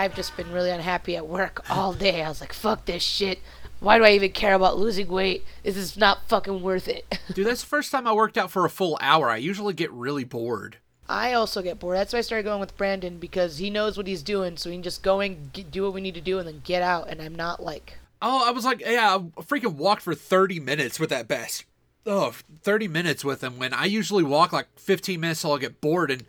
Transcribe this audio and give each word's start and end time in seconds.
I've 0.00 0.14
just 0.14 0.36
been 0.36 0.50
really 0.50 0.70
unhappy 0.70 1.14
at 1.16 1.26
work 1.26 1.62
all 1.70 1.92
day. 1.92 2.22
I 2.22 2.28
was 2.28 2.40
like, 2.40 2.52
fuck 2.54 2.86
this 2.86 3.02
shit. 3.02 3.38
Why 3.80 3.98
do 3.98 4.04
I 4.04 4.12
even 4.12 4.32
care 4.32 4.54
about 4.54 4.78
losing 4.78 5.08
weight? 5.08 5.44
This 5.62 5.76
is 5.76 5.96
not 5.96 6.26
fucking 6.28 6.62
worth 6.62 6.88
it. 6.88 7.18
Dude, 7.34 7.46
that's 7.46 7.60
the 7.60 7.66
first 7.66 7.92
time 7.92 8.06
I 8.06 8.12
worked 8.12 8.38
out 8.38 8.50
for 8.50 8.64
a 8.64 8.70
full 8.70 8.98
hour. 9.00 9.28
I 9.28 9.36
usually 9.36 9.74
get 9.74 9.90
really 9.92 10.24
bored. 10.24 10.78
I 11.08 11.32
also 11.34 11.60
get 11.60 11.78
bored. 11.78 11.96
That's 11.96 12.12
why 12.12 12.20
I 12.20 12.22
started 12.22 12.44
going 12.44 12.60
with 12.60 12.76
Brandon 12.76 13.18
because 13.18 13.58
he 13.58 13.68
knows 13.68 13.96
what 13.98 14.06
he's 14.06 14.22
doing, 14.22 14.56
so 14.56 14.70
he 14.70 14.76
can 14.76 14.82
just 14.82 15.02
go 15.02 15.20
and 15.20 15.52
get, 15.52 15.70
do 15.70 15.82
what 15.82 15.92
we 15.92 16.00
need 16.00 16.14
to 16.14 16.20
do 16.20 16.38
and 16.38 16.46
then 16.48 16.62
get 16.64 16.82
out. 16.82 17.08
And 17.08 17.20
I'm 17.20 17.34
not 17.34 17.62
like, 17.62 17.98
Oh, 18.22 18.46
I 18.46 18.52
was 18.52 18.64
like, 18.64 18.80
yeah, 18.80 19.16
I 19.16 19.40
freaking 19.42 19.74
walked 19.74 20.02
for 20.02 20.14
30 20.14 20.60
minutes 20.60 21.00
with 21.00 21.10
that 21.10 21.26
best. 21.28 21.64
Oh, 22.06 22.34
30 22.62 22.88
minutes 22.88 23.24
with 23.24 23.42
him 23.42 23.58
when 23.58 23.72
I 23.74 23.84
usually 23.84 24.22
walk 24.22 24.52
like 24.52 24.66
15 24.78 25.20
minutes 25.20 25.42
till 25.42 25.52
I 25.52 25.58
get 25.58 25.80
bored 25.80 26.10
and 26.10 26.24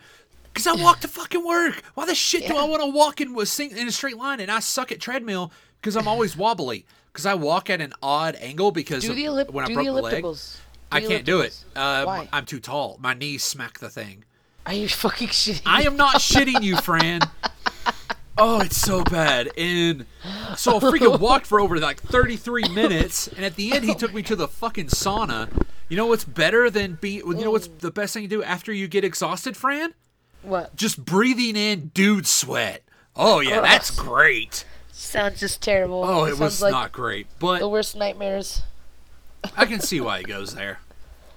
because 0.54 0.68
I 0.68 0.74
walk 0.74 1.00
to 1.02 1.08
fucking 1.08 1.46
work. 1.46 1.84
Why 1.94 2.06
the 2.06 2.16
shit 2.16 2.48
do 2.48 2.56
I 2.56 2.66
want 2.66 2.82
to 2.82 2.90
walk 2.90 3.22
in 3.22 3.30
in 3.30 3.88
a 3.88 3.92
straight 3.92 4.18
line 4.18 4.40
and 4.40 4.52
I 4.52 4.60
suck 4.60 4.92
at 4.92 5.00
treadmill 5.00 5.52
because 5.82 5.96
I'm 5.96 6.08
always 6.08 6.36
wobbly 6.36 6.86
because 7.12 7.26
I 7.26 7.34
walk 7.34 7.70
at 7.70 7.82
an 7.82 7.94
odd 8.02 8.36
angle 8.40 8.72
because 8.72 9.04
do 9.04 9.14
the, 9.14 9.26
ellip- 9.26 9.52
when 9.52 9.66
I 9.66 9.74
broke 9.74 9.86
the 9.86 9.94
my 9.94 10.00
leg. 10.00 10.24
Do 10.24 10.36
I 10.92 11.02
can't 11.02 11.26
do 11.26 11.40
it. 11.42 11.64
Um, 11.76 12.06
Why? 12.06 12.30
I'm 12.34 12.46
too 12.46 12.60
tall. 12.60 12.98
My 13.02 13.14
knees 13.14 13.44
smack 13.44 13.80
the 13.80 13.90
thing. 13.90 14.26
Are 14.66 14.74
you 14.74 14.90
fucking 14.90 15.30
shitting? 15.30 15.62
I 15.66 15.84
am 15.84 15.96
not 15.96 16.16
shitting 16.16 16.62
you, 16.62 16.78
Fran. 16.78 17.22
Oh, 18.38 18.62
it's 18.62 18.78
so 18.78 19.04
bad. 19.04 19.50
And 19.58 20.06
so 20.58 20.78
I 20.78 20.80
freaking 20.80 21.20
walked 21.20 21.46
for 21.46 21.60
over 21.60 21.78
like 21.80 22.02
33 22.02 22.70
minutes, 22.70 23.28
and 23.28 23.46
at 23.46 23.56
the 23.56 23.74
end 23.74 23.86
he 23.86 23.94
took 23.94 24.14
me 24.14 24.24
to 24.24 24.36
the 24.36 24.48
fucking 24.48 24.88
sauna. 24.88 25.50
You 25.90 25.98
know 25.98 26.08
what's 26.08 26.24
better 26.24 26.70
than 26.70 26.98
be? 27.00 27.16
You 27.18 27.34
know 27.36 27.52
what's 27.52 27.68
the 27.68 27.92
best 27.92 28.14
thing 28.14 28.24
to 28.24 28.30
do 28.30 28.42
after 28.42 28.72
you 28.72 28.88
get 28.88 29.04
exhausted, 29.04 29.58
Fran? 29.58 29.94
What? 30.44 30.76
Just 30.76 31.04
breathing 31.06 31.56
in 31.56 31.90
dude 31.94 32.28
sweat. 32.28 32.84
Oh 33.16 33.40
yeah, 33.40 33.62
that's 33.62 33.92
great. 33.92 34.66
Sounds 34.92 35.40
just 35.40 35.62
terrible. 35.62 36.04
Oh, 36.04 36.26
it 36.26 36.40
was 36.40 36.62
like 36.62 36.72
not 36.72 36.92
great, 36.92 37.28
but 37.40 37.60
the 37.60 37.68
worst 37.70 37.96
nightmares. 37.96 38.62
I 39.58 39.66
can 39.66 39.80
see 39.80 40.00
why 40.00 40.20
he 40.20 40.24
goes 40.24 40.54
there. 40.56 40.80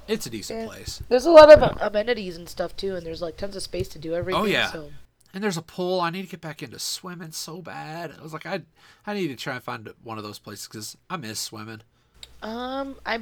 It's 0.07 0.27
a 0.27 0.31
decent 0.31 0.61
Yeah. 0.61 0.67
place. 0.67 1.03
There's 1.09 1.25
a 1.25 1.31
lot 1.31 1.51
of 1.51 1.79
amenities 1.81 2.37
and 2.37 2.49
stuff 2.49 2.77
too, 2.77 2.95
and 2.95 3.07
there's 3.07 3.23
like 3.23 3.37
tons 3.37 3.57
of 3.57 3.63
space 3.63 3.89
to 3.89 3.99
do 3.99 4.15
everything. 4.15 4.41
Oh, 4.43 4.45
yeah. 4.45 4.71
So. 4.71 4.91
And 5.33 5.43
there's 5.43 5.57
a 5.57 5.63
pool. 5.63 6.01
I 6.01 6.11
need 6.11 6.23
to 6.23 6.29
get 6.29 6.41
back 6.43 6.63
into 6.63 6.79
swimming 6.79 7.33
so 7.33 7.61
bad. 7.63 8.15
I 8.19 8.23
was 8.23 8.33
like, 8.33 8.47
I, 8.47 8.61
I 9.07 9.15
need 9.15 9.29
to 9.29 9.37
try 9.37 9.55
and 9.55 9.63
find 9.65 9.89
one 10.05 10.19
of 10.19 10.23
those 10.25 10.39
places 10.39 10.69
because 10.69 10.97
I 11.09 11.17
miss 11.17 11.41
swimming. 11.41 11.81
Um, 12.43 12.97
I 13.07 13.21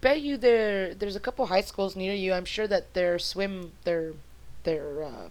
bet 0.00 0.22
you 0.22 0.36
there 0.38 0.94
there's 0.94 1.14
a 1.16 1.20
couple 1.20 1.46
high 1.46 1.60
schools 1.60 1.94
near 1.94 2.14
you. 2.14 2.32
I'm 2.32 2.44
sure 2.46 2.66
that 2.66 2.94
their 2.94 3.18
swim 3.18 3.72
their 3.84 4.14
their 4.64 5.02
uh, 5.04 5.28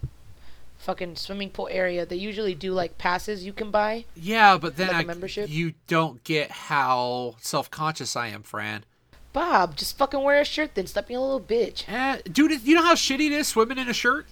fucking 0.77 1.15
swimming 1.15 1.49
pool 1.49 1.67
area. 1.71 2.05
They 2.05 2.15
usually 2.15 2.55
do 2.55 2.73
like 2.73 2.97
passes 2.97 3.45
you 3.45 3.53
can 3.53 3.71
buy. 3.71 4.05
Yeah, 4.15 4.57
but 4.57 4.77
then 4.77 4.87
Like 4.87 4.95
I, 4.97 5.03
membership? 5.03 5.49
you 5.49 5.73
don't 5.87 6.23
get 6.23 6.51
how 6.51 7.35
self 7.39 7.69
conscious 7.69 8.15
I 8.15 8.27
am, 8.27 8.43
Fran. 8.43 8.85
Bob, 9.33 9.75
just 9.75 9.97
fucking 9.97 10.21
wear 10.21 10.41
a 10.41 10.45
shirt 10.45 10.75
then. 10.75 10.85
Stop 10.85 11.07
being 11.07 11.17
a 11.17 11.21
little 11.21 11.41
bitch. 11.41 11.85
Eh, 11.87 12.21
dude, 12.31 12.61
you 12.65 12.75
know 12.75 12.83
how 12.83 12.93
shitty 12.93 13.27
it 13.27 13.31
is 13.31 13.47
swimming 13.47 13.79
in 13.79 13.89
a 13.89 13.93
shirt? 13.93 14.27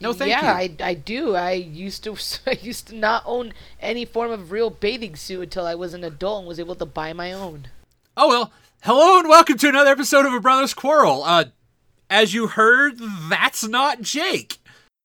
No, 0.00 0.12
thank 0.12 0.30
yeah, 0.30 0.60
you. 0.60 0.76
I, 0.80 0.88
I 0.90 0.94
do. 0.94 1.34
I 1.34 1.52
used 1.52 2.04
to 2.04 2.16
I 2.46 2.58
used 2.62 2.88
to 2.88 2.94
not 2.94 3.22
own 3.26 3.52
any 3.80 4.04
form 4.04 4.30
of 4.30 4.52
real 4.52 4.70
bathing 4.70 5.16
suit 5.16 5.42
until 5.42 5.66
I 5.66 5.74
was 5.74 5.94
an 5.94 6.04
adult 6.04 6.40
and 6.40 6.48
was 6.48 6.60
able 6.60 6.74
to 6.76 6.86
buy 6.86 7.12
my 7.12 7.32
own. 7.32 7.68
Oh 8.16 8.28
well. 8.28 8.52
Hello 8.82 9.18
and 9.18 9.28
welcome 9.28 9.56
to 9.56 9.68
another 9.68 9.90
episode 9.92 10.26
of 10.26 10.32
A 10.34 10.40
Brother's 10.40 10.74
Quarrel. 10.74 11.22
Uh, 11.24 11.46
as 12.14 12.32
you 12.32 12.46
heard, 12.46 12.98
that's 13.28 13.66
not 13.66 14.00
Jake. 14.00 14.58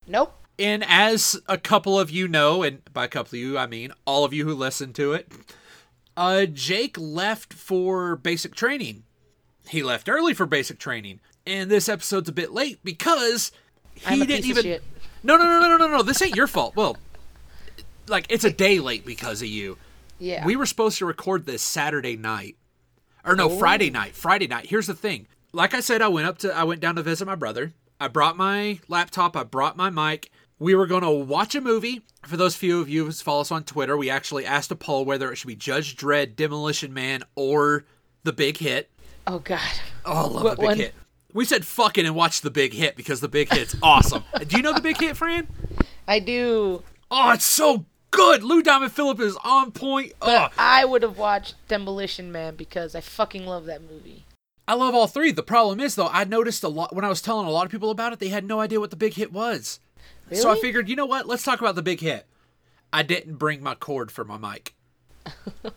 Nope. 0.07 0.31
And 0.59 0.83
as 0.87 1.41
a 1.47 1.57
couple 1.57 1.99
of 1.99 2.11
you 2.11 2.27
know, 2.27 2.61
and 2.61 2.81
by 2.93 3.05
a 3.05 3.07
couple 3.07 3.35
of 3.35 3.39
you, 3.39 3.57
I 3.57 3.65
mean 3.65 3.91
all 4.05 4.25
of 4.25 4.33
you 4.33 4.45
who 4.45 4.53
listen 4.53 4.93
to 4.93 5.13
it, 5.13 5.31
uh, 6.15 6.45
Jake 6.45 6.97
left 6.99 7.53
for 7.53 8.15
basic 8.15 8.53
training. 8.53 9.03
He 9.69 9.81
left 9.81 10.07
early 10.07 10.35
for 10.35 10.45
basic 10.45 10.77
training. 10.77 11.19
And 11.47 11.71
this 11.71 11.89
episode's 11.89 12.29
a 12.29 12.33
bit 12.33 12.51
late 12.51 12.79
because 12.83 13.51
he 13.95 14.25
didn't 14.25 14.45
even. 14.45 14.63
shit. 14.63 14.83
No, 15.23 15.35
no, 15.35 15.45
no, 15.45 15.59
no, 15.61 15.77
no, 15.77 15.77
no, 15.77 15.97
no. 15.97 16.03
This 16.03 16.21
ain't 16.21 16.35
your 16.35 16.47
fault. 16.47 16.75
Well, 16.75 16.97
like, 18.07 18.27
it's 18.29 18.43
a 18.43 18.51
day 18.51 18.79
late 18.79 19.05
because 19.05 19.41
of 19.41 19.47
you. 19.47 19.77
Yeah. 20.19 20.45
We 20.45 20.55
were 20.55 20.65
supposed 20.67 20.99
to 20.99 21.05
record 21.05 21.45
this 21.45 21.63
Saturday 21.63 22.17
night. 22.17 22.55
Or 23.25 23.35
no, 23.35 23.49
Friday 23.49 23.89
night. 23.89 24.15
Friday 24.15 24.47
night. 24.47 24.67
Here's 24.67 24.87
the 24.87 24.93
thing. 24.93 25.27
Like 25.51 25.73
I 25.73 25.79
said, 25.79 26.01
I 26.01 26.07
went 26.07 26.27
up 26.27 26.37
to 26.39 26.53
I 26.55 26.63
went 26.63 26.81
down 26.81 26.95
to 26.95 27.03
visit 27.03 27.25
my 27.25 27.35
brother. 27.35 27.73
I 27.99 28.07
brought 28.07 28.37
my 28.37 28.79
laptop, 28.87 29.35
I 29.35 29.43
brought 29.43 29.75
my 29.75 29.89
mic. 29.89 30.31
We 30.57 30.75
were 30.75 30.87
going 30.87 31.03
to 31.03 31.09
watch 31.11 31.55
a 31.55 31.61
movie. 31.61 32.01
For 32.25 32.35
those 32.35 32.55
few 32.55 32.81
of 32.81 32.89
you 32.89 33.05
who 33.05 33.11
follow 33.13 33.41
us 33.41 33.51
on 33.51 33.63
Twitter, 33.63 33.95
we 33.97 34.09
actually 34.09 34.45
asked 34.45 34.71
a 34.71 34.75
poll 34.75 35.05
whether 35.05 35.31
it 35.31 35.37
should 35.37 35.47
be 35.47 35.55
Judge 35.55 35.95
Dredd, 35.95 36.35
Demolition 36.35 36.93
Man, 36.93 37.23
or 37.35 37.85
The 38.23 38.33
Big 38.33 38.57
Hit. 38.57 38.89
oh 39.25 39.39
God. 39.39 39.59
Oh, 40.05 40.13
I 40.13 40.21
love 40.27 40.43
What 40.43 40.49
The 40.57 40.61
Big 40.61 40.65
one? 40.65 40.77
Hit. 40.77 40.93
We 41.33 41.45
said 41.45 41.65
fuck 41.65 41.97
it 41.97 42.05
and 42.05 42.15
watched 42.15 42.43
The 42.43 42.51
Big 42.51 42.73
Hit 42.73 42.95
because 42.95 43.21
The 43.21 43.27
Big 43.29 43.53
Hit's 43.53 43.75
awesome. 43.81 44.23
Do 44.47 44.57
you 44.57 44.63
know 44.63 44.73
The 44.73 44.81
Big 44.81 44.97
Hit, 44.97 45.15
Fran? 45.15 45.47
I 46.07 46.19
do. 46.19 46.83
Oh, 47.11 47.31
it's 47.31 47.45
so 47.45 47.85
good. 48.11 48.43
Lou 48.43 48.61
Diamond 48.61 48.91
Phillip 48.91 49.19
is 49.19 49.37
on 49.43 49.71
point. 49.71 50.13
Oh, 50.21 50.49
I 50.57 50.83
would 50.85 51.03
have 51.03 51.17
watched 51.17 51.55
Demolition 51.67 52.31
Man 52.31 52.55
because 52.55 52.95
I 52.95 53.01
fucking 53.01 53.45
love 53.45 53.65
that 53.65 53.81
movie. 53.83 54.25
I 54.69 54.75
love 54.75 54.93
all 54.93 55.07
three. 55.07 55.31
The 55.31 55.41
problem 55.41 55.79
is, 55.79 55.95
though, 55.95 56.09
I 56.09 56.25
noticed 56.25 56.63
a 56.63 56.67
lot 56.67 56.95
when 56.95 57.03
I 57.03 57.09
was 57.09 57.23
telling 57.23 57.47
a 57.47 57.49
lot 57.49 57.65
of 57.65 57.71
people 57.71 57.89
about 57.89 58.13
it, 58.13 58.19
they 58.19 58.27
had 58.27 58.45
no 58.45 58.59
idea 58.59 58.79
what 58.79 58.91
the 58.91 58.95
big 58.95 59.15
hit 59.15 59.33
was. 59.33 59.79
Really? 60.29 60.39
So 60.39 60.51
I 60.51 60.59
figured, 60.59 60.87
you 60.87 60.95
know 60.95 61.07
what? 61.07 61.25
Let's 61.25 61.41
talk 61.41 61.59
about 61.59 61.73
the 61.73 61.81
big 61.81 62.01
hit. 62.01 62.27
I 62.93 63.01
didn't 63.01 63.37
bring 63.37 63.63
my 63.63 63.73
cord 63.73 64.11
for 64.11 64.23
my 64.23 64.37
mic. 64.37 64.75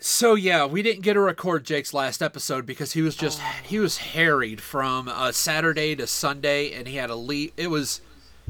so 0.00 0.34
yeah, 0.34 0.64
we 0.64 0.80
didn't 0.80 1.02
get 1.02 1.12
to 1.12 1.20
record 1.20 1.66
Jake's 1.66 1.92
last 1.92 2.22
episode 2.22 2.64
because 2.64 2.92
he 2.92 3.02
was 3.02 3.16
just 3.16 3.38
he 3.62 3.78
was 3.78 3.98
harried 3.98 4.62
from 4.62 5.08
uh, 5.08 5.30
Saturday 5.30 5.94
to 5.96 6.06
Sunday, 6.06 6.72
and 6.72 6.88
he 6.88 6.96
had 6.96 7.08
to 7.08 7.14
leave. 7.14 7.52
It 7.58 7.68
was 7.68 8.00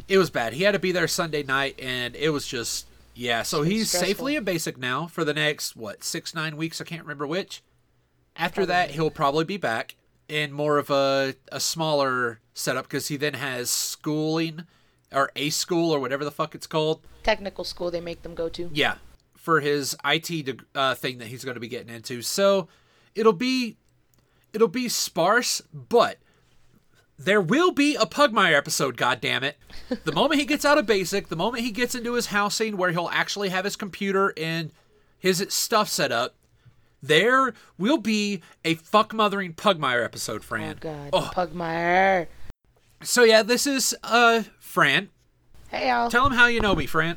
it 0.06 0.18
was 0.18 0.30
bad. 0.30 0.52
He 0.52 0.62
had 0.62 0.72
to 0.72 0.78
be 0.78 0.92
there 0.92 1.08
Sunday 1.08 1.42
night, 1.42 1.74
and 1.80 2.14
it 2.14 2.28
was 2.28 2.46
just 2.46 2.86
yeah. 3.16 3.42
So 3.42 3.62
he's 3.62 3.88
stressful. 3.88 4.06
safely 4.06 4.36
a 4.36 4.40
basic 4.40 4.78
now 4.78 5.08
for 5.08 5.24
the 5.24 5.34
next 5.34 5.74
what 5.74 6.04
six 6.04 6.36
nine 6.36 6.56
weeks. 6.56 6.80
I 6.80 6.84
can't 6.84 7.02
remember 7.02 7.26
which. 7.26 7.62
After 8.36 8.64
that, 8.66 8.92
he'll 8.92 9.10
probably 9.10 9.44
be 9.44 9.56
back 9.56 9.94
in 10.28 10.52
more 10.52 10.78
of 10.78 10.90
a, 10.90 11.34
a 11.50 11.60
smaller 11.60 12.40
setup 12.54 12.84
because 12.84 13.08
he 13.08 13.16
then 13.16 13.34
has 13.34 13.70
schooling 13.70 14.64
or 15.12 15.30
a 15.36 15.50
school 15.50 15.90
or 15.90 16.00
whatever 16.00 16.24
the 16.24 16.30
fuck 16.30 16.54
it's 16.54 16.66
called. 16.66 17.00
Technical 17.22 17.64
school 17.64 17.90
they 17.90 18.00
make 18.00 18.22
them 18.22 18.34
go 18.34 18.48
to. 18.48 18.70
Yeah, 18.72 18.96
for 19.36 19.60
his 19.60 19.96
IT 20.04 20.46
deg- 20.46 20.64
uh, 20.74 20.94
thing 20.94 21.18
that 21.18 21.28
he's 21.28 21.44
going 21.44 21.54
to 21.54 21.60
be 21.60 21.68
getting 21.68 21.94
into. 21.94 22.22
So 22.22 22.68
it'll 23.14 23.32
be 23.32 23.76
it'll 24.52 24.68
be 24.68 24.88
sparse, 24.88 25.62
but 25.72 26.18
there 27.18 27.40
will 27.40 27.70
be 27.70 27.94
a 27.94 28.06
Pugmire 28.06 28.56
episode. 28.56 28.96
God 28.96 29.20
damn 29.20 29.44
it! 29.44 29.56
The 30.04 30.12
moment 30.14 30.40
he 30.40 30.46
gets 30.46 30.64
out 30.64 30.78
of 30.78 30.86
basic, 30.86 31.28
the 31.28 31.36
moment 31.36 31.64
he 31.64 31.70
gets 31.70 31.94
into 31.94 32.14
his 32.14 32.26
housing 32.26 32.76
where 32.76 32.90
he'll 32.90 33.10
actually 33.12 33.50
have 33.50 33.64
his 33.64 33.76
computer 33.76 34.32
and 34.36 34.72
his 35.18 35.44
stuff 35.50 35.88
set 35.88 36.10
up, 36.10 36.34
there 37.02 37.52
will 37.78 37.98
be 37.98 38.40
a 38.64 38.74
fuck 38.74 39.12
mothering 39.12 39.54
Pugmire 39.54 40.04
episode, 40.04 40.44
Fran. 40.44 40.76
Oh 40.76 40.78
God, 40.80 41.10
Oh, 41.12 41.30
Pugmire. 41.34 42.26
so 43.02 43.24
yeah, 43.24 43.42
this 43.42 43.66
is 43.66 43.94
uh 44.04 44.42
Fran. 44.60 45.08
Hey, 45.68 45.88
Al. 45.88 46.10
Tell 46.10 46.26
him 46.26 46.32
how 46.32 46.46
you 46.46 46.60
know 46.60 46.74
me, 46.74 46.86
Fran. 46.86 47.16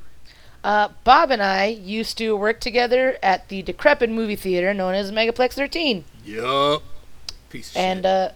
Uh, 0.64 0.88
Bob 1.04 1.30
and 1.30 1.44
I 1.44 1.66
used 1.68 2.18
to 2.18 2.36
work 2.36 2.60
together 2.60 3.18
at 3.22 3.50
the 3.50 3.62
decrepit 3.62 4.10
movie 4.10 4.36
theater 4.36 4.74
known 4.74 4.96
as 4.96 5.12
Megaplex 5.12 5.54
13, 5.54 6.04
Yup. 6.26 6.82
Piece 7.50 7.70
of 7.72 7.78
and 7.78 8.00
shit. 8.00 8.06
uh, 8.06 8.30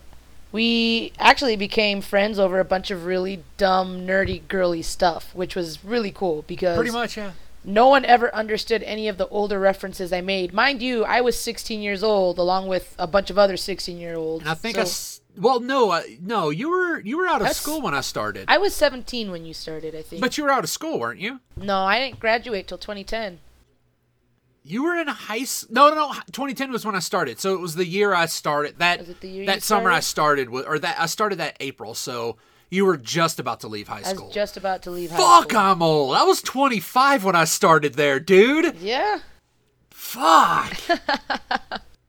we 0.51 1.11
actually 1.17 1.55
became 1.55 2.01
friends 2.01 2.37
over 2.37 2.59
a 2.59 2.65
bunch 2.65 2.91
of 2.91 3.05
really 3.05 3.43
dumb, 3.57 4.05
nerdy, 4.05 4.47
girly 4.47 4.81
stuff, 4.83 5.33
which 5.33 5.55
was 5.55 5.83
really 5.83 6.11
cool 6.11 6.43
because 6.47 6.75
Pretty 6.77 6.91
much, 6.91 7.17
yeah. 7.17 7.31
No 7.69 7.87
one 7.87 8.03
ever 8.05 8.33
understood 8.35 8.83
any 8.83 9.07
of 9.07 9.17
the 9.17 9.27
older 9.29 9.59
references 9.59 10.11
I 10.11 10.21
made. 10.21 10.53
Mind 10.53 10.81
you, 10.81 11.05
I 11.05 11.21
was 11.21 11.39
16 11.39 11.81
years 11.81 12.03
old, 12.03 12.37
along 12.37 12.67
with 12.67 12.95
a 12.99 13.07
bunch 13.07 13.29
of 13.29 13.37
other 13.37 13.55
16 13.57 13.97
year 13.97 14.15
olds. 14.15 14.41
And 14.43 14.49
I 14.51 14.55
think 14.55 14.77
I 14.77 14.81
s- 14.81 15.21
well, 15.37 15.59
no, 15.59 15.91
uh, 15.91 16.01
no, 16.21 16.49
you 16.49 16.69
were 16.69 16.99
you 16.99 17.17
were 17.17 17.27
out 17.27 17.35
of 17.37 17.41
That's- 17.47 17.61
school 17.61 17.81
when 17.81 17.93
I 17.93 18.01
started. 18.01 18.45
I 18.47 18.57
was 18.57 18.73
17 18.75 19.31
when 19.31 19.45
you 19.45 19.53
started, 19.53 19.95
I 19.95 20.01
think. 20.01 20.21
but 20.21 20.37
you 20.37 20.43
were 20.43 20.49
out 20.51 20.63
of 20.63 20.69
school, 20.69 20.99
weren't 20.99 21.19
you? 21.19 21.39
no, 21.55 21.83
I 21.83 21.99
didn't 21.99 22.19
graduate 22.19 22.67
till 22.67 22.77
2010. 22.79 23.39
You 24.63 24.83
were 24.83 24.95
in 24.97 25.07
high 25.07 25.45
school. 25.45 25.73
No, 25.73 25.89
no, 25.89 25.95
no. 25.95 26.13
2010 26.31 26.71
was 26.71 26.85
when 26.85 26.93
I 26.95 26.99
started. 26.99 27.39
So 27.39 27.53
it 27.53 27.59
was 27.61 27.75
the 27.75 27.85
year 27.85 28.13
I 28.13 28.25
started. 28.25 28.77
That 28.79 28.99
Was 28.99 29.09
it 29.09 29.21
the 29.21 29.29
year 29.29 29.45
that 29.45 29.63
summer 29.63 29.89
I 29.89 29.99
started? 30.01 30.43
started 30.47 30.49
with, 30.49 30.67
or 30.67 30.77
that 30.79 30.99
I 30.99 31.05
started 31.05 31.39
that 31.39 31.55
April. 31.59 31.93
So 31.95 32.35
you 32.69 32.85
were 32.85 32.97
just 32.97 33.39
about 33.39 33.61
to 33.61 33.67
leave 33.67 33.87
high 33.87 33.99
I 33.99 34.13
school. 34.13 34.27
was 34.27 34.35
just 34.35 34.57
about 34.57 34.83
to 34.83 34.91
leave 34.91 35.09
high 35.11 35.17
school. 35.17 35.27
Fuck, 35.27 35.49
school. 35.51 35.59
I'm 35.61 35.81
old. 35.81 36.15
I 36.15 36.23
was 36.23 36.41
25 36.41 37.23
when 37.23 37.35
I 37.35 37.45
started 37.45 37.95
there, 37.95 38.19
dude. 38.19 38.75
Yeah. 38.79 39.19
Fuck. 39.89 40.77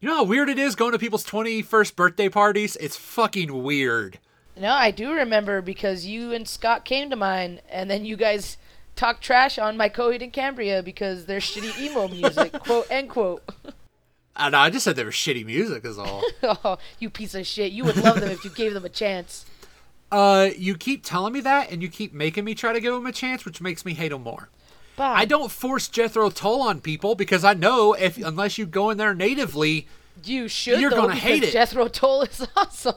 you 0.01 0.09
know 0.09 0.17
how 0.17 0.25
weird 0.25 0.49
it 0.49 0.59
is 0.59 0.75
going 0.75 0.93
to 0.93 0.99
people's 0.99 1.25
21st 1.25 1.97
birthday 1.97 2.29
parties? 2.29 2.77
It's 2.77 2.97
fucking 2.97 3.63
weird. 3.63 4.19
No, 4.57 4.73
I 4.73 4.91
do 4.91 5.13
remember 5.13 5.63
because 5.63 6.05
you 6.07 6.33
and 6.33 6.47
Scott 6.47 6.85
came 6.85 7.09
to 7.11 7.17
mine, 7.17 7.61
and 7.71 7.91
then 7.91 8.05
you 8.05 8.17
guys 8.17 8.59
talked 8.97 9.23
trash 9.23 9.59
on 9.59 9.77
my 9.79 9.89
Coheed 9.89 10.23
and 10.23 10.33
Cambria 10.33 10.83
because 10.83 11.25
they're 11.25 11.41
shitty 11.41 11.79
emo 11.81 12.09
music, 12.09 12.53
quote 12.53 12.87
end 12.91 13.09
quote. 13.09 13.43
I 14.37 14.51
know. 14.51 14.59
I 14.59 14.71
just 14.71 14.85
said 14.85 14.97
they 14.97 15.05
were 15.05 15.11
shitty 15.11 15.47
music, 15.47 15.85
is 15.85 15.99
all. 15.99 16.23
oh, 16.43 16.79
you 16.99 17.09
piece 17.09 17.35
of 17.35 17.47
shit! 17.47 17.73
You 17.73 17.85
would 17.85 17.97
love 17.97 18.21
them 18.21 18.31
if 18.31 18.45
you 18.45 18.51
gave 18.51 18.75
them 18.75 18.85
a 18.85 18.91
chance. 18.91 19.47
Uh, 20.11 20.51
you 20.57 20.77
keep 20.77 21.05
telling 21.05 21.33
me 21.33 21.41
that, 21.41 21.71
and 21.71 21.83
you 21.83 21.89
keep 21.89 22.13
making 22.13 22.45
me 22.45 22.55
try 22.55 22.73
to 22.73 22.81
give 22.81 22.93
him 22.95 23.07
a 23.07 23.13
chance, 23.13 23.45
which 23.45 23.61
makes 23.61 23.85
me 23.85 23.95
hate 23.95 24.13
him 24.13 24.23
more. 24.23 24.49
Bob, 24.97 25.17
I 25.17 25.25
don't 25.25 25.51
force 25.53 25.89
Jethro 25.89 26.31
Tull 26.31 26.61
on 26.63 26.81
people 26.81 27.15
because 27.15 27.45
I 27.45 27.55
know 27.55 27.93
if 27.95 28.19
unless 28.19 28.59
you 28.59 28.67
go 28.67 28.91
in 28.91 28.99
there 28.99 29.15
natively, 29.15 29.87
You 30.25 30.49
should. 30.49 30.81
You're 30.81 30.91
though, 30.91 31.03
gonna 31.03 31.15
hate 31.15 31.43
it. 31.45 31.53
Jethro 31.53 31.87
Tull 31.89 32.23
is 32.23 32.47
awesome. 32.57 32.95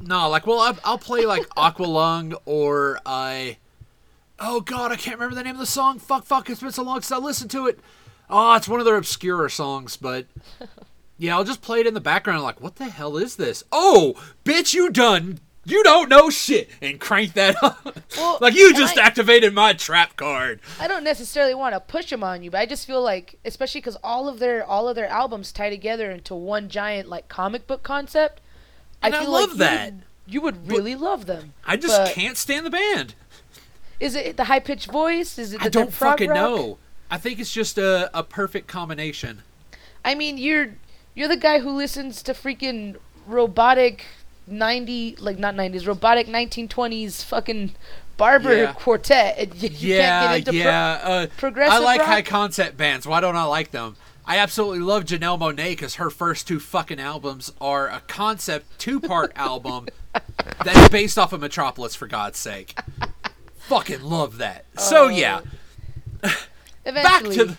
no, 0.00 0.28
like 0.30 0.46
well, 0.46 0.60
I'll, 0.60 0.78
I'll 0.82 0.98
play 0.98 1.26
like 1.26 1.46
Aqualung 1.56 2.34
or 2.46 2.98
I. 3.04 3.58
oh 4.38 4.60
god, 4.62 4.92
I 4.92 4.96
can't 4.96 5.18
remember 5.18 5.36
the 5.36 5.42
name 5.44 5.54
of 5.54 5.60
the 5.60 5.66
song. 5.66 5.98
Fuck, 5.98 6.24
fuck, 6.24 6.48
it's 6.48 6.62
been 6.62 6.72
so 6.72 6.82
long 6.82 7.02
since 7.02 7.12
I 7.12 7.18
listened 7.22 7.50
to 7.52 7.66
it. 7.66 7.78
Oh, 8.30 8.54
it's 8.54 8.66
one 8.68 8.80
of 8.80 8.86
their 8.86 8.96
obscure 8.96 9.48
songs, 9.50 9.96
but 9.98 10.26
yeah, 11.18 11.36
I'll 11.36 11.44
just 11.44 11.62
play 11.62 11.80
it 11.80 11.86
in 11.86 11.94
the 11.94 12.00
background. 12.00 12.42
Like, 12.42 12.60
what 12.60 12.76
the 12.76 12.86
hell 12.86 13.16
is 13.18 13.36
this? 13.36 13.62
Oh, 13.70 14.14
bitch, 14.44 14.72
you 14.72 14.88
done. 14.90 15.38
You 15.70 15.82
don't 15.84 16.08
know 16.08 16.30
shit, 16.30 16.68
and 16.82 16.98
crank 17.00 17.34
that 17.34 17.62
up. 17.62 17.96
Well, 18.16 18.38
like 18.40 18.54
you 18.54 18.74
just 18.74 18.98
I- 18.98 19.02
activated 19.02 19.54
my 19.54 19.72
trap 19.72 20.16
card. 20.16 20.60
I 20.80 20.88
don't 20.88 21.04
necessarily 21.04 21.54
want 21.54 21.74
to 21.74 21.80
push 21.80 22.10
them 22.10 22.24
on 22.24 22.42
you, 22.42 22.50
but 22.50 22.60
I 22.60 22.66
just 22.66 22.86
feel 22.86 23.02
like, 23.02 23.38
especially 23.44 23.80
because 23.80 23.96
all 24.02 24.28
of 24.28 24.38
their 24.38 24.64
all 24.64 24.88
of 24.88 24.96
their 24.96 25.08
albums 25.08 25.52
tie 25.52 25.70
together 25.70 26.10
into 26.10 26.34
one 26.34 26.68
giant 26.68 27.08
like 27.08 27.28
comic 27.28 27.66
book 27.66 27.82
concept. 27.82 28.40
And 29.02 29.14
I 29.14 29.20
feel 29.22 29.30
love 29.30 29.50
like 29.50 29.58
that. 29.58 29.92
You 30.26 30.40
would, 30.42 30.56
you 30.56 30.62
would 30.62 30.68
really 30.68 30.94
love 30.94 31.26
them. 31.26 31.54
I 31.64 31.76
just 31.76 31.96
But- 31.96 32.12
can't 32.12 32.36
stand 32.36 32.66
the 32.66 32.70
band. 32.70 33.14
Is 33.98 34.14
it 34.14 34.36
the 34.36 34.44
high 34.44 34.60
pitched 34.60 34.90
voice? 34.90 35.38
Is 35.38 35.52
it 35.52 35.60
the 35.60 35.66
I 35.66 35.68
don't 35.68 35.92
fucking 35.92 36.30
rock? 36.30 36.36
know. 36.36 36.78
I 37.10 37.18
think 37.18 37.38
it's 37.38 37.52
just 37.52 37.76
a, 37.76 38.10
a 38.18 38.22
perfect 38.22 38.66
combination. 38.66 39.42
I 40.04 40.14
mean, 40.14 40.38
you're 40.38 40.74
you're 41.14 41.28
the 41.28 41.36
guy 41.36 41.58
who 41.60 41.70
listens 41.70 42.22
to 42.22 42.32
freaking 42.32 42.96
robotic 43.26 44.06
ninety 44.50 45.16
like 45.18 45.38
not 45.38 45.54
nineties 45.54 45.86
robotic 45.86 46.28
nineteen 46.28 46.68
twenties 46.68 47.22
fucking 47.22 47.72
barber 48.16 48.54
Yeah. 48.56 48.72
quartet. 48.74 49.38
You, 49.62 49.68
you 49.70 49.94
yeah, 49.96 50.20
can't 50.28 50.44
get 50.44 50.54
into 50.54 50.62
pro- 50.62 50.70
yeah. 50.70 51.00
uh, 51.02 51.26
progressive 51.38 51.72
I 51.74 51.78
like 51.84 52.00
rock? 52.00 52.08
high 52.08 52.22
concept 52.22 52.76
bands. 52.76 53.06
Why 53.06 53.20
don't 53.20 53.36
I 53.36 53.44
like 53.44 53.70
them? 53.70 53.96
I 54.26 54.36
absolutely 54.38 54.80
love 54.80 55.04
Janelle 55.04 55.38
Monáe 55.40 55.70
because 55.70 55.96
her 55.96 56.10
first 56.10 56.46
two 56.46 56.60
fucking 56.60 57.00
albums 57.00 57.52
are 57.60 57.88
a 57.88 58.00
concept 58.06 58.78
two 58.78 59.00
part 59.00 59.32
album 59.36 59.88
that's 60.64 60.88
based 60.90 61.18
off 61.18 61.32
of 61.32 61.40
Metropolis, 61.40 61.94
for 61.96 62.06
God's 62.06 62.38
sake. 62.38 62.78
fucking 63.56 64.02
love 64.02 64.38
that. 64.38 64.66
So, 64.78 65.04
Oh, 65.06 65.08
yeah. 65.08 65.40
Back 66.84 67.24
to 67.24 67.44
the. 67.46 67.56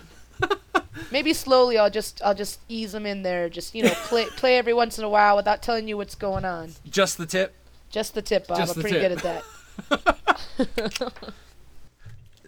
Maybe 1.12 1.34
slowly. 1.34 1.78
I'll 1.78 1.90
just 1.90 2.22
I'll 2.24 2.36
just 2.36 2.60
ease 2.70 2.92
them 2.92 3.06
in 3.06 3.24
there. 3.24 3.50
Just 3.50 3.76
you 3.76 3.84
know, 3.84 3.94
play 3.94 4.26
play 4.38 4.58
every 4.58 4.74
once 4.74 4.98
in 4.98 5.04
a 5.04 5.10
while 5.10 5.36
without 5.36 5.62
telling 5.62 5.88
you 5.88 5.98
what's 5.98 6.16
going 6.16 6.46
on. 6.46 6.72
Just 6.90 7.18
the 7.18 7.26
tip. 7.26 7.56
Just 7.90 8.14
the 8.14 8.22
tip, 8.22 8.48
Bob. 8.48 8.58
Just 8.58 8.76
I'm 8.76 8.82
pretty 8.82 9.00
tip. 9.00 9.20
good 9.20 9.26
at 9.26 9.44
that. 9.90 11.34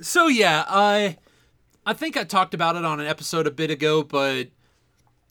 So 0.01 0.28
yeah, 0.28 0.66
I 0.68 1.18
I 1.86 1.94
think 1.94 2.18
I 2.18 2.25
talked 2.25 2.54
about 2.54 2.75
it 2.75 2.84
on 2.84 3.00
an 3.00 3.06
episode 3.06 3.48
a 3.48 3.51
bit 3.51 3.72
ago, 3.72 4.04
but 4.04 4.50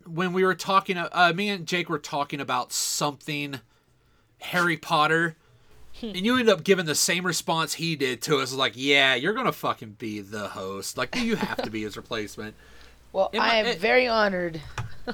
when 0.07 0.33
we 0.33 0.45
were 0.45 0.55
talking, 0.55 0.97
uh, 0.97 1.33
me 1.35 1.51
and 1.51 1.67
Jake 1.67 1.89
were 1.91 1.99
talking 1.99 2.41
about 2.41 2.73
something 2.73 3.61
Harry 4.41 4.77
Potter, 4.79 5.37
and 6.03 6.17
you 6.27 6.37
end 6.39 6.49
up 6.49 6.65
giving 6.65 6.87
the 6.87 6.95
same 6.95 7.25
response 7.25 7.75
he 7.75 7.97
did 7.97 8.21
to 8.23 8.39
us, 8.39 8.53
like, 8.53 8.73
"Yeah, 8.77 9.15
you're 9.15 9.33
gonna 9.35 9.53
fucking 9.53 9.93
be 9.99 10.21
the 10.21 10.49
host. 10.49 10.97
Like, 10.99 11.15
you 11.17 11.37
have 11.37 11.63
to 11.63 11.71
be 11.71 11.83
his 11.83 11.97
replacement." 11.97 12.55
Well, 13.15 13.29
It 13.35 13.41
I 13.41 13.57
am 13.57 13.67
it- 13.67 13.79
very 13.79 14.09
honored. 14.09 14.61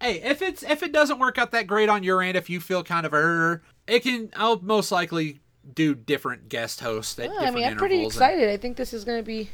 Hey, 0.00 0.20
if 0.22 0.42
it's 0.42 0.62
if 0.64 0.82
it 0.82 0.92
doesn't 0.92 1.18
work 1.20 1.38
out 1.38 1.52
that 1.52 1.66
great 1.68 1.88
on 1.88 2.02
your 2.02 2.22
end, 2.22 2.36
if 2.36 2.50
you 2.50 2.60
feel 2.60 2.82
kind 2.82 3.06
of 3.06 3.12
er, 3.14 3.62
it 3.86 4.00
can. 4.00 4.30
I'll 4.34 4.60
most 4.60 4.90
likely 4.90 5.40
do 5.74 5.94
different 5.94 6.48
guest 6.48 6.80
hosts 6.80 7.16
at 7.20 7.28
Well, 7.28 7.38
I 7.40 7.50
mean, 7.52 7.64
I'm 7.64 7.76
pretty 7.76 7.96
intervals 7.96 8.16
and- 8.16 8.22
excited. 8.32 8.50
I 8.50 8.56
think 8.56 8.76
this 8.76 8.92
is 8.92 9.04
gonna 9.04 9.22
be 9.22 9.50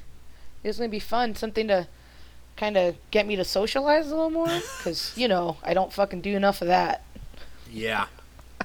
it's 0.65 0.79
gonna 0.79 0.89
be 0.89 1.01
fun. 1.01 1.35
Something 1.35 1.69
to 1.69 1.87
kind 2.57 2.77
of 2.79 2.97
get 3.11 3.27
me 3.27 3.37
to 3.37 3.45
socialize 3.45 4.07
a 4.07 4.15
little 4.15 4.31
more, 4.31 4.47
because 4.79 5.13
you 5.17 5.29
know 5.29 5.59
I 5.63 5.75
don't 5.75 5.93
fucking 5.93 6.23
do 6.23 6.35
enough 6.35 6.61
of 6.63 6.69
that. 6.69 7.05
Yeah. 7.71 8.07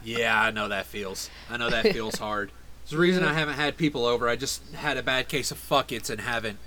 Yeah, 0.03 0.39
I 0.41 0.51
know 0.51 0.67
that 0.67 0.85
feels. 0.85 1.29
I 1.49 1.57
know 1.57 1.69
that 1.69 1.83
feels 1.93 2.15
hard. 2.15 2.51
It's 2.83 2.91
the 2.91 2.97
reason 2.97 3.23
I 3.23 3.33
haven't 3.33 3.55
had 3.55 3.77
people 3.77 4.05
over. 4.05 4.27
I 4.27 4.35
just 4.35 4.73
had 4.73 4.97
a 4.97 5.03
bad 5.03 5.27
case 5.29 5.51
of 5.51 5.57
fuckets 5.57 6.09
and 6.09 6.21
haven't 6.21 6.57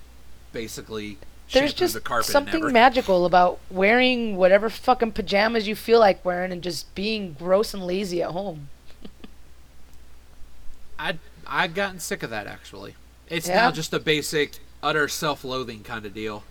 basically 0.52 1.18
There's 1.52 1.74
just 1.74 1.92
the 1.94 2.00
carpet 2.00 2.26
something 2.30 2.72
magical 2.72 3.26
about 3.26 3.58
wearing 3.70 4.36
whatever 4.36 4.70
fucking 4.70 5.12
pajamas 5.12 5.68
you 5.68 5.76
feel 5.76 6.00
like 6.00 6.24
wearing 6.24 6.52
and 6.52 6.62
just 6.62 6.94
being 6.94 7.34
gross 7.38 7.74
and 7.74 7.86
lazy 7.86 8.22
at 8.22 8.30
home. 8.30 8.68
I 10.98 11.18
I've 11.46 11.74
gotten 11.74 12.00
sick 12.00 12.22
of 12.22 12.30
that 12.30 12.46
actually. 12.46 12.94
It's 13.28 13.48
Yeah? 13.48 13.56
now 13.56 13.70
just 13.70 13.92
a 13.92 13.98
basic 14.00 14.58
utter 14.82 15.08
self-loathing 15.08 15.82
kind 15.82 16.06
of 16.06 16.14
deal. 16.14 16.44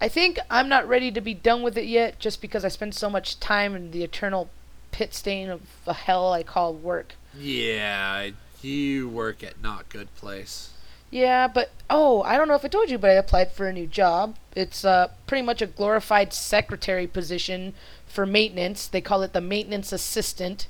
I 0.00 0.08
think 0.08 0.38
I'm 0.50 0.68
not 0.68 0.88
ready 0.88 1.12
to 1.12 1.20
be 1.20 1.34
done 1.34 1.62
with 1.62 1.78
it 1.78 1.84
yet, 1.86 2.18
just 2.18 2.40
because 2.40 2.64
I 2.64 2.68
spend 2.68 2.94
so 2.94 3.08
much 3.08 3.38
time 3.38 3.76
in 3.76 3.92
the 3.92 4.02
eternal 4.02 4.50
pit 4.92 5.14
stain 5.14 5.50
of 5.50 5.62
the 5.84 5.92
hell 5.92 6.32
I 6.32 6.42
call 6.42 6.72
work. 6.72 7.14
Yeah, 7.36 8.30
you 8.60 9.08
work 9.08 9.42
at 9.42 9.60
not 9.60 9.88
good 9.88 10.14
place. 10.14 10.70
Yeah, 11.10 11.46
but 11.48 11.70
oh, 11.90 12.22
I 12.22 12.36
don't 12.38 12.48
know 12.48 12.54
if 12.54 12.64
I 12.64 12.68
told 12.68 12.90
you, 12.90 12.96
but 12.98 13.10
I 13.10 13.14
applied 13.14 13.52
for 13.52 13.66
a 13.66 13.72
new 13.72 13.86
job. 13.86 14.36
It's 14.54 14.84
uh, 14.84 15.08
pretty 15.26 15.42
much 15.42 15.60
a 15.60 15.66
glorified 15.66 16.32
secretary 16.32 17.06
position 17.06 17.74
for 18.06 18.24
maintenance. 18.24 18.86
They 18.86 19.00
call 19.02 19.22
it 19.22 19.32
the 19.34 19.40
maintenance 19.42 19.92
assistant, 19.92 20.68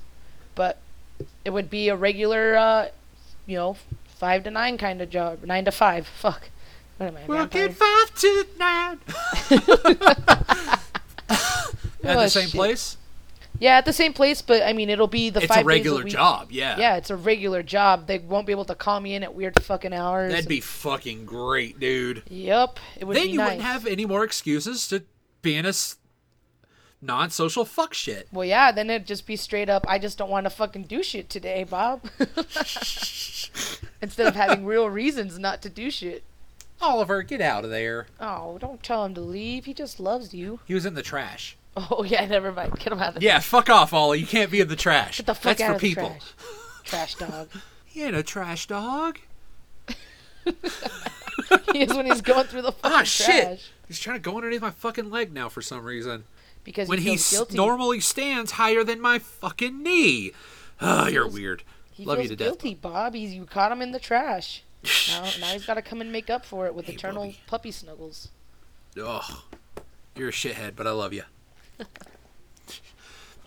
but 0.55 0.79
it 1.45 1.51
would 1.51 1.69
be 1.69 1.87
a 1.87 1.95
regular, 1.95 2.55
uh, 2.57 2.87
you 3.45 3.55
know, 3.55 3.77
five 4.07 4.43
to 4.43 4.51
nine 4.51 4.77
kind 4.77 5.01
of 5.01 5.09
job. 5.09 5.43
Nine 5.45 5.63
to 5.65 5.71
five. 5.71 6.07
Fuck. 6.07 6.49
What 6.97 7.07
am 7.07 7.17
I? 7.17 7.25
Working 7.25 7.69
five 7.73 8.15
to 8.15 8.45
nine. 8.59 8.99
at 12.03 12.17
Oh, 12.17 12.19
the 12.21 12.27
same 12.29 12.47
shit. 12.47 12.51
place. 12.55 12.97
Yeah, 13.63 13.77
at 13.77 13.85
the 13.85 13.93
same 13.93 14.11
place, 14.11 14.41
but 14.41 14.61
I 14.61 14.73
mean, 14.73 14.89
it'll 14.89 15.07
be 15.07 15.29
the 15.29 15.39
It's 15.41 15.47
five 15.53 15.63
a 15.63 15.67
regular 15.67 15.99
days 15.99 16.03
a 16.03 16.05
week. 16.05 16.13
job. 16.13 16.51
Yeah. 16.51 16.77
Yeah, 16.77 16.97
it's 16.97 17.09
a 17.09 17.15
regular 17.15 17.63
job. 17.63 18.07
They 18.07 18.19
won't 18.19 18.45
be 18.45 18.51
able 18.51 18.65
to 18.65 18.75
call 18.75 18.99
me 18.99 19.15
in 19.15 19.23
at 19.23 19.33
weird 19.33 19.63
fucking 19.63 19.93
hours. 19.93 20.33
That'd 20.33 20.49
be 20.49 20.59
fucking 20.59 21.23
great, 21.25 21.79
dude. 21.79 22.23
Yep, 22.29 22.79
it 22.99 23.05
would 23.05 23.15
then 23.15 23.27
be 23.27 23.31
you 23.31 23.37
nice. 23.37 23.45
wouldn't 23.51 23.61
have 23.63 23.87
any 23.87 24.05
more 24.05 24.25
excuses 24.25 24.85
to 24.89 24.99
be 24.99 25.05
being 25.43 25.63
a 25.65 25.69
s- 25.69 25.95
non-social 27.01 27.63
fuck 27.63 27.93
shit. 27.93 28.27
Well, 28.33 28.43
yeah, 28.45 28.73
then 28.73 28.89
it'd 28.89 29.07
just 29.07 29.25
be 29.25 29.37
straight 29.37 29.69
up. 29.69 29.85
I 29.87 29.97
just 29.97 30.17
don't 30.17 30.29
want 30.29 30.45
to 30.45 30.49
fucking 30.49 30.83
do 30.83 31.01
shit 31.01 31.29
today, 31.29 31.63
Bob. 31.63 32.01
Instead 34.01 34.27
of 34.27 34.35
having 34.35 34.65
real 34.65 34.89
reasons 34.89 35.39
not 35.39 35.61
to 35.61 35.69
do 35.69 35.89
shit. 35.89 36.23
Oliver, 36.81 37.23
get 37.23 37.39
out 37.39 37.63
of 37.63 37.69
there. 37.71 38.07
Oh, 38.19 38.57
don't 38.57 38.83
tell 38.83 39.05
him 39.05 39.13
to 39.13 39.21
leave. 39.21 39.63
He 39.65 39.73
just 39.73 39.99
loves 40.01 40.33
you. 40.33 40.59
He 40.65 40.73
was 40.73 40.85
in 40.85 40.95
the 40.95 41.01
trash. 41.01 41.55
Oh 41.75 42.03
yeah, 42.07 42.25
never 42.25 42.51
mind. 42.51 42.73
Get 42.79 42.91
him 42.93 42.99
out 42.99 43.09
of 43.09 43.15
the 43.15 43.21
Yeah, 43.21 43.39
fuck 43.39 43.69
off, 43.69 43.93
Ollie. 43.93 44.19
You 44.19 44.27
can't 44.27 44.51
be 44.51 44.59
in 44.61 44.67
the 44.67 44.75
trash. 44.75 45.17
Get 45.17 45.25
the 45.25 45.33
fuck 45.35 45.57
That's 45.57 45.61
out 45.61 45.67
for 45.69 45.75
of 45.75 45.81
the 45.81 45.87
people. 45.89 46.09
trash. 46.09 46.33
Trash 46.83 47.15
dog. 47.15 47.49
He 47.85 48.01
ain't 48.03 48.15
a 48.15 48.23
trash 48.23 48.65
dog. 48.65 49.19
he 51.73 51.81
is 51.83 51.93
when 51.93 52.05
he's 52.07 52.21
going 52.21 52.45
through 52.47 52.63
the 52.63 52.71
fucking 52.71 52.91
Ah, 52.91 52.97
trash. 53.03 53.05
shit. 53.07 53.69
He's 53.87 53.99
trying 53.99 54.15
to 54.17 54.21
go 54.21 54.35
underneath 54.35 54.61
my 54.61 54.71
fucking 54.71 55.09
leg 55.11 55.31
now 55.31 55.47
for 55.49 55.61
some 55.61 55.83
reason. 55.85 56.23
Because 56.63 56.87
when 56.89 56.97
he 56.99 57.03
he 57.03 57.09
feels 57.11 57.21
s- 57.21 57.31
guilty. 57.33 57.55
normally 57.57 57.99
stands 57.99 58.51
higher 58.53 58.83
than 58.83 58.99
my 59.01 59.19
fucking 59.19 59.83
knee. 59.83 60.31
Ah, 60.81 61.07
you're 61.07 61.27
weird. 61.27 61.63
he 61.91 62.03
Love 62.05 62.17
feels 62.17 62.29
you 62.31 62.35
to 62.35 62.43
death. 62.43 62.47
guilty, 62.47 62.73
Bob. 62.75 63.13
He's 63.13 63.33
you 63.33 63.45
caught 63.45 63.71
him 63.71 63.81
in 63.81 63.91
the 63.91 63.99
trash. 63.99 64.63
Now, 65.09 65.21
now 65.39 65.47
he's 65.53 65.65
got 65.65 65.75
to 65.75 65.81
come 65.81 66.01
and 66.01 66.11
make 66.11 66.29
up 66.31 66.45
for 66.45 66.65
it 66.65 66.73
with 66.73 66.85
Hey, 66.87 66.93
eternal 66.93 67.33
puppy 67.47 67.71
snuggles. 67.71 68.29
Ugh. 69.01 69.23
You're 70.15 70.29
a 70.29 70.31
shithead, 70.31 70.75
but 70.75 70.87
I 70.87 70.91
love 70.91 71.13
you. 71.13 71.23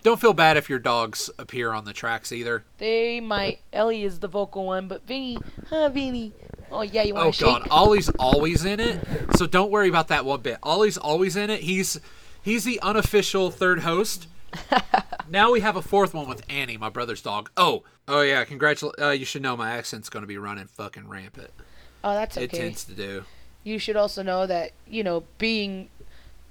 Don't 0.03 0.21
feel 0.21 0.33
bad 0.33 0.55
if 0.57 0.69
your 0.69 0.79
dogs 0.79 1.29
appear 1.37 1.73
on 1.73 1.83
the 1.85 1.91
tracks 1.91 2.31
either. 2.31 2.63
They 2.77 3.19
might. 3.19 3.59
Ellie 3.73 4.03
is 4.03 4.19
the 4.19 4.27
vocal 4.27 4.65
one, 4.65 4.87
but 4.87 5.05
Vinny, 5.05 5.37
huh, 5.69 5.89
Vinny? 5.89 6.31
Oh 6.71 6.81
yeah, 6.81 7.03
you 7.03 7.13
Oh 7.13 7.25
want 7.25 7.35
to 7.35 7.43
god, 7.43 7.63
shake? 7.63 7.73
Ollie's 7.73 8.09
always 8.19 8.63
in 8.65 8.79
it, 8.79 9.03
so 9.35 9.47
don't 9.47 9.71
worry 9.71 9.89
about 9.89 10.07
that 10.09 10.23
one 10.23 10.41
bit. 10.41 10.59
Ollie's 10.63 10.97
always 10.97 11.35
in 11.35 11.49
it. 11.49 11.61
He's 11.61 11.99
he's 12.41 12.63
the 12.63 12.79
unofficial 12.81 13.51
third 13.51 13.79
host. 13.79 14.27
now 15.29 15.51
we 15.51 15.59
have 15.59 15.75
a 15.75 15.81
fourth 15.81 16.13
one 16.13 16.29
with 16.29 16.41
Annie, 16.49 16.77
my 16.77 16.89
brother's 16.89 17.21
dog. 17.21 17.49
Oh, 17.57 17.83
oh 18.07 18.21
yeah, 18.21 18.43
congratulations. 18.45 19.01
Uh, 19.01 19.09
you 19.09 19.25
should 19.25 19.41
know 19.41 19.57
my 19.57 19.71
accent's 19.71 20.09
gonna 20.09 20.27
be 20.27 20.37
running 20.37 20.67
fucking 20.67 21.07
rampant. 21.09 21.51
Oh, 22.03 22.13
that's 22.13 22.37
okay. 22.37 22.45
It 22.45 22.51
tends 22.51 22.85
to 22.85 22.93
do. 22.93 23.23
You 23.63 23.79
should 23.79 23.97
also 23.97 24.23
know 24.23 24.45
that 24.47 24.71
you 24.87 25.03
know 25.03 25.23
being 25.37 25.89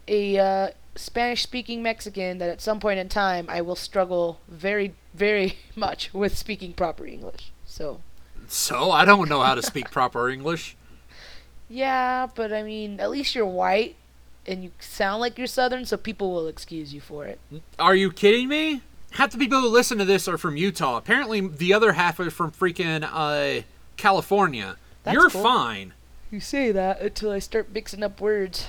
a 0.08 0.38
uh, 0.38 0.70
Spanish 0.96 1.42
speaking 1.42 1.82
Mexican 1.82 2.38
that 2.38 2.48
at 2.50 2.60
some 2.60 2.80
point 2.80 2.98
in 2.98 3.08
time 3.08 3.46
I 3.48 3.60
will 3.60 3.76
struggle 3.76 4.40
very, 4.48 4.94
very 5.14 5.58
much 5.76 6.12
with 6.12 6.36
speaking 6.36 6.72
proper 6.72 7.06
English. 7.06 7.52
So, 7.64 8.00
So 8.48 8.90
I 8.90 9.04
don't 9.04 9.28
know 9.28 9.42
how 9.42 9.54
to 9.54 9.62
speak 9.62 9.90
proper 9.90 10.28
English. 10.30 10.76
yeah, 11.68 12.26
but 12.34 12.52
I 12.52 12.62
mean, 12.62 13.00
at 13.00 13.10
least 13.10 13.34
you're 13.34 13.46
white 13.46 13.96
and 14.46 14.62
you 14.62 14.70
sound 14.78 15.20
like 15.20 15.38
you're 15.38 15.46
Southern, 15.46 15.84
so 15.84 15.96
people 15.96 16.32
will 16.32 16.46
excuse 16.46 16.94
you 16.94 17.00
for 17.00 17.26
it. 17.26 17.40
Are 17.78 17.94
you 17.96 18.12
kidding 18.12 18.48
me? 18.48 18.82
Half 19.12 19.32
the 19.32 19.38
people 19.38 19.60
who 19.60 19.68
listen 19.68 19.98
to 19.98 20.04
this 20.04 20.28
are 20.28 20.38
from 20.38 20.56
Utah. 20.56 20.96
Apparently, 20.96 21.40
the 21.40 21.72
other 21.72 21.92
half 21.92 22.20
are 22.20 22.30
from 22.30 22.52
freaking 22.52 23.08
uh, 23.10 23.62
California. 23.96 24.76
That's 25.02 25.14
You're 25.14 25.30
cool. 25.30 25.42
fine. 25.42 25.94
You 26.30 26.40
say 26.40 26.70
that 26.72 27.00
until 27.00 27.30
I 27.30 27.38
start 27.38 27.72
mixing 27.72 28.02
up 28.02 28.20
words. 28.20 28.66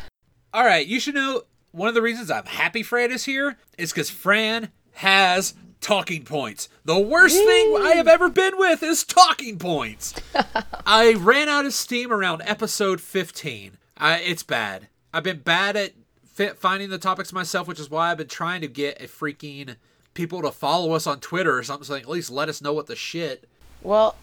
All 0.53 0.63
right, 0.63 0.85
you 0.85 0.99
should 0.99 1.15
know 1.15 1.43
one 1.77 1.87
of 1.87 1.93
the 1.93 2.01
reasons 2.01 2.31
I'm 2.31 2.45
happy 2.45 2.81
Fran 2.81 3.11
is 3.11 3.25
here 3.25 3.55
is 3.77 3.91
because 3.91 4.09
Fran 4.09 4.69
has 4.93 5.53
talking 5.79 6.23
points. 6.23 6.69
The 6.83 6.99
worst 6.99 7.37
thing 7.37 7.77
I 7.79 7.93
have 7.95 8.07
ever 8.07 8.29
been 8.29 8.57
with 8.57 8.81
is 8.81 9.03
talking 9.03 9.59
points. 9.59 10.15
I 10.85 11.13
ran 11.13 11.47
out 11.47 11.65
of 11.65 11.73
steam 11.73 12.11
around 12.11 12.41
episode 12.45 12.99
15. 12.99 13.77
I, 13.95 14.17
it's 14.17 14.41
bad. 14.41 14.87
I've 15.13 15.23
been 15.23 15.39
bad 15.39 15.75
at 15.75 15.93
fit 16.25 16.57
finding 16.57 16.89
the 16.89 16.97
topics 16.97 17.31
myself, 17.31 17.67
which 17.67 17.79
is 17.79 17.91
why 17.91 18.11
I've 18.11 18.17
been 18.17 18.27
trying 18.27 18.61
to 18.61 18.67
get 18.67 18.99
a 18.99 19.05
freaking 19.05 19.75
people 20.15 20.41
to 20.41 20.51
follow 20.51 20.93
us 20.93 21.05
on 21.05 21.19
Twitter 21.19 21.55
or 21.55 21.63
something, 21.63 21.85
so 21.85 21.93
they 21.93 21.99
at 21.99 22.09
least 22.09 22.31
let 22.31 22.49
us 22.49 22.59
know 22.59 22.73
what 22.73 22.87
the 22.87 22.95
shit. 22.95 23.47
Well, 23.83 24.15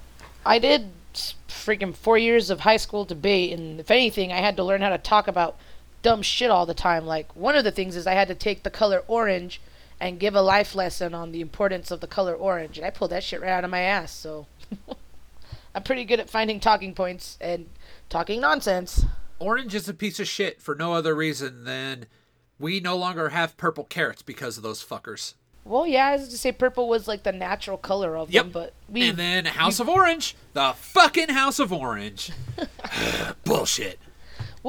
I 0.45 0.59
did 0.59 0.91
freaking 1.49 1.95
four 1.95 2.19
years 2.19 2.51
of 2.51 2.61
high 2.61 2.79
school 2.79 3.05
debate, 3.05 3.53
and 3.53 3.79
if 3.79 3.93
anything, 3.93 4.33
I 4.33 4.39
had 4.39 4.57
to 4.57 4.65
learn 4.65 4.81
how 4.81 4.91
to 4.91 4.99
talk 4.99 5.29
about 5.29 5.57
dumb 6.05 6.23
shit 6.23 6.51
all 6.51 6.67
the 6.67 6.75
time. 6.75 7.05
Like, 7.07 7.35
one 7.35 7.57
of 7.57 7.65
the 7.65 7.73
things 7.73 7.97
is 7.97 8.07
I 8.07 8.13
had 8.15 8.29
to 8.29 8.35
take 8.37 8.63
the 8.63 8.71
color 8.71 9.03
orange 9.09 9.61
and 9.99 10.21
give 10.21 10.37
a 10.37 10.43
life 10.43 10.75
lesson 10.77 11.15
on 11.15 11.33
the 11.33 11.41
importance 11.41 11.91
of 11.91 12.01
the 12.01 12.07
color 12.07 12.35
orange, 12.35 12.79
and 12.79 12.87
I 12.87 12.91
pulled 12.91 13.11
that 13.11 13.25
shit 13.25 13.41
right 13.41 13.51
out 13.51 13.65
of 13.65 13.71
my 13.71 13.81
ass, 13.81 14.13
so. 14.13 14.47
I'm 15.75 15.83
pretty 15.83 16.05
good 16.05 16.21
at 16.21 16.31
finding 16.31 16.61
talking 16.61 16.95
points 16.95 17.37
and 17.41 17.69
talking 18.09 18.41
nonsense. 18.41 19.07
Orange 19.41 19.75
is 19.75 19.89
a 19.89 19.95
piece 19.95 20.21
of 20.21 20.29
shit 20.29 20.63
for 20.63 20.77
no 20.77 20.93
other 20.93 21.17
reason 21.17 21.65
than 21.65 22.07
we 22.61 22.79
no 22.79 22.97
longer 22.97 23.31
have 23.31 23.57
purple 23.57 23.83
carrots 23.83 24.23
because 24.23 24.57
of 24.57 24.63
those 24.63 24.85
fuckers. 24.85 25.35
Well, 25.65 25.87
yeah, 25.87 26.07
I 26.09 26.17
was 26.17 26.29
to 26.29 26.39
say 26.39 26.53
purple 26.53 26.89
was 26.89 27.09
like 27.09 27.25
the 27.25 27.33
natural 27.33 27.79
color 27.79 28.17
of 28.17 28.31
Yep. 28.31 28.45
them, 28.45 28.53
but 28.53 28.75
we 28.89 29.09
and 29.09 29.19
then 29.19 29.47
House 29.47 29.81
of 29.81 29.89
Orange, 29.89 30.37
the 30.53 30.75
fucking 30.77 31.31
House 31.31 31.59
of 31.59 31.73
Orange. 31.73 32.31
Bullshit. 33.45 33.99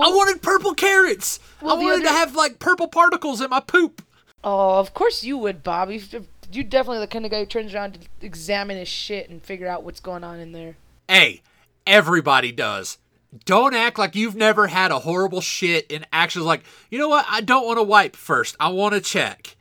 I 0.03 0.09
wanted 0.09 0.41
purple 0.41 0.73
carrots. 0.73 1.39
Well, 1.61 1.77
I 1.77 1.81
wanted 1.81 2.03
to 2.03 2.09
have 2.09 2.35
like 2.35 2.59
purple 2.59 2.87
particles 2.87 3.41
in 3.41 3.49
my 3.49 3.59
poop. 3.61 4.01
Oh, 4.43 4.79
of 4.79 4.93
course 4.93 5.23
you 5.23 5.37
would, 5.37 5.63
Bobby. 5.63 5.97
You, 5.97 6.27
you're 6.51 6.63
definitely 6.63 6.99
the 6.99 7.07
kind 7.07 7.25
of 7.25 7.31
guy 7.31 7.39
who 7.39 7.45
turns 7.45 7.73
around 7.73 7.93
to 7.93 8.25
examine 8.25 8.77
his 8.77 8.87
shit 8.87 9.29
and 9.29 9.41
figure 9.41 9.67
out 9.67 9.83
what's 9.83 9.99
going 9.99 10.23
on 10.23 10.39
in 10.39 10.51
there. 10.51 10.77
Hey, 11.07 11.41
everybody 11.87 12.51
does. 12.51 12.97
Don't 13.43 13.73
act 13.73 13.99
like 13.99 14.15
you've 14.15 14.35
never 14.35 14.67
had 14.67 14.91
a 14.91 14.99
horrible 14.99 15.41
shit 15.41 15.91
and 15.91 16.07
actually 16.13 16.45
like, 16.45 16.63
you 16.89 16.97
know 16.97 17.09
what? 17.09 17.25
I 17.29 17.41
don't 17.41 17.65
want 17.65 17.77
to 17.77 17.83
wipe 17.83 18.15
first. 18.15 18.55
I 18.59 18.69
want 18.69 18.93
to 18.93 19.01
check. 19.01 19.55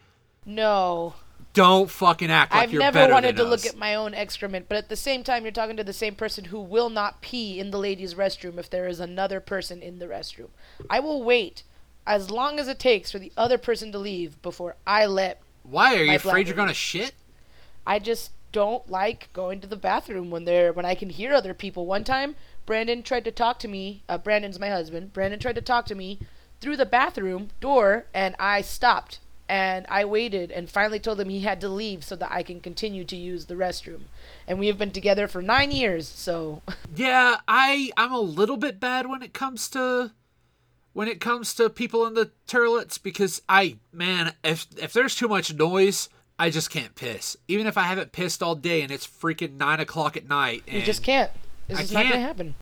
No, 0.47 1.15
Don't 1.55 1.89
fucking 1.89 2.33
act 2.33 2.53
like 2.53 2.65
I've 2.65 2.73
you're 2.73 2.83
never 2.83 3.09
wanted 3.09 3.37
to 3.37 3.45
look 3.45 3.65
at 3.65 3.77
my 3.77 3.95
own 3.95 4.13
excrement, 4.13 4.67
but 4.69 4.77
at 4.77 4.89
the 4.89 4.97
same 4.97 5.23
time, 5.23 5.45
you're 5.45 5.53
talking 5.53 5.77
to 5.77 5.85
the 5.85 5.93
same 5.93 6.17
person 6.17 6.47
who 6.47 6.61
will 6.61 6.91
not 6.91 7.21
pee 7.21 7.61
in 7.61 7.71
the 7.71 7.79
ladies' 7.79 8.15
restroom 8.15 8.59
if 8.59 8.69
there 8.69 8.89
is 8.89 8.99
another 8.99 9.39
person 9.39 9.81
in 9.81 10.01
the 10.01 10.07
restroom. 10.07 10.49
I 10.91 10.99
will 10.99 11.23
wait 11.23 11.63
as 12.07 12.29
long 12.29 12.59
as 12.59 12.67
it 12.67 12.81
takes 12.81 13.13
for 13.13 13.21
the 13.21 13.33
other 13.37 13.57
person 13.57 13.93
to 13.93 13.99
leave 13.99 14.43
before 14.43 14.75
I 14.85 15.07
let. 15.07 15.41
Why 15.63 15.95
are 15.95 16.03
you 16.03 16.17
afraid 16.17 16.49
you're 16.49 16.57
gonna 16.57 16.75
shit? 16.75 17.13
I 17.87 18.01
just 18.01 18.33
don't 18.51 18.89
like 18.91 19.33
going 19.33 19.61
to 19.61 19.69
the 19.69 19.77
bathroom 19.77 20.31
when 20.31 20.45
they're 20.45 20.73
when 20.73 20.85
I 20.85 20.97
can 20.97 21.11
hear 21.11 21.33
other 21.33 21.55
people. 21.55 21.87
One 21.87 22.03
time, 22.05 22.35
Brandon 22.67 23.03
tried 23.05 23.25
to 23.27 23.31
talk 23.31 23.61
to 23.61 23.69
me. 23.69 24.03
Uh, 24.09 24.19
Brandon's 24.19 24.59
my 24.59 24.71
husband. 24.71 25.13
Brandon 25.13 25.39
tried 25.39 25.55
to 25.55 25.63
talk 25.63 25.87
to 25.87 25.95
me 25.95 26.19
through 26.61 26.77
the 26.77 26.87
bathroom 26.87 27.51
door, 27.61 28.07
and 28.13 28.35
I 28.41 28.61
stopped 28.61 29.21
and 29.49 29.87
I 29.89 30.05
waited 30.05 30.51
and 30.51 30.71
finally 30.71 30.99
told 30.99 31.21
him 31.21 31.29
he 31.29 31.41
had 31.41 31.61
to 31.61 31.69
leave 31.69 32.03
so 32.05 32.17
that 32.17 32.33
I 32.33 32.43
can 32.43 32.61
continue 32.61 33.05
to 33.05 33.17
use 33.17 33.45
the 33.47 33.55
restroom. 33.55 34.03
And 34.47 34.59
we 34.59 34.67
have 34.69 34.79
been 34.79 34.91
together 34.91 35.29
for 35.29 35.43
nine 35.43 35.71
years, 35.71 36.09
so 36.09 36.63
Yeah, 36.97 37.37
I 37.47 37.91
I'm 37.97 38.13
a 38.13 38.21
little 38.21 38.57
bit 38.57 38.81
bad 38.81 39.09
when 39.09 39.23
it 39.23 39.35
comes 39.35 39.69
to 39.71 40.13
when 40.93 41.09
it 41.09 41.21
comes 41.21 41.55
to 41.55 41.69
people 41.69 42.07
in 42.07 42.15
the 42.15 42.31
toilets 42.47 42.99
because 42.99 43.43
I 43.49 43.77
man, 43.93 44.33
if 44.43 44.67
if 44.77 44.93
there's 44.93 45.15
too 45.15 45.29
much 45.29 45.53
noise, 45.53 46.09
I 46.39 46.51
just 46.51 46.71
can't 46.71 46.95
piss. 46.95 47.37
Even 47.49 47.67
if 47.67 47.77
I 47.77 47.83
haven't 47.83 48.13
pissed 48.13 48.43
all 48.43 48.55
day 48.55 48.81
and 48.83 48.91
it's 48.91 49.07
freaking 49.07 49.57
nine 49.57 49.81
o'clock 49.81 50.17
at 50.17 50.29
night. 50.29 50.63
you 50.67 50.83
just 50.83 51.03
can't. 51.03 51.31
This 51.69 51.79
I 51.79 51.83
is 51.83 51.93
not 51.93 52.05
gonna 52.05 52.21
happen. 52.21 52.55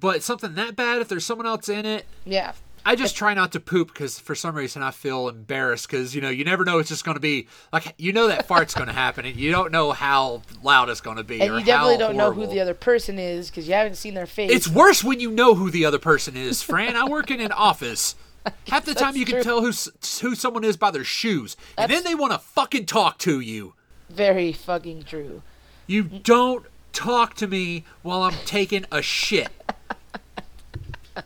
But 0.00 0.22
something 0.22 0.54
that 0.54 0.74
bad, 0.74 1.00
if 1.00 1.08
there's 1.08 1.24
someone 1.26 1.46
else 1.46 1.68
in 1.68 1.86
it, 1.86 2.06
Yeah. 2.24 2.52
I 2.84 2.96
just 2.96 3.16
try 3.16 3.34
not 3.34 3.52
to 3.52 3.60
poop 3.60 3.88
because 3.88 4.18
for 4.18 4.34
some 4.34 4.54
reason 4.54 4.82
I 4.82 4.90
feel 4.90 5.28
embarrassed 5.28 5.88
because 5.88 6.14
you 6.14 6.20
know 6.20 6.30
you 6.30 6.44
never 6.44 6.64
know 6.64 6.78
it's 6.78 6.88
just 6.88 7.04
going 7.04 7.16
to 7.16 7.20
be 7.20 7.46
like 7.72 7.94
you 7.98 8.12
know 8.12 8.28
that 8.28 8.46
fart's 8.46 8.74
going 8.74 8.88
to 8.88 8.92
happen 8.94 9.24
and 9.24 9.36
you 9.36 9.50
don't 9.50 9.70
know 9.72 9.92
how 9.92 10.42
loud 10.62 10.88
it's 10.88 11.00
going 11.00 11.16
to 11.16 11.24
be 11.24 11.40
And 11.40 11.54
you 11.54 11.64
definitely 11.64 11.98
don't 11.98 12.16
know 12.16 12.32
who 12.32 12.46
the 12.46 12.60
other 12.60 12.74
person 12.74 13.18
is 13.18 13.50
because 13.50 13.68
you 13.68 13.74
haven't 13.74 13.96
seen 13.96 14.14
their 14.14 14.26
face. 14.26 14.50
It's 14.50 14.68
worse 14.68 15.04
when 15.04 15.20
you 15.20 15.30
know 15.30 15.54
who 15.54 15.70
the 15.70 15.84
other 15.84 15.98
person 15.98 16.36
is, 16.36 16.62
Fran. 16.62 16.96
I 16.96 17.08
work 17.08 17.30
in 17.30 17.40
an 17.40 17.52
office. 17.52 18.16
Half 18.66 18.86
the 18.86 18.94
time 18.94 19.14
you 19.14 19.24
can 19.24 19.36
true. 19.36 19.44
tell 19.44 19.60
who's, 19.60 19.88
who 20.20 20.34
someone 20.34 20.64
is 20.64 20.76
by 20.76 20.90
their 20.90 21.04
shoes, 21.04 21.56
and 21.78 21.88
then 21.90 22.02
they 22.02 22.14
want 22.16 22.32
to 22.32 22.38
fucking 22.40 22.86
talk 22.86 23.18
to 23.18 23.38
you. 23.38 23.74
very 24.10 24.52
fucking 24.52 25.04
true. 25.04 25.42
You 25.86 26.02
don't 26.02 26.66
talk 26.92 27.34
to 27.34 27.46
me 27.46 27.84
while 28.02 28.22
I'm 28.22 28.34
taking 28.44 28.84
a 28.90 29.00
shit. 29.00 29.50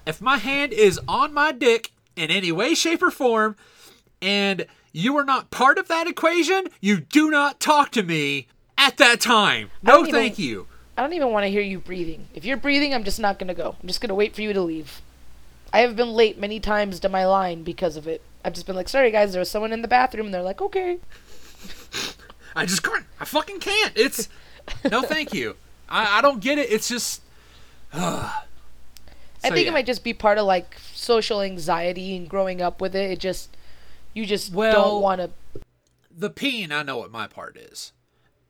If 0.07 0.21
my 0.21 0.39
hand 0.39 0.73
is 0.73 1.01
on 1.09 1.33
my 1.33 1.53
dick 1.53 1.91
in 2.17 2.31
any 2.31 2.53
way, 2.53 2.75
shape, 2.75 3.03
or 3.03 3.11
form, 3.11 3.57
and 4.23 4.67
you 4.93 5.17
are 5.17 5.25
not 5.25 5.51
part 5.51 5.79
of 5.79 5.89
that 5.89 6.07
equation, 6.07 6.69
you 6.81 6.99
do 7.01 7.31
not 7.31 7.61
talk 7.61 7.91
to 7.93 8.03
me 8.03 8.47
at 8.79 8.97
that 8.97 9.21
time. 9.21 9.71
No, 9.83 10.01
even- 10.01 10.13
thank 10.13 10.39
you. 10.39 10.67
I 10.99 11.03
don't 11.03 11.13
even 11.13 11.31
want 11.31 11.45
to 11.45 11.51
hear 11.51 11.61
you 11.61 11.79
breathing. 11.79 12.27
If 12.35 12.47
you're 12.47 12.57
breathing, 12.57 12.95
I'm 12.95 13.05
just 13.05 13.21
not 13.21 13.39
going 13.39 13.49
to 13.49 13.55
go. 13.55 13.77
I'm 13.83 13.87
just 13.87 14.01
going 14.01 14.09
to 14.09 14.15
wait 14.15 14.35
for 14.35 14.41
you 14.41 14.55
to 14.55 14.63
leave. 14.63 15.03
I 15.71 15.81
have 15.81 15.95
been 15.95 16.13
late 16.13 16.39
many 16.39 16.59
times 16.59 17.01
to 17.01 17.11
my 17.11 17.27
line 17.27 17.65
because 17.65 17.97
of 17.97 18.09
it. 18.09 18.23
I've 18.43 18.55
just 18.55 18.67
been 18.67 18.77
like, 18.77 18.89
sorry 18.89 19.11
guys, 19.11 19.33
there 19.33 19.41
was 19.41 19.51
someone 19.51 19.75
in 19.75 19.83
the 19.83 19.89
bathroom, 19.89 20.27
and 20.27 20.35
they're 20.35 20.41
like, 20.43 20.63
okay. 20.63 20.99
I 22.55 22.65
just 22.65 22.83
can't. 22.83 23.05
I 23.21 23.27
fucking 23.27 23.61
can't. 23.61 23.93
It's 23.95 24.31
no, 24.91 25.03
thank 25.03 25.35
you. 25.35 25.57
I, 25.89 26.19
I 26.19 26.23
don't 26.23 26.41
get 26.41 26.57
it. 26.59 26.71
It's 26.73 26.89
just. 26.89 27.21
I 29.47 29.49
So, 29.51 29.55
think 29.55 29.65
yeah. 29.67 29.71
it 29.71 29.75
might 29.75 29.87
just 29.87 30.03
be 30.05 30.13
part 30.13 30.39
of 30.39 30.47
like 30.47 30.77
social 30.95 31.41
anxiety 31.41 32.17
and 32.17 32.29
growing 32.29 32.61
up 32.61 32.81
with 32.81 32.95
it. 32.97 33.11
It 33.13 33.19
just, 33.21 33.57
you 34.15 34.27
just 34.27 34.53
Well- 34.53 34.73
don't 34.93 35.03
want 35.03 35.21
to. 35.21 35.31
the 36.11 36.31
peeing. 36.31 36.73
I 36.73 36.83
know 36.83 36.97
what 36.99 37.11
my 37.11 37.27
part 37.27 37.57
is. 37.57 37.93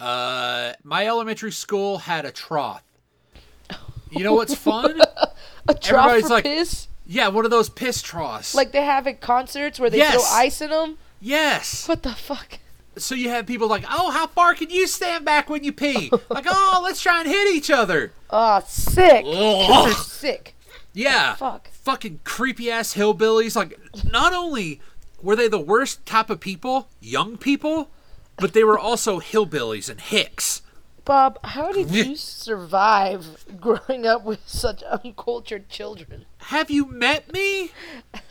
Uh, 0.01 0.73
my 0.85 1.07
elementary 1.07 1.53
school 1.53 1.99
had 1.99 2.25
a 2.25 2.31
trough. 2.31 2.83
You 4.11 4.23
know 4.25 4.35
what's 4.35 4.55
fun? 4.55 5.01
A 5.69 5.75
trough 5.75 6.07
everybody's 6.07 6.29
for 6.29 6.35
like- 6.35 6.45
piss, 6.45 6.87
yeah, 7.07 7.27
one 7.29 7.45
of 7.45 7.51
those 7.51 7.69
piss 7.69 8.01
troughs. 8.03 8.55
like 8.55 8.71
they 8.71 8.85
have 8.85 9.07
at 9.09 9.21
concerts 9.21 9.81
where 9.81 9.91
they 9.91 9.99
Yes. 9.99 10.13
throw 10.15 10.23
ice 10.39 10.61
in 10.61 10.71
them. 10.71 10.99
yes. 11.21 11.89
What 11.89 12.03
the 12.05 12.13
fuck? 12.15 12.61
So 12.99 13.15
you 13.17 13.29
have 13.31 13.47
people 13.47 13.67
like, 13.69 13.85
oh, 13.91 14.11
how 14.11 14.27
far 14.29 14.55
can 14.55 14.71
you 14.71 14.87
stand 14.87 15.25
back 15.25 15.51
when 15.51 15.65
you 15.65 15.73
pee? 15.73 16.11
like, 16.31 16.47
oh, 16.49 16.81
let's 16.85 17.03
try 17.03 17.19
and 17.21 17.29
hit 17.29 17.53
each 17.55 17.69
other. 17.71 18.13
Oh, 18.31 18.63
sick. 18.67 19.27
Sick. 19.97 20.55
Yeah. 20.97 21.35
Fuck. 21.35 21.69
Fucking 21.71 22.21
creepy 22.25 22.71
ass 22.71 22.95
hillbillies. 22.95 23.55
Like, 23.55 23.79
not 24.11 24.33
only 24.33 24.81
were 25.23 25.37
they 25.37 25.49
the 25.49 25.59
worst 25.61 26.05
type 26.07 26.31
of 26.31 26.41
people, 26.41 26.89
young 27.01 27.37
people, 27.37 27.91
but 28.39 28.53
they 28.55 28.65
were 28.65 28.79
also 28.79 29.21
hillbillies 29.21 29.89
and 29.91 30.01
hicks. 30.01 30.63
Bob, 31.05 31.39
how 31.45 31.71
did 31.71 31.91
you 31.93 32.17
survive 32.17 33.45
growing 33.61 34.07
up 34.07 34.25
with 34.25 34.41
such 34.47 34.83
uncultured 34.83 35.69
children? 35.69 36.25
Have 36.39 36.71
you 36.71 36.87
met 36.87 37.33
me? 37.33 37.71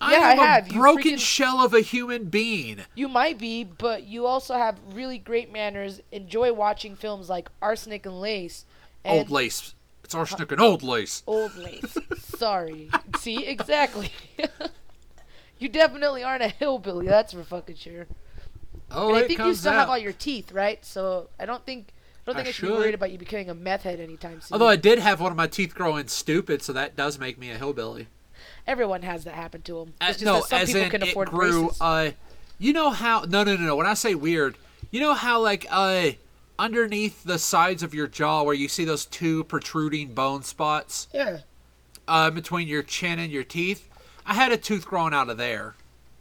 I 0.00 0.12
Yeah, 0.12 0.18
I 0.26 0.32
am 0.32 0.38
a 0.40 0.44
have. 0.46 0.66
You 0.68 0.80
broken 0.80 1.12
freaking- 1.14 1.18
shell 1.20 1.64
of 1.64 1.72
a 1.72 1.80
human 1.80 2.24
being. 2.24 2.80
You 2.96 3.08
might 3.08 3.38
be, 3.38 3.62
but 3.64 4.02
you 4.04 4.26
also 4.26 4.54
have 4.54 4.78
really 4.92 5.16
great 5.18 5.52
manners. 5.52 6.00
Enjoy 6.10 6.52
watching 6.52 6.96
films 6.96 7.30
like 7.30 7.48
Arsenic 7.62 8.04
and 8.04 8.20
Lace. 8.20 8.64
And 9.04 9.18
Old 9.20 9.30
lace. 9.30 9.74
And 10.14 10.60
old 10.60 10.82
lace. 10.82 11.22
Old 11.26 11.56
Lace. 11.56 11.96
Sorry. 12.18 12.90
See, 13.18 13.46
exactly. 13.46 14.12
you 15.58 15.68
definitely 15.68 16.22
aren't 16.22 16.42
a 16.42 16.48
hillbilly. 16.48 17.06
That's 17.06 17.32
for 17.32 17.44
fucking 17.44 17.76
sure. 17.76 18.06
Oh, 18.90 19.08
and 19.08 19.24
I 19.24 19.26
think 19.26 19.38
you 19.38 19.54
still 19.54 19.72
out. 19.72 19.78
have 19.78 19.88
all 19.88 19.98
your 19.98 20.12
teeth, 20.12 20.52
right? 20.52 20.84
So 20.84 21.28
I 21.40 21.46
don't 21.46 21.64
think 21.64 21.88
I 22.26 22.30
don't 22.30 22.36
think 22.36 22.48
I, 22.48 22.50
should, 22.52 22.66
should. 22.66 22.68
be 22.68 22.72
worried 22.72 22.94
about 22.94 23.10
you 23.10 23.18
becoming 23.18 23.50
a 23.50 23.54
meth 23.54 23.82
head 23.82 24.00
anytime 24.00 24.40
soon. 24.40 24.54
Although 24.54 24.68
I 24.68 24.76
did 24.76 24.98
have 24.98 25.20
one 25.20 25.32
of 25.32 25.36
my 25.36 25.46
teeth 25.46 25.74
growing 25.74 26.08
stupid, 26.08 26.62
so 26.62 26.72
that 26.72 26.94
does 26.94 27.18
make 27.18 27.38
me 27.38 27.50
a 27.50 27.58
hillbilly. 27.58 28.08
Everyone 28.66 29.02
has 29.02 29.24
that 29.24 29.34
happen 29.34 29.62
to 29.62 29.74
them. 29.80 29.94
Just 30.00 30.22
no, 30.22 30.40
some 30.42 30.60
as 30.60 30.68
people 30.68 30.82
in 30.82 30.90
can 30.90 31.02
it 31.02 31.08
afford 31.10 31.30
grew. 31.30 31.62
braces. 31.64 31.80
Uh, 31.80 32.10
you 32.58 32.72
know 32.72 32.90
how? 32.90 33.22
No, 33.22 33.42
no, 33.42 33.56
no, 33.56 33.62
no. 33.62 33.76
When 33.76 33.86
I 33.86 33.94
say 33.94 34.14
weird, 34.14 34.56
you 34.90 35.00
know 35.00 35.14
how 35.14 35.40
like 35.40 35.66
uh, 35.70 36.10
underneath 36.62 37.24
the 37.24 37.40
sides 37.40 37.82
of 37.82 37.92
your 37.92 38.06
jaw, 38.06 38.44
where 38.44 38.54
you 38.54 38.68
see 38.68 38.84
those 38.84 39.04
two 39.04 39.42
protruding 39.44 40.14
bone 40.14 40.44
spots 40.44 41.08
yeah. 41.12 41.38
uh, 42.06 42.30
between 42.30 42.68
your 42.68 42.84
chin 42.84 43.18
and 43.18 43.32
your 43.32 43.42
teeth. 43.42 43.88
I 44.24 44.34
had 44.34 44.52
a 44.52 44.56
tooth 44.56 44.86
growing 44.86 45.12
out 45.12 45.28
of 45.28 45.38
there. 45.38 45.74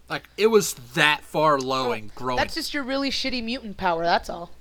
Like 0.10 0.28
it 0.38 0.48
was 0.48 0.74
that 0.96 1.22
far 1.22 1.60
low 1.60 1.92
and 1.92 2.14
growing. 2.16 2.38
That's 2.38 2.56
just 2.56 2.74
your 2.74 2.84
really 2.84 3.12
shitty 3.12 3.44
mutant 3.44 3.78
power. 3.78 4.04
That's 4.04 4.30
all. 4.30 4.52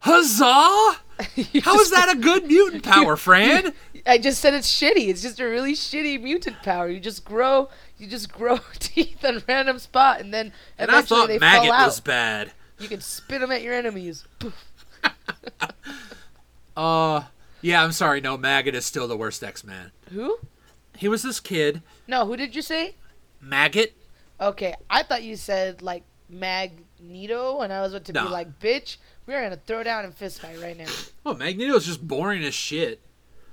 Huzzah! 0.00 0.44
How 1.62 1.78
is 1.80 1.90
that 1.90 2.08
a 2.10 2.16
good 2.16 2.46
mutant 2.46 2.84
power, 2.84 3.16
Fran? 3.18 3.74
I 4.06 4.16
just 4.16 4.40
said 4.40 4.54
it's 4.54 4.72
shitty. 4.72 5.08
It's 5.08 5.20
just 5.20 5.38
a 5.38 5.44
really 5.44 5.74
shitty 5.74 6.20
mutant 6.22 6.62
power. 6.62 6.88
You 6.88 6.98
just 6.98 7.24
grow, 7.24 7.68
you 7.98 8.06
just 8.06 8.32
grow 8.32 8.58
teeth 8.78 9.22
in 9.22 9.42
random 9.46 9.78
spot, 9.78 10.20
and 10.20 10.32
then 10.32 10.52
And 10.78 10.90
I 10.90 11.02
thought 11.02 11.28
they 11.28 11.38
Maggott 11.38 11.68
was 11.68 12.00
bad. 12.00 12.52
You 12.78 12.88
can 12.88 13.00
spit 13.00 13.40
them 13.40 13.50
at 13.52 13.62
your 13.62 13.74
enemies. 13.74 14.26
Poof. 14.38 14.64
Uh, 16.76 17.24
yeah, 17.60 17.82
I'm 17.82 17.90
sorry. 17.90 18.20
No, 18.20 18.38
Maggott 18.38 18.74
is 18.74 18.86
still 18.86 19.08
the 19.08 19.16
worst 19.16 19.42
X-Man. 19.42 19.90
Who? 20.12 20.38
He 20.96 21.08
was 21.08 21.22
this 21.22 21.40
kid, 21.40 21.82
No, 22.06 22.24
who 22.24 22.36
did 22.36 22.54
you 22.54 22.62
say? 22.62 22.94
Maggott. 23.44 23.94
Okay, 24.40 24.74
I 24.88 25.02
thought 25.02 25.24
you 25.24 25.34
said 25.34 25.82
like 25.82 26.04
Magneto, 26.28 27.60
and 27.60 27.72
I 27.72 27.80
was 27.80 27.92
about 27.94 28.04
to 28.06 28.12
No. 28.12 28.24
be 28.26 28.30
like, 28.30 28.60
bitch, 28.60 28.98
we're 29.26 29.42
gonna 29.42 29.58
throw 29.66 29.82
down 29.82 30.04
and 30.04 30.14
fist 30.14 30.40
fight 30.40 30.60
right 30.62 30.76
now. 30.76 30.86
Oh, 31.26 31.34
Magneto's 31.34 31.84
just 31.86 32.06
boring 32.06 32.44
as 32.44 32.54
shit. 32.54 33.00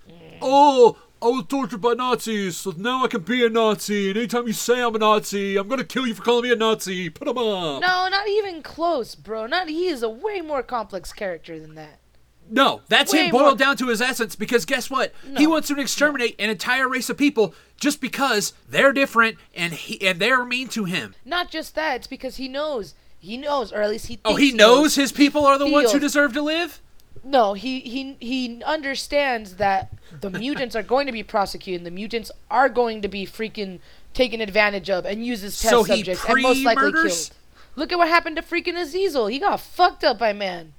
Mm. 0.07 0.37
Oh, 0.41 0.97
I 1.21 1.27
was 1.27 1.45
tortured 1.47 1.81
by 1.81 1.93
Nazis, 1.93 2.57
so 2.57 2.73
now 2.77 3.03
I 3.03 3.07
can 3.07 3.21
be 3.21 3.43
a 3.45 3.49
Nazi. 3.49 4.09
And 4.09 4.17
anytime 4.17 4.45
you 4.47 4.53
say 4.53 4.81
I'm 4.81 4.95
a 4.95 4.99
Nazi, 4.99 5.57
I'm 5.57 5.67
gonna 5.67 5.83
kill 5.83 6.05
you 6.05 6.13
for 6.13 6.21
calling 6.23 6.43
me 6.43 6.51
a 6.51 6.55
Nazi. 6.55 7.09
Put 7.09 7.27
'em 7.27 7.37
up. 7.37 7.81
No, 7.81 8.07
not 8.09 8.27
even 8.27 8.61
close, 8.61 9.15
bro. 9.15 9.47
Not 9.47 9.69
he 9.69 9.87
is 9.87 10.03
a 10.03 10.09
way 10.09 10.41
more 10.41 10.61
complex 10.61 11.11
character 11.13 11.59
than 11.59 11.75
that. 11.75 11.99
No, 12.47 12.81
that's 12.89 13.11
Way 13.11 13.25
him 13.25 13.31
boiled 13.31 13.43
more- 13.43 13.55
down 13.55 13.77
to 13.77 13.87
his 13.87 14.01
essence 14.01 14.35
because 14.35 14.65
guess 14.65 14.87
what? 14.89 15.13
He 15.35 15.47
wants 15.47 15.67
to 15.69 15.79
exterminate 15.79 16.35
an 16.37 16.51
entire 16.51 16.87
race 16.87 17.09
of 17.09 17.17
people 17.17 17.55
just 17.79 17.99
because 18.01 18.53
they're 18.69 18.93
different 18.93 19.37
and 19.55 19.73
he 19.73 19.99
and 20.07 20.19
they're 20.19 20.45
mean 20.45 20.67
to 20.69 20.83
him. 20.83 21.15
Not 21.25 21.49
just 21.49 21.73
that, 21.73 21.95
it's 21.95 22.07
because 22.07 22.35
he 22.35 22.47
knows. 22.47 22.93
He 23.17 23.37
knows, 23.37 23.73
or 23.73 23.81
at 23.81 23.89
least 23.89 24.05
he. 24.07 24.19
Oh, 24.23 24.35
thinks 24.35 24.41
he 24.43 24.51
knows 24.51 24.93
his 24.93 25.11
people 25.11 25.43
are 25.47 25.57
the 25.57 25.65
ones 25.67 25.91
who 25.91 25.97
deserve 25.97 26.33
to 26.33 26.43
live? 26.43 26.79
No, 27.25 27.53
he 27.53 27.79
he 27.79 28.15
he 28.19 28.63
understands 28.63 29.55
that 29.55 29.91
the 30.21 30.29
mutants 30.39 30.75
are 30.75 30.83
going 30.83 31.07
to 31.07 31.11
be 31.11 31.23
prosecuted. 31.23 31.81
and 31.81 31.85
The 31.85 31.91
mutants 31.91 32.31
are 32.51 32.69
going 32.69 33.01
to 33.01 33.07
be 33.07 33.25
freaking 33.25 33.79
taken 34.13 34.41
advantage 34.41 34.89
of 34.89 35.05
and 35.05 35.25
used 35.25 35.43
as 35.43 35.59
test 35.59 35.71
So 35.71 35.83
subjects 35.83 36.23
and 36.23 36.41
most 36.41 36.63
likely 36.63 36.93
killed. 36.93 37.31
Look 37.75 37.91
at 37.91 37.97
what 37.97 38.07
happened 38.07 38.37
to 38.37 38.41
freaking 38.41 38.79
Azazel. 38.79 39.27
He 39.27 39.39
got 39.39 39.59
fucked 39.59 40.03
up 40.03 40.19
by 40.19 40.33
man. 40.33 40.73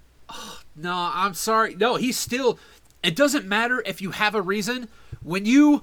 No, 0.75 1.11
I'm 1.13 1.35
sorry. 1.35 1.75
No, 1.75 1.97
he's 1.97 2.19
still. 2.19 2.59
It 3.03 3.17
doesn't 3.17 3.47
matter 3.47 3.83
if 3.85 4.01
you 4.01 4.13
have 4.13 4.35
a 4.35 4.43
reason. 4.43 4.89
When 5.23 5.47
you. 5.47 5.83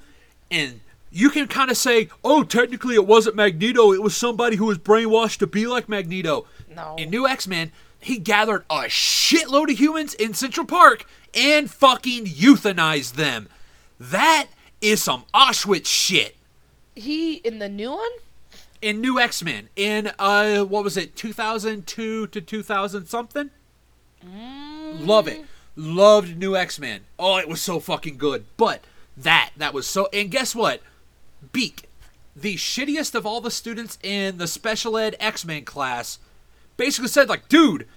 And 0.50 0.80
you 1.12 1.30
can 1.30 1.48
kind 1.48 1.70
of 1.70 1.78
say, 1.78 2.10
oh, 2.24 2.44
technically 2.44 2.96
it 2.96 3.06
wasn't 3.06 3.36
Magneto. 3.36 3.92
It 3.92 4.02
was 4.02 4.16
somebody 4.16 4.56
who 4.56 4.66
was 4.66 4.78
brainwashed 4.80 5.38
to 5.40 5.48
be 5.48 5.68
like 5.68 5.88
Magneto. 5.90 6.46
No. 6.76 6.96
In 6.98 7.10
New 7.10 7.28
X 7.28 7.48
Men, 7.48 7.72
he 8.04 8.18
gathered 8.18 8.66
a 8.70 8.84
shitload 8.84 9.72
of 9.72 9.80
humans 9.80 10.14
in 10.14 10.34
Central 10.34 10.66
Park 10.66 11.06
and 11.34 11.70
fucking 11.70 12.26
euthanized 12.26 13.14
them. 13.14 13.50
That 14.00 14.48
is 14.82 15.02
some 15.02 15.24
Auschwitz 15.34 15.88
shit. 15.88 16.36
He 16.96 17.36
in 17.36 17.60
the 17.60 17.70
new 17.70 17.92
one? 17.92 18.12
In 18.82 19.00
New 19.00 19.18
X 19.18 19.42
Men, 19.42 19.70
in, 19.78 20.12
uh, 20.20 20.64
what 20.66 20.84
was 20.84 20.98
it, 20.98 21.16
2002 21.16 22.28
to 22.28 22.42
2000 22.42 23.06
something? 23.08 23.50
Love 25.00 25.28
it. 25.28 25.46
Loved 25.76 26.38
New 26.38 26.56
X 26.56 26.80
Men. 26.80 27.02
Oh, 27.18 27.38
it 27.38 27.48
was 27.48 27.62
so 27.62 27.80
fucking 27.80 28.18
good. 28.18 28.46
But 28.58 28.84
that, 29.16 29.52
that 29.58 29.74
was 29.74 29.88
so. 29.88 30.10
And 30.12 30.30
guess 30.30 30.54
what? 30.54 30.82
Beak, 31.52 31.90
the 32.36 32.56
shittiest 32.56 33.16
of 33.16 33.26
all 33.26 33.42
the 33.42 33.52
students 33.52 33.98
in 34.04 34.38
the 34.38 34.48
special 34.48 34.98
ed 34.98 35.16
X 35.20 35.46
Men 35.46 35.64
class, 35.66 36.20
basically 36.78 37.08
said, 37.10 37.30
like, 37.30 37.48
dude, 37.50 37.88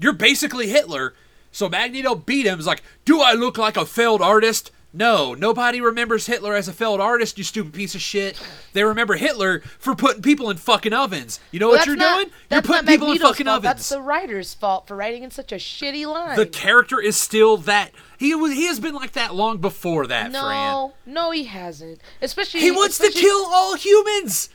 you're 0.00 0.12
basically 0.12 0.68
Hitler. 0.68 1.14
So 1.52 1.68
Magneto 1.68 2.14
beat 2.14 2.46
him. 2.46 2.58
He's 2.58 2.66
like, 2.66 2.82
do 3.04 3.20
I 3.20 3.32
look 3.32 3.58
like 3.58 3.76
a 3.76 3.86
failed 3.86 4.22
artist? 4.22 4.70
No, 4.90 5.34
nobody 5.34 5.82
remembers 5.82 6.26
Hitler 6.26 6.54
as 6.54 6.66
a 6.66 6.72
failed 6.72 6.98
artist, 7.00 7.36
you 7.36 7.44
stupid 7.44 7.74
piece 7.74 7.94
of 7.94 8.00
shit. 8.00 8.40
They 8.72 8.82
remember 8.84 9.16
Hitler 9.16 9.60
for 9.78 9.94
putting 9.94 10.22
people 10.22 10.48
in 10.48 10.56
fucking 10.56 10.94
ovens. 10.94 11.40
You 11.50 11.60
know 11.60 11.68
Well, 11.68 11.76
what 11.78 11.86
you're 11.86 11.94
not- 11.94 12.16
doing? 12.20 12.30
You're 12.50 12.62
putting 12.62 12.86
people 12.86 13.12
in 13.12 13.18
fucking 13.18 13.44
fault. 13.44 13.58
ovens. 13.58 13.62
That's 13.74 13.88
the 13.90 14.00
writer's 14.00 14.54
fault 14.54 14.88
for 14.88 14.96
writing 14.96 15.24
in 15.24 15.30
such 15.30 15.52
a 15.52 15.56
shitty 15.56 16.06
line. 16.06 16.36
the 16.36 16.46
character 16.46 16.98
is 17.00 17.16
still 17.18 17.58
that. 17.58 17.92
He 18.18 18.34
was. 18.34 18.52
He 18.52 18.64
has 18.66 18.80
been 18.80 18.94
like 18.94 19.12
that 19.12 19.34
long 19.34 19.58
before 19.58 20.06
that, 20.06 20.30
Fran. 20.30 20.32
no, 20.32 20.94
no, 21.04 21.30
he 21.32 21.44
hasn't. 21.44 22.00
Especially 22.22 22.60
He 22.60 22.70
wants 22.70 22.96
to 22.98 23.10
kill 23.10 23.44
all 23.46 23.76
humans. 23.76 24.48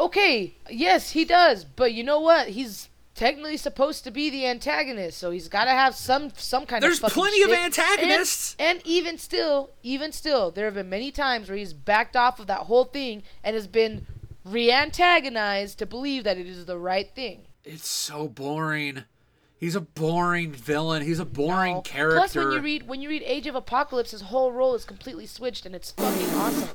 Okay, 0.00 0.54
yes, 0.68 1.10
he 1.12 1.24
does, 1.24 1.64
but 1.64 1.92
you 1.92 2.02
know 2.02 2.20
what? 2.20 2.48
He's 2.48 2.88
technically 3.16 3.56
supposed 3.56 4.04
to 4.04 4.10
be 4.10 4.30
the 4.30 4.46
antagonist, 4.46 5.18
so 5.18 5.30
he's 5.30 5.48
got 5.48 5.64
to 5.64 5.70
have 5.70 5.94
some 5.96 6.30
some 6.36 6.66
kind 6.66 6.82
There's 6.82 6.98
of. 6.98 7.10
fucking 7.12 7.14
plenty 7.22 7.42
of 7.42 7.50
antagonists. 7.50 8.54
and, 8.58 8.78
and 8.78 8.86
even 8.86 9.18
still, 9.18 9.70
even 9.82 10.12
still, 10.12 10.50
there 10.50 10.66
have 10.66 10.74
been 10.74 10.88
many 10.88 11.10
times 11.10 11.48
where 11.48 11.58
he's 11.58 11.72
backed 11.72 12.14
off 12.16 12.38
of 12.38 12.46
that 12.46 12.60
whole 12.60 12.84
thing 12.84 13.22
and 13.42 13.54
has 13.56 13.66
been 13.66 14.06
re-antagonized 14.44 15.78
to 15.78 15.86
believe 15.86 16.24
that 16.24 16.38
it 16.38 16.46
is 16.46 16.66
the 16.66 16.78
right 16.78 17.10
thing. 17.14 17.42
It's 17.64 17.88
so 17.88 18.28
boring. 18.28 19.04
He's 19.58 19.74
a 19.74 19.80
boring 19.80 20.52
villain. 20.52 21.02
He's 21.02 21.18
a 21.18 21.24
boring 21.24 21.76
No. 21.76 21.80
character. 21.80 22.18
Plus, 22.18 22.36
when 22.36 22.52
you 22.52 22.60
read 22.60 22.86
when 22.86 23.00
you 23.02 23.08
read 23.08 23.22
Age 23.24 23.46
of 23.46 23.54
Apocalypse, 23.54 24.10
his 24.10 24.20
whole 24.22 24.52
role 24.52 24.74
is 24.74 24.84
completely 24.84 25.26
switched, 25.26 25.64
and 25.66 25.74
it's 25.74 25.90
fucking 25.92 26.30
awesome. 26.34 26.68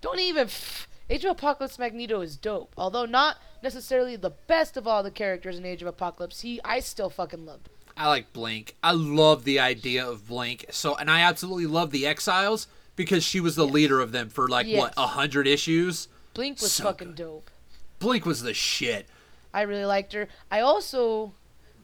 Don't 0.00 0.20
even. 0.20 0.44
F- 0.44 0.86
Age 1.10 1.24
of 1.24 1.30
Apocalypse 1.30 1.78
Magneto 1.78 2.20
is 2.20 2.36
dope, 2.36 2.74
although 2.76 3.06
not 3.06 3.38
necessarily 3.62 4.16
the 4.16 4.30
best 4.30 4.76
of 4.76 4.86
all 4.86 5.02
the 5.02 5.10
characters 5.10 5.58
in 5.58 5.64
Age 5.64 5.82
of 5.82 5.88
Apocalypse. 5.88 6.40
He, 6.40 6.60
I 6.64 6.80
still 6.80 7.10
fucking 7.10 7.44
loved. 7.46 7.68
I 7.96 8.06
like 8.08 8.32
Blink. 8.32 8.76
I 8.82 8.92
love 8.92 9.44
the 9.44 9.58
idea 9.58 10.06
of 10.08 10.28
Blink. 10.28 10.66
So, 10.70 10.94
and 10.94 11.10
I 11.10 11.20
absolutely 11.20 11.66
love 11.66 11.90
the 11.90 12.06
Exiles 12.06 12.68
because 12.96 13.24
she 13.24 13.40
was 13.40 13.56
the 13.56 13.66
leader 13.66 14.00
of 14.00 14.12
them 14.12 14.28
for 14.28 14.48
like 14.48 14.66
Yes. 14.66 14.78
what 14.78 14.94
a 14.96 15.06
hundred 15.08 15.46
issues. 15.46 16.08
Blink 16.34 16.60
was 16.60 16.72
So 16.72 16.84
fucking 16.84 17.08
good. 17.08 17.16
dope. 17.16 17.50
Blink 17.98 18.24
was 18.24 18.42
the 18.42 18.54
shit. 18.54 19.06
I 19.52 19.62
really 19.62 19.84
liked 19.84 20.12
her. 20.12 20.28
I 20.50 20.60
also 20.60 21.32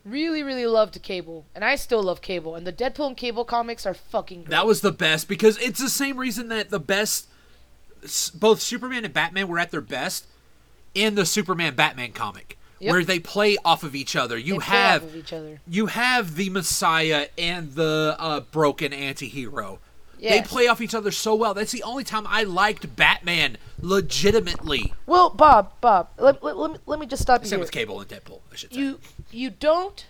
really, 0.05 0.43
really 0.43 0.67
loved 0.67 1.03
Cable, 1.03 1.47
and 1.55 1.65
I 1.65 1.75
still 1.77 2.03
love 2.03 2.21
Cable. 2.21 2.55
And 2.55 2.65
the 2.67 2.73
Deadpool 2.73 3.09
and 3.09 3.17
Cable 3.17 3.45
comics 3.45 3.85
are 3.87 3.95
fucking 3.95 4.43
great. 4.43 4.51
That 4.51 4.67
was 4.67 4.83
the 4.83 4.93
best 4.93 5.27
because 5.29 5.59
it's 5.59 5.81
the 5.81 5.89
same 5.89 6.17
reason 6.19 6.49
that 6.49 6.71
the 6.71 6.79
best, 6.79 7.27
both 8.35 8.61
Superman 8.61 9.05
and 9.05 9.15
Batman 9.15 9.49
were 9.49 9.59
at 9.59 9.71
their 9.71 9.81
best 9.81 10.27
in 10.95 11.15
the 11.15 11.27
Superman 11.27 11.75
Batman 11.75 12.13
comic, 12.13 12.57
Yep. 12.81 12.91
where 12.93 13.05
they 13.05 13.19
play 13.21 13.57
off 13.65 13.83
of 13.83 13.95
each 13.95 14.15
other. 14.17 14.37
You 14.37 14.59
have 14.61 15.03
off 15.05 15.09
of 15.11 15.17
each 15.17 15.33
other. 15.33 15.61
you 15.67 15.87
have 15.87 16.35
the 16.37 16.51
Messiah 16.51 17.29
and 17.39 17.73
the 17.75 18.17
uh, 18.19 18.41
broken 18.41 18.93
anti-hero. 18.93 19.79
They 20.21 20.41
play 20.41 20.69
off 20.69 20.81
each 20.81 20.95
other 20.95 21.11
so 21.11 21.35
well. 21.35 21.53
That's 21.53 21.73
the 21.73 21.83
only 21.83 22.03
time 22.03 22.27
I 22.27 22.45
liked 22.45 22.97
Batman 22.97 23.59
legitimately. 23.79 24.95
Well, 25.07 25.29
Bob, 25.29 25.73
Bob, 25.83 26.09
let, 26.19 26.43
let, 26.43 26.57
let, 26.57 26.71
me, 26.73 26.79
let 26.87 26.99
me 26.99 27.07
just 27.07 27.21
stop 27.23 27.43
you 27.43 27.49
Same 27.49 27.61
with 27.61 27.71
Cable 27.71 28.01
and 28.01 28.09
Deadpool, 28.09 28.41
I 28.51 28.57
should 28.57 28.73
say. 28.73 28.81
you 28.81 29.01
you 29.31 29.51
don't 29.51 30.07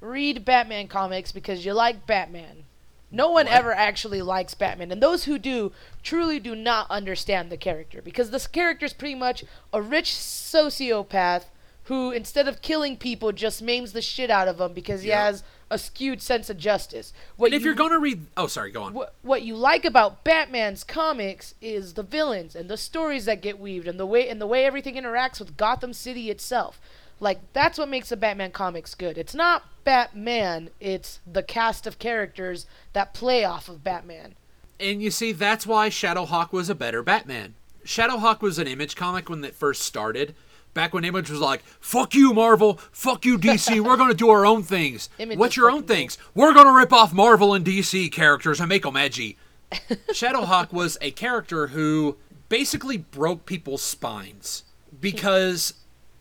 read 0.00 0.44
Batman 0.44 0.88
comics 0.88 1.30
because 1.30 1.64
you 1.64 1.74
like 1.74 2.06
Batman. 2.06 2.64
No 3.10 3.30
one 3.30 3.46
What? 3.46 3.54
ever 3.54 3.72
actually 3.72 4.20
likes 4.20 4.54
Batman, 4.54 4.90
and 4.90 5.02
those 5.02 5.24
who 5.24 5.38
do 5.38 5.72
truly 6.02 6.40
do 6.40 6.54
not 6.56 6.90
understand 6.90 7.50
the 7.50 7.56
character 7.56 8.02
because 8.02 8.30
this 8.30 8.46
character 8.46 8.84
is 8.86 8.92
pretty 8.92 9.14
much 9.14 9.44
a 9.72 9.80
rich 9.80 10.10
sociopath 10.12 11.44
who, 11.84 12.10
instead 12.10 12.48
of 12.48 12.62
killing 12.62 12.96
people, 12.96 13.30
just 13.30 13.62
maims 13.62 13.92
the 13.92 14.02
shit 14.02 14.28
out 14.28 14.48
of 14.48 14.58
them 14.58 14.72
because 14.72 15.02
he 15.02 15.10
Yeah. 15.10 15.24
has 15.26 15.44
a 15.70 15.78
skewed 15.78 16.20
sense 16.20 16.50
of 16.50 16.58
justice. 16.58 17.12
What 17.36 17.46
and 17.46 17.54
if 17.54 17.60
you- 17.62 17.66
you're 17.66 17.74
gonna 17.76 17.98
read, 18.00 18.26
oh 18.36 18.48
sorry, 18.48 18.72
go 18.72 18.82
on. 18.82 18.92
what, 18.92 19.14
what 19.22 19.42
you 19.42 19.54
like 19.56 19.84
about 19.84 20.24
Batman's 20.24 20.82
comics 20.82 21.54
is 21.60 21.94
the 21.94 22.02
villains 22.02 22.56
and 22.56 22.68
the 22.68 22.76
stories 22.76 23.24
that 23.26 23.40
get 23.40 23.60
weaved 23.60 23.86
and 23.86 24.00
the 24.00 24.06
way 24.06 24.28
and 24.28 24.40
the 24.40 24.46
way 24.48 24.64
everything 24.64 24.94
interacts 24.96 25.38
with 25.38 25.56
Gotham 25.56 25.92
City 25.92 26.28
itself. 26.28 26.80
Like 27.20 27.38
that's 27.52 27.78
what 27.78 27.88
makes 27.88 28.08
the 28.08 28.16
Batman 28.16 28.50
comics 28.50 28.94
good. 28.96 29.16
It's 29.16 29.34
not 29.34 29.62
Batman, 29.86 30.70
it's 30.80 31.20
the 31.24 31.44
cast 31.44 31.86
of 31.86 32.00
characters 32.00 32.66
that 32.92 33.14
play 33.14 33.44
off 33.44 33.68
of 33.68 33.84
Batman. 33.84 34.34
And 34.80 35.00
you 35.00 35.12
see, 35.12 35.30
that's 35.30 35.64
why 35.64 35.88
Shadowhawk 35.88 36.50
was 36.50 36.68
a 36.68 36.74
better 36.74 37.04
Batman. 37.04 37.54
Shadowhawk 37.84 38.42
was 38.42 38.58
an 38.58 38.66
Image 38.66 38.96
comic 38.96 39.30
when 39.30 39.44
it 39.44 39.54
first 39.54 39.82
started. 39.82 40.34
Back 40.74 40.92
when 40.92 41.04
Image 41.04 41.30
was 41.30 41.38
like, 41.38 41.62
"Fuck 41.80 42.14
you, 42.14 42.34
Marvel. 42.34 42.80
Fuck 42.90 43.24
you, 43.24 43.38
DC. 43.38 43.80
We're 43.84 43.96
gonna 43.96 44.12
do 44.12 44.28
our 44.28 44.44
own 44.44 44.64
things. 44.64 45.08
Image 45.18 45.38
What's 45.38 45.56
your 45.56 45.70
own 45.70 45.84
things? 45.84 46.18
We're 46.34 46.52
gonna 46.52 46.72
rip 46.72 46.92
off 46.92 47.12
Marvel 47.14 47.54
and 47.54 47.64
DC 47.64 48.10
characters 48.10 48.58
and 48.58 48.68
make 48.68 48.82
them 48.82 48.96
edgy." 48.96 49.38
Shadowhawk 50.10 50.72
was 50.72 50.98
a 51.00 51.12
character 51.12 51.68
who 51.68 52.16
basically 52.48 52.98
broke 52.98 53.46
people's 53.46 53.82
spines 53.82 54.64
because 55.00 55.74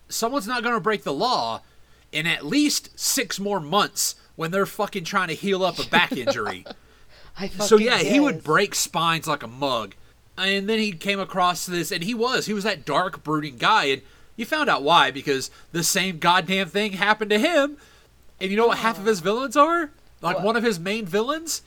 someone's 0.07 0.47
not 0.47 0.63
going 0.63 0.75
to 0.75 0.79
break 0.81 1.03
the 1.03 1.13
law 1.13 1.61
in 2.15 2.25
at 2.25 2.45
least 2.45 2.97
six 2.97 3.39
more 3.39 3.59
months 3.59 4.15
when 4.35 4.51
they're 4.51 4.65
fucking 4.65 5.03
trying 5.03 5.27
to 5.27 5.33
heal 5.33 5.63
up 5.63 5.77
a 5.79 5.87
back 5.87 6.11
injury. 6.17 6.65
I 7.37 7.49
so 7.49 7.77
yeah, 7.77 7.97
he 7.97 8.19
would 8.19 8.43
break 8.43 8.73
spines 8.73 9.27
like 9.27 9.43
a 9.43 9.47
mug. 9.47 9.95
And 10.37 10.67
then 10.69 10.79
he 10.79 10.91
came 10.91 11.19
across 11.19 11.65
this, 11.65 11.91
and 11.91 12.03
he 12.03 12.13
was 12.13 12.45
he 12.45 12.53
was 12.53 12.63
that 12.63 12.85
dark, 12.85 13.23
brooding 13.23 13.57
guy, 13.57 13.85
and 13.85 14.01
you 14.35 14.45
found 14.45 14.69
out 14.69 14.83
why 14.83 15.11
because 15.11 15.49
the 15.71 15.83
same 15.83 16.17
goddamn 16.17 16.67
thing 16.67 16.93
happened 16.93 17.29
to 17.31 17.39
him. 17.39 17.77
And 18.39 18.51
you 18.51 18.57
know 18.57 18.67
what 18.67 18.79
half 18.79 18.97
of 18.99 19.05
his 19.05 19.21
villains 19.21 19.55
are? 19.55 19.91
Like 20.21 20.37
What? 20.37 20.45
one 20.45 20.55
of 20.57 20.63
his 20.63 20.79
main 20.79 21.05
villains, 21.05 21.61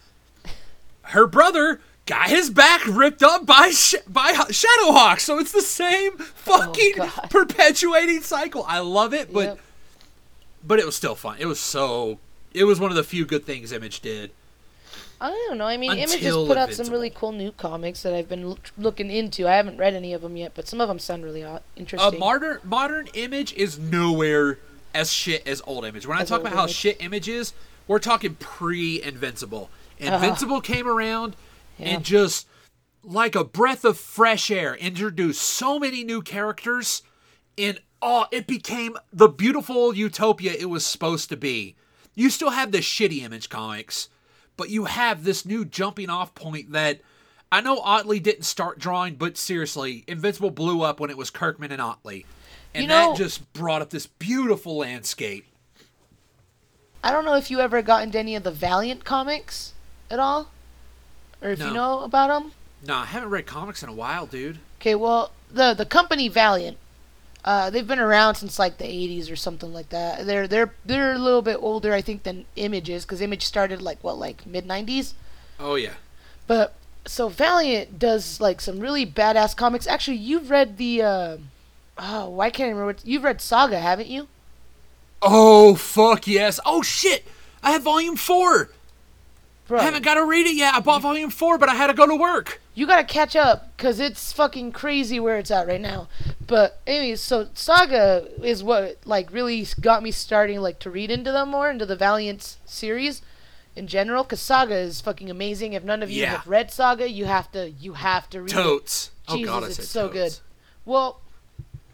her 1.02 1.26
brother 1.26 1.80
got 2.06 2.28
his 2.28 2.50
back 2.50 2.86
ripped 2.86 3.22
up 3.22 3.46
by 3.46 3.70
sh- 3.70 3.94
by 4.06 4.32
Shadowhawk. 4.32 5.20
So 5.20 5.38
it's 5.38 5.52
the 5.52 5.62
same 5.62 6.12
oh, 6.18 6.24
fucking 6.34 6.94
Oh, 6.98 7.20
perpetuating 7.30 8.20
cycle. 8.22 8.64
I 8.66 8.80
love 8.80 9.14
it, 9.14 9.32
but 9.32 9.44
Yep. 9.44 9.58
But 10.64 10.78
it 10.78 10.86
was 10.86 10.96
still 10.96 11.14
fun. 11.14 11.36
It 11.38 11.46
was 11.46 11.60
so. 11.60 12.18
It 12.52 12.64
was 12.64 12.80
one 12.80 12.90
of 12.90 12.96
the 12.96 13.04
few 13.04 13.24
good 13.26 13.44
things 13.44 13.72
Image 13.72 14.00
did. 14.00 14.30
I 15.20 15.30
don't 15.30 15.58
know. 15.58 15.66
I 15.66 15.76
mean, 15.76 15.92
Image 15.92 16.20
has 16.20 16.34
put 16.34 16.56
out 16.56 16.72
some 16.72 16.88
really 16.88 17.10
cool 17.10 17.32
new 17.32 17.50
comics 17.52 18.02
that 18.02 18.14
I've 18.14 18.28
been 18.28 18.44
l- 18.44 18.58
looking 18.76 19.10
into. 19.10 19.48
I 19.48 19.56
haven't 19.56 19.76
read 19.76 19.94
any 19.94 20.12
of 20.12 20.22
them 20.22 20.36
yet, 20.36 20.52
but 20.54 20.68
some 20.68 20.80
of 20.80 20.88
them 20.88 20.98
sound 20.98 21.24
really 21.24 21.44
interesting. 21.76 22.20
modern 22.20 22.60
modern 22.64 23.08
image 23.14 23.52
is 23.54 23.78
nowhere 23.78 24.58
as 24.94 25.12
shit 25.12 25.46
as 25.46 25.60
old 25.66 25.84
image. 25.84 26.06
When 26.06 26.16
I 26.16 26.24
talk 26.24 26.40
about 26.40 26.52
how 26.52 26.66
shit 26.66 27.02
image 27.02 27.28
is, 27.28 27.52
we're 27.88 27.98
talking 27.98 28.36
pre 28.36 29.02
Invincible. 29.02 29.70
Uh-huh. 30.00 30.14
Invincible 30.14 30.60
came 30.60 30.86
around 30.86 31.34
Yeah. 31.78 31.88
and 31.88 32.04
just 32.04 32.46
like 33.02 33.34
a 33.34 33.42
breath 33.44 33.84
of 33.84 33.98
fresh 33.98 34.50
air 34.50 34.76
introduced 34.76 35.40
so 35.42 35.78
many 35.78 36.04
new 36.04 36.22
characters 36.22 37.02
and 37.56 37.80
oh 38.02 38.26
it 38.30 38.46
became 38.46 38.96
the 39.12 39.28
beautiful 39.28 39.94
utopia 39.94 40.52
it 40.52 40.66
was 40.70 40.84
supposed 40.86 41.28
to 41.30 41.36
be. 41.36 41.74
You 42.14 42.30
still 42.30 42.50
have 42.50 42.72
the 42.72 42.78
shitty 42.78 43.22
image 43.22 43.48
comics, 43.48 44.08
but 44.56 44.70
you 44.70 44.86
have 44.86 45.24
this 45.24 45.44
new 45.46 45.64
jumping 45.64 46.10
off 46.10 46.34
point 46.34 46.72
that 46.72 47.00
I 47.50 47.60
know 47.60 47.78
Ottley 47.78 48.20
didn't 48.20 48.42
start 48.42 48.78
drawing, 48.78 49.14
but 49.14 49.36
seriously, 49.38 50.04
Invincible 50.06 50.50
blew 50.50 50.82
up 50.82 51.00
when 51.00 51.10
it 51.10 51.16
was 51.16 51.30
Kirkman 51.30 51.72
and 51.72 51.80
Ottley. 51.80 52.26
And 52.74 52.82
You 52.82 52.88
know- 52.88 53.10
that 53.12 53.16
just 53.18 53.52
brought 53.52 53.80
up 53.82 53.90
this 53.90 54.06
beautiful 54.06 54.76
landscape. 54.76 55.46
I 57.02 57.10
don't 57.12 57.24
know 57.24 57.36
if 57.36 57.50
you 57.50 57.60
ever 57.60 57.80
got 57.82 58.02
into 58.02 58.18
any 58.18 58.34
of 58.36 58.42
the 58.42 58.50
Valiant 58.50 59.04
comics 59.04 59.72
at 60.10 60.18
all, 60.18 60.50
or 61.40 61.50
if 61.50 61.58
No. 61.60 61.68
you 61.68 61.72
know 61.74 62.00
about 62.00 62.28
them. 62.28 62.52
No, 62.84 62.96
I 62.96 63.04
haven't 63.06 63.30
read 63.30 63.46
comics 63.46 63.82
in 63.82 63.88
a 63.88 63.92
while, 63.92 64.26
dude. 64.26 64.58
Okay, 64.80 64.94
well, 64.94 65.30
the 65.50 65.74
the 65.74 65.86
company 65.86 66.28
Valiant, 66.28 66.76
uh, 67.44 67.70
they've 67.70 67.86
been 67.86 67.98
around 67.98 68.34
since 68.34 68.58
like 68.58 68.78
the 68.78 68.84
'80s 68.84 69.30
or 69.30 69.36
something 69.36 69.72
like 69.72 69.90
that. 69.90 70.26
They're 70.26 70.48
they're 70.48 70.74
they're 70.84 71.12
a 71.12 71.18
little 71.18 71.42
bit 71.42 71.58
older, 71.60 71.92
I 71.92 72.00
think, 72.00 72.24
than 72.24 72.44
Image 72.56 72.90
is, 72.90 73.04
because 73.04 73.20
Image 73.20 73.44
started 73.44 73.80
like 73.80 74.02
what, 74.02 74.18
like 74.18 74.46
mid 74.46 74.66
'90s. 74.66 75.14
Oh 75.58 75.74
yeah. 75.74 75.94
But 76.46 76.74
so 77.06 77.28
Valiant 77.28 77.98
does 77.98 78.40
like 78.40 78.60
some 78.60 78.80
really 78.80 79.06
badass 79.06 79.56
comics. 79.56 79.86
Actually, 79.86 80.16
you've 80.18 80.50
read 80.50 80.76
the 80.78 81.02
uh, 81.02 81.36
oh, 81.98 82.28
why 82.28 82.50
can't 82.50 82.66
I 82.66 82.70
remember? 82.70 82.86
What, 82.86 83.06
you've 83.06 83.24
read 83.24 83.40
Saga, 83.40 83.78
haven't 83.78 84.08
you? 84.08 84.28
Oh 85.22 85.74
fuck 85.74 86.26
yes. 86.26 86.60
Oh 86.64 86.82
shit. 86.82 87.26
I 87.62 87.72
have 87.72 87.82
volume 87.82 88.16
four. 88.16 88.70
Bro, 89.68 89.80
I 89.80 89.82
haven't 89.84 90.02
got 90.04 90.14
to 90.14 90.24
read 90.24 90.46
it 90.46 90.54
yet. 90.56 90.74
I 90.74 90.80
bought 90.80 91.02
volume 91.02 91.30
four, 91.30 91.58
but 91.58 91.68
I 91.68 91.74
had 91.74 91.86
to 91.88 91.94
go 91.94 92.06
to 92.06 92.16
work. 92.16 92.60
you 92.74 92.86
gotta 92.86 93.04
catch 93.04 93.36
up 93.36 93.76
because 93.76 94.00
it's 94.00 94.32
fucking 94.32 94.72
crazy 94.72 95.20
where 95.20 95.36
it's 95.38 95.50
at 95.50 95.66
right 95.68 95.80
now. 95.80 96.08
But 96.46 96.80
anyways, 96.86 97.20
so 97.20 97.48
Saga 97.54 98.28
is 98.42 98.64
what 98.64 98.96
like 99.04 99.30
really 99.32 99.66
got 99.80 100.02
me 100.02 100.10
starting 100.10 100.60
like 100.60 100.78
to 100.80 100.90
read 100.90 101.10
into 101.10 101.30
them 101.32 101.50
more 101.50 101.70
into 101.70 101.84
the 101.84 101.96
Valiant 101.96 102.56
series 102.64 103.20
in 103.76 103.86
general. 103.88 104.24
Cause 104.24 104.40
Saga 104.40 104.74
is 104.76 105.00
fucking 105.02 105.28
amazing. 105.30 105.74
If 105.74 105.84
none 105.84 106.02
of 106.02 106.10
you 106.10 106.22
Yeah. 106.22 106.36
have 106.38 106.46
read 106.48 106.70
Saga, 106.70 107.08
you 107.10 107.26
have 107.26 107.52
to 107.52 107.68
you 107.70 107.92
have 107.92 108.30
to 108.30 108.40
read 108.40 108.52
it. 108.52 108.54
Totes. 108.54 109.10
Oh 109.28 109.44
god, 109.44 109.64
I 109.64 109.66
it's 109.66 109.88
so 109.88 110.08
good. 110.08 110.38
Well, 110.86 111.20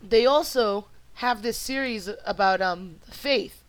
they 0.00 0.24
also 0.26 0.86
have 1.14 1.42
this 1.42 1.58
series 1.58 2.08
about 2.24 2.60
um 2.60 2.96
Faith. 3.10 3.62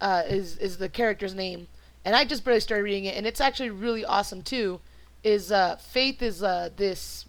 Uh, 0.00 0.22
is 0.26 0.56
is 0.56 0.78
the 0.78 0.88
character's 0.88 1.34
name, 1.34 1.68
and 2.04 2.16
I 2.16 2.24
just 2.24 2.44
barely 2.44 2.60
started 2.60 2.84
reading 2.84 3.04
it, 3.04 3.16
and 3.16 3.26
it's 3.26 3.40
actually 3.40 3.70
really 3.70 4.04
awesome 4.04 4.42
too. 4.42 4.80
Is 5.22 5.52
uh 5.52 5.76
Faith 5.76 6.22
is 6.22 6.42
uh 6.42 6.70
this, 6.76 7.26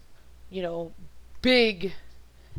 you 0.50 0.62
know, 0.62 0.92
big, 1.42 1.92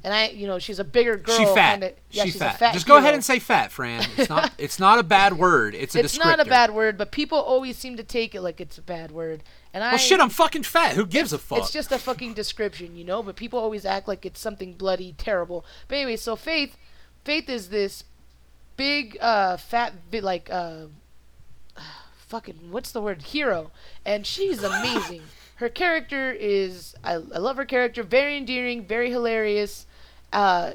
and 0.03 0.13
I 0.13 0.27
you 0.29 0.45
know 0.45 0.59
she's 0.59 0.77
a 0.79 0.83
bigger 0.83 1.17
girl. 1.17 1.37
She 1.37 1.45
fat. 1.45 1.71
Kinda, 1.79 1.93
yeah, 2.11 2.23
She's 2.23 2.33
she's 2.33 2.41
fat. 2.41 2.55
A 2.55 2.57
fat 2.59 2.73
Just 2.73 2.85
go 2.87 2.97
ahead 2.97 3.15
and 3.15 3.23
say 3.23 3.39
fat, 3.39 3.71
Fran. 3.71 4.05
It's 4.17 4.29
not. 4.35 4.51
it's 4.57 4.79
not 4.79 4.99
a 4.99 5.03
bad 5.03 5.37
word. 5.37 5.73
It's 5.73 5.95
a 5.95 5.99
It's 5.99 6.17
not 6.17 6.39
a 6.39 6.45
bad 6.45 6.71
word, 6.73 6.97
but 6.97 7.11
people 7.11 7.39
always 7.39 7.77
seem 7.77 7.97
to 7.97 8.03
take 8.03 8.35
it 8.35 8.41
like 8.41 8.61
it's 8.61 8.77
a 8.77 8.81
bad 8.83 9.11
word, 9.11 9.41
and 9.73 9.83
I. 9.83 9.91
Well, 9.91 9.97
shit, 9.97 10.19
I'm 10.19 10.29
fucking 10.29 10.63
fat. 10.63 10.95
Who 10.95 11.07
gives 11.07 11.33
a 11.33 11.39
fuck? 11.39 11.59
It's 11.59 11.71
just 11.71 11.91
a 11.91 11.97
fucking 11.97 12.33
description, 12.35 12.95
you 12.95 13.03
know. 13.03 13.23
But 13.23 13.35
people 13.35 13.57
always 13.57 13.85
act 13.85 14.07
like 14.07 14.23
it's 14.25 14.39
something 14.39 14.73
bloody 14.73 15.15
terrible. 15.17 15.65
But 15.87 15.95
anyway, 15.95 16.17
so 16.17 16.35
Faith, 16.35 16.77
Faith 17.23 17.49
is 17.49 17.69
this 17.69 18.03
big, 18.77 19.17
uh, 19.21 19.57
fat, 19.57 20.11
bi- 20.11 20.19
like, 20.19 20.49
uh, 20.51 20.85
fucking 22.33 22.71
what's 22.71 22.91
the 22.91 22.99
word? 22.99 23.21
Hero, 23.21 23.69
and 24.03 24.25
she's 24.25 24.63
amazing. 24.63 25.21
her 25.57 25.69
character 25.69 26.31
is 26.31 26.95
I, 27.03 27.13
I 27.13 27.17
love 27.37 27.57
her 27.57 27.65
character. 27.65 28.01
Very 28.01 28.37
endearing, 28.37 28.85
very 28.87 29.11
hilarious. 29.11 29.85
Uh, 30.31 30.71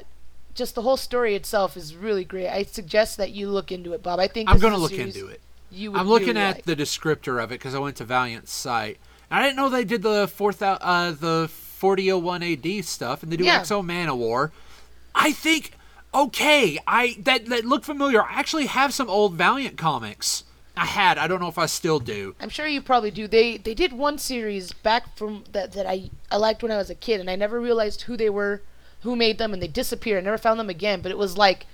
just 0.55 0.73
the 0.73 0.81
whole 0.83 0.95
story 0.95 1.35
itself 1.35 1.75
is 1.75 1.97
really 1.97 2.23
great. 2.23 2.47
I 2.47 2.63
suggest 2.63 3.17
that 3.17 3.31
you 3.31 3.49
look 3.49 3.73
into 3.73 3.91
it, 3.91 4.01
Bob. 4.01 4.21
I 4.21 4.27
think 4.29 4.49
I'm 4.49 4.57
gonna 4.59 4.77
look 4.77 4.93
into 4.93 5.27
it. 5.27 5.41
You 5.69 5.93
I'm 5.97 6.07
looking 6.07 6.29
really 6.29 6.39
at 6.39 6.55
like. 6.55 6.63
the 6.65 6.77
descriptor 6.77 7.43
of 7.43 7.51
it 7.51 7.55
because 7.59 7.75
I 7.75 7.79
went 7.79 7.97
to 7.97 8.05
Valiant's 8.05 8.53
site. 8.53 8.97
And 9.29 9.41
I 9.41 9.43
didn't 9.43 9.57
know 9.57 9.67
they 9.67 9.83
did 9.83 10.01
the 10.01 10.29
four 10.29 10.53
thou- 10.53 10.79
uh 10.79 11.11
the 11.11 11.49
4001 11.51 12.41
AD 12.41 12.85
stuff, 12.85 13.21
and 13.21 13.31
they 13.33 13.35
do 13.37 13.43
Yeah. 13.43 13.59
X-O 13.59 13.83
Manowar. 13.83 14.51
I 15.13 15.33
think 15.33 15.73
okay, 16.13 16.79
I 16.87 17.17
that 17.19 17.47
that 17.47 17.65
look 17.65 17.83
familiar. 17.83 18.23
I 18.23 18.35
actually 18.39 18.67
have 18.67 18.93
some 18.93 19.09
old 19.09 19.33
Valiant 19.33 19.77
comics. 19.77 20.45
I 20.79 20.85
had. 20.85 21.17
I 21.17 21.27
don't 21.27 21.41
know 21.41 21.49
if 21.49 21.57
I 21.57 21.65
still 21.65 21.99
do. 21.99 22.35
I'm 22.39 22.47
sure 22.47 22.65
you 22.65 22.81
probably 22.81 23.11
do. 23.11 23.27
They 23.27 23.57
they 23.57 23.73
did 23.73 23.91
one 23.91 24.17
series 24.17 24.71
back 24.71 25.13
from 25.17 25.43
that 25.51 25.73
that 25.73 25.85
I 25.85 26.09
I 26.31 26.37
liked 26.37 26.63
when 26.63 26.71
I 26.71 26.77
was 26.77 26.89
a 26.89 26.95
kid, 26.95 27.19
and 27.19 27.29
I 27.29 27.35
never 27.35 27.59
realized 27.59 28.03
who 28.03 28.15
they 28.15 28.29
were, 28.29 28.61
who 29.01 29.17
made 29.17 29.39
them, 29.39 29.51
and 29.51 29.61
they 29.61 29.67
disappeared. 29.67 30.19
I 30.19 30.25
never 30.25 30.37
found 30.37 30.57
them 30.57 30.69
again. 30.69 31.01
But 31.01 31.11
it 31.11 31.17
was 31.17 31.37
like 31.37 31.65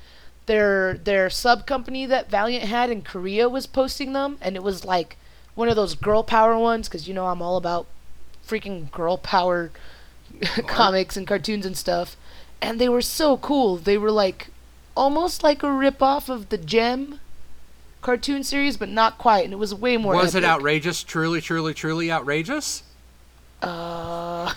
their 0.47 0.95
their 0.95 1.29
sub 1.29 1.67
company 1.67 2.07
that 2.07 2.31
Valiant 2.31 2.65
had 2.65 2.89
in 2.89 3.03
Korea 3.03 3.47
was 3.47 3.67
posting 3.67 4.13
them, 4.13 4.39
and 4.41 4.55
it 4.55 4.63
was 4.63 4.83
like 4.83 5.17
one 5.53 5.69
of 5.69 5.75
those 5.75 5.93
girl 5.93 6.23
power 6.23 6.57
ones, 6.57 6.87
because 6.87 7.07
you 7.07 7.13
know 7.13 7.27
I'm 7.27 7.43
all 7.43 7.57
about 7.57 7.85
freaking 8.47 8.89
girl 8.91 9.19
power 9.19 9.69
comics 10.65 11.15
and 11.15 11.27
cartoons 11.27 11.67
and 11.67 11.77
stuff. 11.77 12.17
And 12.59 12.81
they 12.81 12.89
were 12.89 13.03
so 13.03 13.37
cool. 13.37 13.77
They 13.77 13.99
were 13.99 14.11
like 14.11 14.47
almost 14.97 15.43
like 15.43 15.61
a 15.61 15.71
rip 15.71 16.01
off 16.01 16.27
of 16.27 16.49
the 16.49 16.57
Jem 16.57 17.19
cartoon 18.05 18.43
series, 18.43 18.77
but 18.77 18.87
not 18.87 19.17
quite. 19.17 19.43
And 19.43 19.51
it 19.51 19.57
was 19.57 19.73
way 19.73 19.97
more. 19.97 20.13
Was 20.13 20.35
it 20.35 20.43
outrageous? 20.43 21.03
Truly, 21.03 21.41
truly, 21.41 21.73
truly 21.73 22.11
outrageous? 22.11 22.83
Uh, 23.63 24.53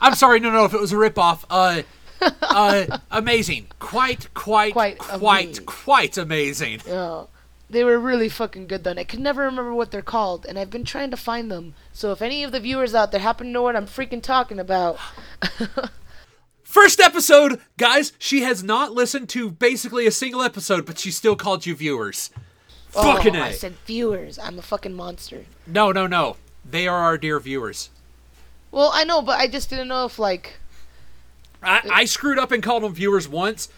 I'm 0.00 0.14
sorry, 0.14 0.38
no, 0.38 0.50
no. 0.52 0.64
If 0.64 0.72
it 0.74 0.80
was 0.80 0.92
a 0.92 0.96
ripoff, 0.96 1.44
uh, 1.50 1.82
uh, 2.42 2.98
amazing, 3.10 3.66
quite, 3.80 4.32
quite, 4.32 4.72
Quite 4.72 4.98
quite, 4.98 5.44
amazing. 5.46 5.66
quite 5.66 6.16
amazing. 6.16 6.80
oh, 6.88 7.28
they 7.68 7.82
were 7.82 7.98
really 7.98 8.28
fucking 8.28 8.68
good 8.68 8.84
though. 8.84 8.90
And 8.92 9.00
I 9.00 9.04
can 9.04 9.20
never 9.22 9.42
remember 9.42 9.74
what 9.74 9.90
they're 9.90 10.00
called, 10.00 10.46
and 10.46 10.56
I've 10.56 10.70
been 10.70 10.84
trying 10.84 11.10
to 11.10 11.16
find 11.16 11.50
them. 11.50 11.74
So 11.92 12.12
if 12.12 12.22
any 12.22 12.44
of 12.44 12.52
the 12.52 12.60
viewers 12.60 12.94
out 12.94 13.10
there 13.10 13.20
happen 13.20 13.48
to 13.48 13.52
know 13.52 13.62
what 13.62 13.74
I'm 13.74 13.86
freaking 13.86 14.22
talking 14.22 14.60
about, 14.60 14.98
First 16.74 16.98
episode, 16.98 17.60
guys. 17.76 18.14
She 18.18 18.42
has 18.42 18.64
not 18.64 18.90
listened 18.90 19.28
to 19.28 19.48
basically 19.48 20.08
a 20.08 20.10
single 20.10 20.42
episode, 20.42 20.84
but 20.84 20.98
she 20.98 21.12
still 21.12 21.36
called 21.36 21.66
you 21.66 21.76
viewers. 21.76 22.30
Oh, 22.96 23.14
fucking 23.14 23.36
oh, 23.36 23.42
a. 23.42 23.44
I 23.44 23.52
said 23.52 23.76
viewers. 23.86 24.40
I'm 24.40 24.58
a 24.58 24.62
fucking 24.62 24.92
monster. 24.92 25.44
No, 25.68 25.92
no, 25.92 26.08
no. 26.08 26.36
They 26.68 26.88
are 26.88 26.98
our 26.98 27.16
dear 27.16 27.38
viewers. 27.38 27.90
Well, 28.72 28.90
I 28.92 29.04
know, 29.04 29.22
but 29.22 29.38
I 29.38 29.46
just 29.46 29.70
didn't 29.70 29.86
know 29.86 30.04
if 30.04 30.18
like 30.18 30.56
I, 31.62 31.82
I 31.88 32.04
screwed 32.06 32.40
up 32.40 32.50
and 32.50 32.60
called 32.60 32.82
them 32.82 32.92
viewers 32.92 33.28
once. 33.28 33.68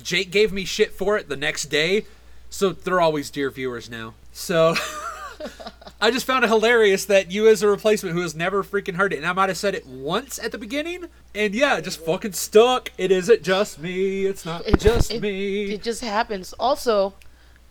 Jake 0.00 0.30
gave 0.30 0.52
me 0.52 0.64
shit 0.64 0.92
for 0.92 1.18
it 1.18 1.28
the 1.28 1.36
next 1.36 1.64
day, 1.64 2.06
so 2.48 2.70
they're 2.70 3.00
always 3.00 3.28
dear 3.28 3.50
viewers 3.50 3.90
now. 3.90 4.14
So 4.30 4.76
I 6.00 6.10
just 6.10 6.26
found 6.26 6.44
it 6.44 6.48
hilarious 6.48 7.06
that 7.06 7.30
you, 7.32 7.48
as 7.48 7.62
a 7.62 7.68
replacement 7.68 8.14
who 8.14 8.20
has 8.22 8.34
never 8.34 8.62
freaking 8.62 8.96
heard 8.96 9.12
it, 9.14 9.16
and 9.16 9.26
I 9.26 9.32
might 9.32 9.48
have 9.48 9.56
said 9.56 9.74
it 9.74 9.86
once 9.86 10.38
at 10.38 10.52
the 10.52 10.58
beginning, 10.58 11.06
and 11.34 11.54
yeah, 11.54 11.76
it 11.78 11.82
just 11.84 12.04
fucking 12.04 12.32
stuck. 12.32 12.92
It 12.98 13.10
isn't 13.10 13.42
just 13.42 13.78
me. 13.78 14.26
It's 14.26 14.44
not 14.44 14.66
It- 14.66 14.78
just 14.78 15.10
it- 15.10 15.22
me. 15.22 15.72
It 15.72 15.82
just 15.82 16.02
happens. 16.02 16.52
Also, 16.60 17.14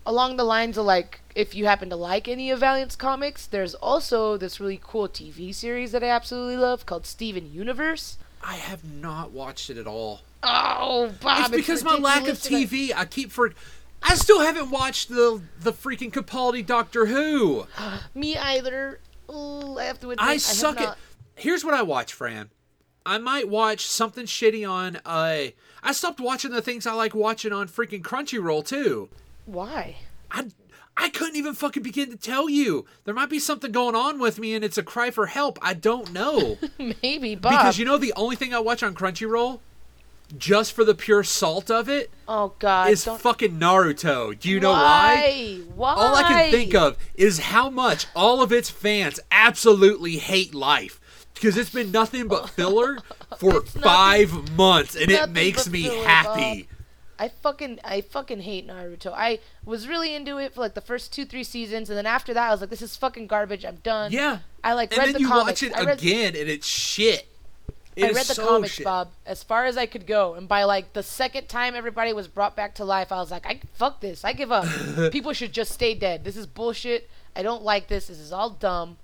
along 0.04 0.36
the 0.36 0.44
lines 0.44 0.76
of 0.76 0.84
like 0.86 1.20
if 1.36 1.54
you 1.54 1.66
happen 1.66 1.88
to 1.90 1.96
like 1.96 2.26
any 2.26 2.50
of 2.50 2.58
Valiant's 2.60 2.96
comics, 2.96 3.46
there's 3.46 3.74
also 3.76 4.36
this 4.36 4.58
really 4.58 4.80
cool 4.82 5.08
TV 5.08 5.54
series 5.54 5.92
that 5.92 6.02
I 6.02 6.08
absolutely 6.08 6.56
love 6.56 6.84
called 6.86 7.06
Steven 7.06 7.52
Universe. 7.52 8.18
I 8.42 8.54
have 8.54 8.84
not 8.84 9.30
watched 9.32 9.70
it 9.70 9.76
at 9.78 9.86
all. 9.86 10.22
Oh, 10.42 11.12
Bob, 11.20 11.46
it's 11.46 11.56
because 11.56 11.82
my 11.84 11.96
lack 11.96 12.26
of 12.28 12.36
TV. 12.38 12.92
I 12.94 13.04
keep 13.04 13.30
for. 13.32 13.52
I 14.08 14.14
still 14.14 14.40
haven't 14.40 14.70
watched 14.70 15.08
the 15.08 15.42
the 15.60 15.72
freaking 15.72 16.12
Capaldi 16.12 16.64
Doctor 16.64 17.06
Who. 17.06 17.66
Me 18.14 18.36
either. 18.36 19.00
Ooh, 19.30 19.78
I 19.78 19.84
have 19.84 19.98
to 20.00 20.12
admit, 20.12 20.26
I 20.26 20.32
have 20.32 20.42
suck 20.42 20.80
at. 20.80 20.96
Here's 21.34 21.64
what 21.64 21.74
I 21.74 21.82
watch, 21.82 22.12
Fran. 22.12 22.50
I 23.04 23.18
might 23.18 23.48
watch 23.48 23.86
something 23.86 24.26
shitty 24.26 24.68
on. 24.68 24.96
Uh, 25.04 25.48
I 25.82 25.92
stopped 25.92 26.20
watching 26.20 26.50
the 26.52 26.62
things 26.62 26.86
I 26.86 26.92
like 26.92 27.14
watching 27.14 27.52
on 27.52 27.68
freaking 27.68 28.02
Crunchyroll 28.02 28.64
too. 28.64 29.08
Why? 29.44 29.96
I 30.30 30.46
I 30.96 31.10
couldn't 31.10 31.36
even 31.36 31.54
fucking 31.54 31.82
begin 31.82 32.10
to 32.10 32.16
tell 32.16 32.48
you. 32.48 32.86
There 33.04 33.14
might 33.14 33.28
be 33.28 33.38
something 33.38 33.70
going 33.70 33.94
on 33.94 34.18
with 34.18 34.38
me, 34.38 34.54
and 34.54 34.64
it's 34.64 34.78
a 34.78 34.82
cry 34.82 35.10
for 35.10 35.26
help. 35.26 35.58
I 35.60 35.74
don't 35.74 36.12
know 36.12 36.58
Maybe, 37.02 37.34
Bob. 37.34 37.52
because 37.52 37.78
you 37.78 37.84
know 37.84 37.98
the 37.98 38.14
only 38.16 38.36
thing 38.36 38.54
I 38.54 38.60
watch 38.60 38.82
on 38.82 38.94
Crunchyroll, 38.94 39.60
just 40.36 40.72
for 40.72 40.84
the 40.84 40.94
pure 40.94 41.22
salt 41.22 41.70
of 41.70 41.88
it, 41.88 42.10
oh 42.26 42.54
God, 42.58 42.90
is 42.90 43.04
don't. 43.04 43.20
fucking 43.20 43.58
Naruto. 43.60 44.38
Do 44.38 44.48
you 44.50 44.58
know 44.60 44.72
why? 44.72 45.60
Why? 45.74 45.94
Why? 45.94 45.94
All 45.94 46.14
I 46.14 46.22
can 46.22 46.50
think 46.50 46.74
of 46.74 46.96
is 47.14 47.38
how 47.38 47.70
much 47.70 48.06
all 48.14 48.42
of 48.42 48.52
its 48.52 48.68
fans 48.70 49.20
absolutely 49.30 50.16
hate 50.18 50.54
life. 50.54 51.00
Because 51.34 51.56
it's 51.58 51.70
been 51.70 51.90
nothing 51.92 52.28
but 52.28 52.48
filler 52.56 52.98
for 53.38 53.52
nothing- 53.54 53.82
five 53.82 54.56
months, 54.56 54.94
and 54.96 55.10
it 55.10 55.30
makes 55.30 55.68
me 55.68 55.84
filler, 55.84 56.06
happy. 56.06 56.68
I 57.18 57.28
fucking 57.28 57.80
I 57.84 58.00
fucking 58.00 58.40
hate 58.40 58.66
Naruto. 58.66 59.12
I 59.14 59.38
was 59.64 59.86
really 59.86 60.14
into 60.14 60.38
it 60.38 60.54
for 60.54 60.60
like 60.62 60.74
the 60.74 60.80
first 60.80 61.12
two 61.12 61.24
three 61.26 61.44
seasons, 61.44 61.88
and 61.90 61.96
then 61.96 62.06
after 62.06 62.32
that, 62.34 62.48
I 62.48 62.50
was 62.50 62.60
like, 62.62 62.70
this 62.70 62.82
is 62.82 62.96
fucking 62.96 63.26
garbage. 63.26 63.64
I'm 63.64 63.76
done. 63.76 64.12
Yeah. 64.12 64.38
I 64.64 64.72
like 64.74 64.90
And 64.92 64.98
read 64.98 65.06
then 65.08 65.12
the 65.14 65.20
you 65.20 65.28
comics. 65.28 65.62
watch 65.62 65.70
it 65.70 65.76
read, 65.86 65.98
again, 66.02 66.34
and 66.36 66.48
it's 66.50 66.66
shit. 66.66 67.28
I 67.98 68.08
read 68.08 68.26
the 68.26 68.34
so 68.34 68.46
comics, 68.46 68.74
shit. 68.74 68.84
Bob, 68.84 69.10
as 69.24 69.42
far 69.42 69.64
as 69.64 69.76
I 69.76 69.86
could 69.86 70.06
go, 70.06 70.34
and 70.34 70.46
by 70.46 70.64
like 70.64 70.92
the 70.92 71.02
second 71.02 71.48
time 71.48 71.74
everybody 71.74 72.12
was 72.12 72.28
brought 72.28 72.54
back 72.54 72.74
to 72.76 72.84
life, 72.84 73.10
I 73.10 73.16
was 73.16 73.30
like, 73.30 73.46
I 73.46 73.60
fuck 73.74 74.00
this. 74.00 74.24
I 74.24 74.32
give 74.32 74.52
up. 74.52 74.66
People 75.12 75.32
should 75.32 75.52
just 75.52 75.72
stay 75.72 75.94
dead. 75.94 76.24
This 76.24 76.36
is 76.36 76.46
bullshit. 76.46 77.08
I 77.34 77.42
don't 77.42 77.62
like 77.62 77.88
this. 77.88 78.08
This 78.08 78.18
is 78.18 78.32
all 78.32 78.50
dumb. 78.50 78.98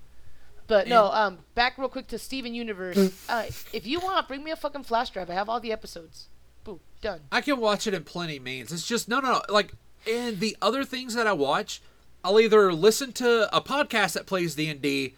But 0.67 0.87
no, 0.87 1.11
um, 1.11 1.39
back 1.55 1.77
real 1.77 1.89
quick 1.89 2.07
to 2.07 2.17
Steven 2.17 2.53
Universe. 2.53 2.97
uh, 3.29 3.45
if 3.73 3.85
you 3.85 3.99
want, 3.99 4.27
bring 4.27 4.43
me 4.43 4.51
a 4.51 4.55
fucking 4.55 4.83
flash 4.83 5.09
drive. 5.09 5.29
I 5.29 5.33
have 5.33 5.49
all 5.49 5.59
the 5.59 5.71
episodes. 5.71 6.27
Boom, 6.63 6.79
done. 7.01 7.21
I 7.31 7.41
can 7.41 7.59
watch 7.59 7.85
it 7.87 7.93
in 7.93 8.03
plenty 8.03 8.39
means. 8.39 8.71
It's 8.71 8.87
just 8.87 9.09
no, 9.09 9.19
no, 9.19 9.33
no. 9.33 9.41
Like, 9.49 9.73
and 10.09 10.39
the 10.39 10.55
other 10.61 10.85
things 10.85 11.15
that 11.15 11.27
I 11.27 11.33
watch, 11.33 11.81
I'll 12.23 12.39
either 12.39 12.71
listen 12.73 13.11
to 13.13 13.55
a 13.55 13.61
podcast 13.61 14.13
that 14.13 14.25
plays 14.25 14.55
D 14.55 14.69
and 14.69 14.81
D, 14.81 15.15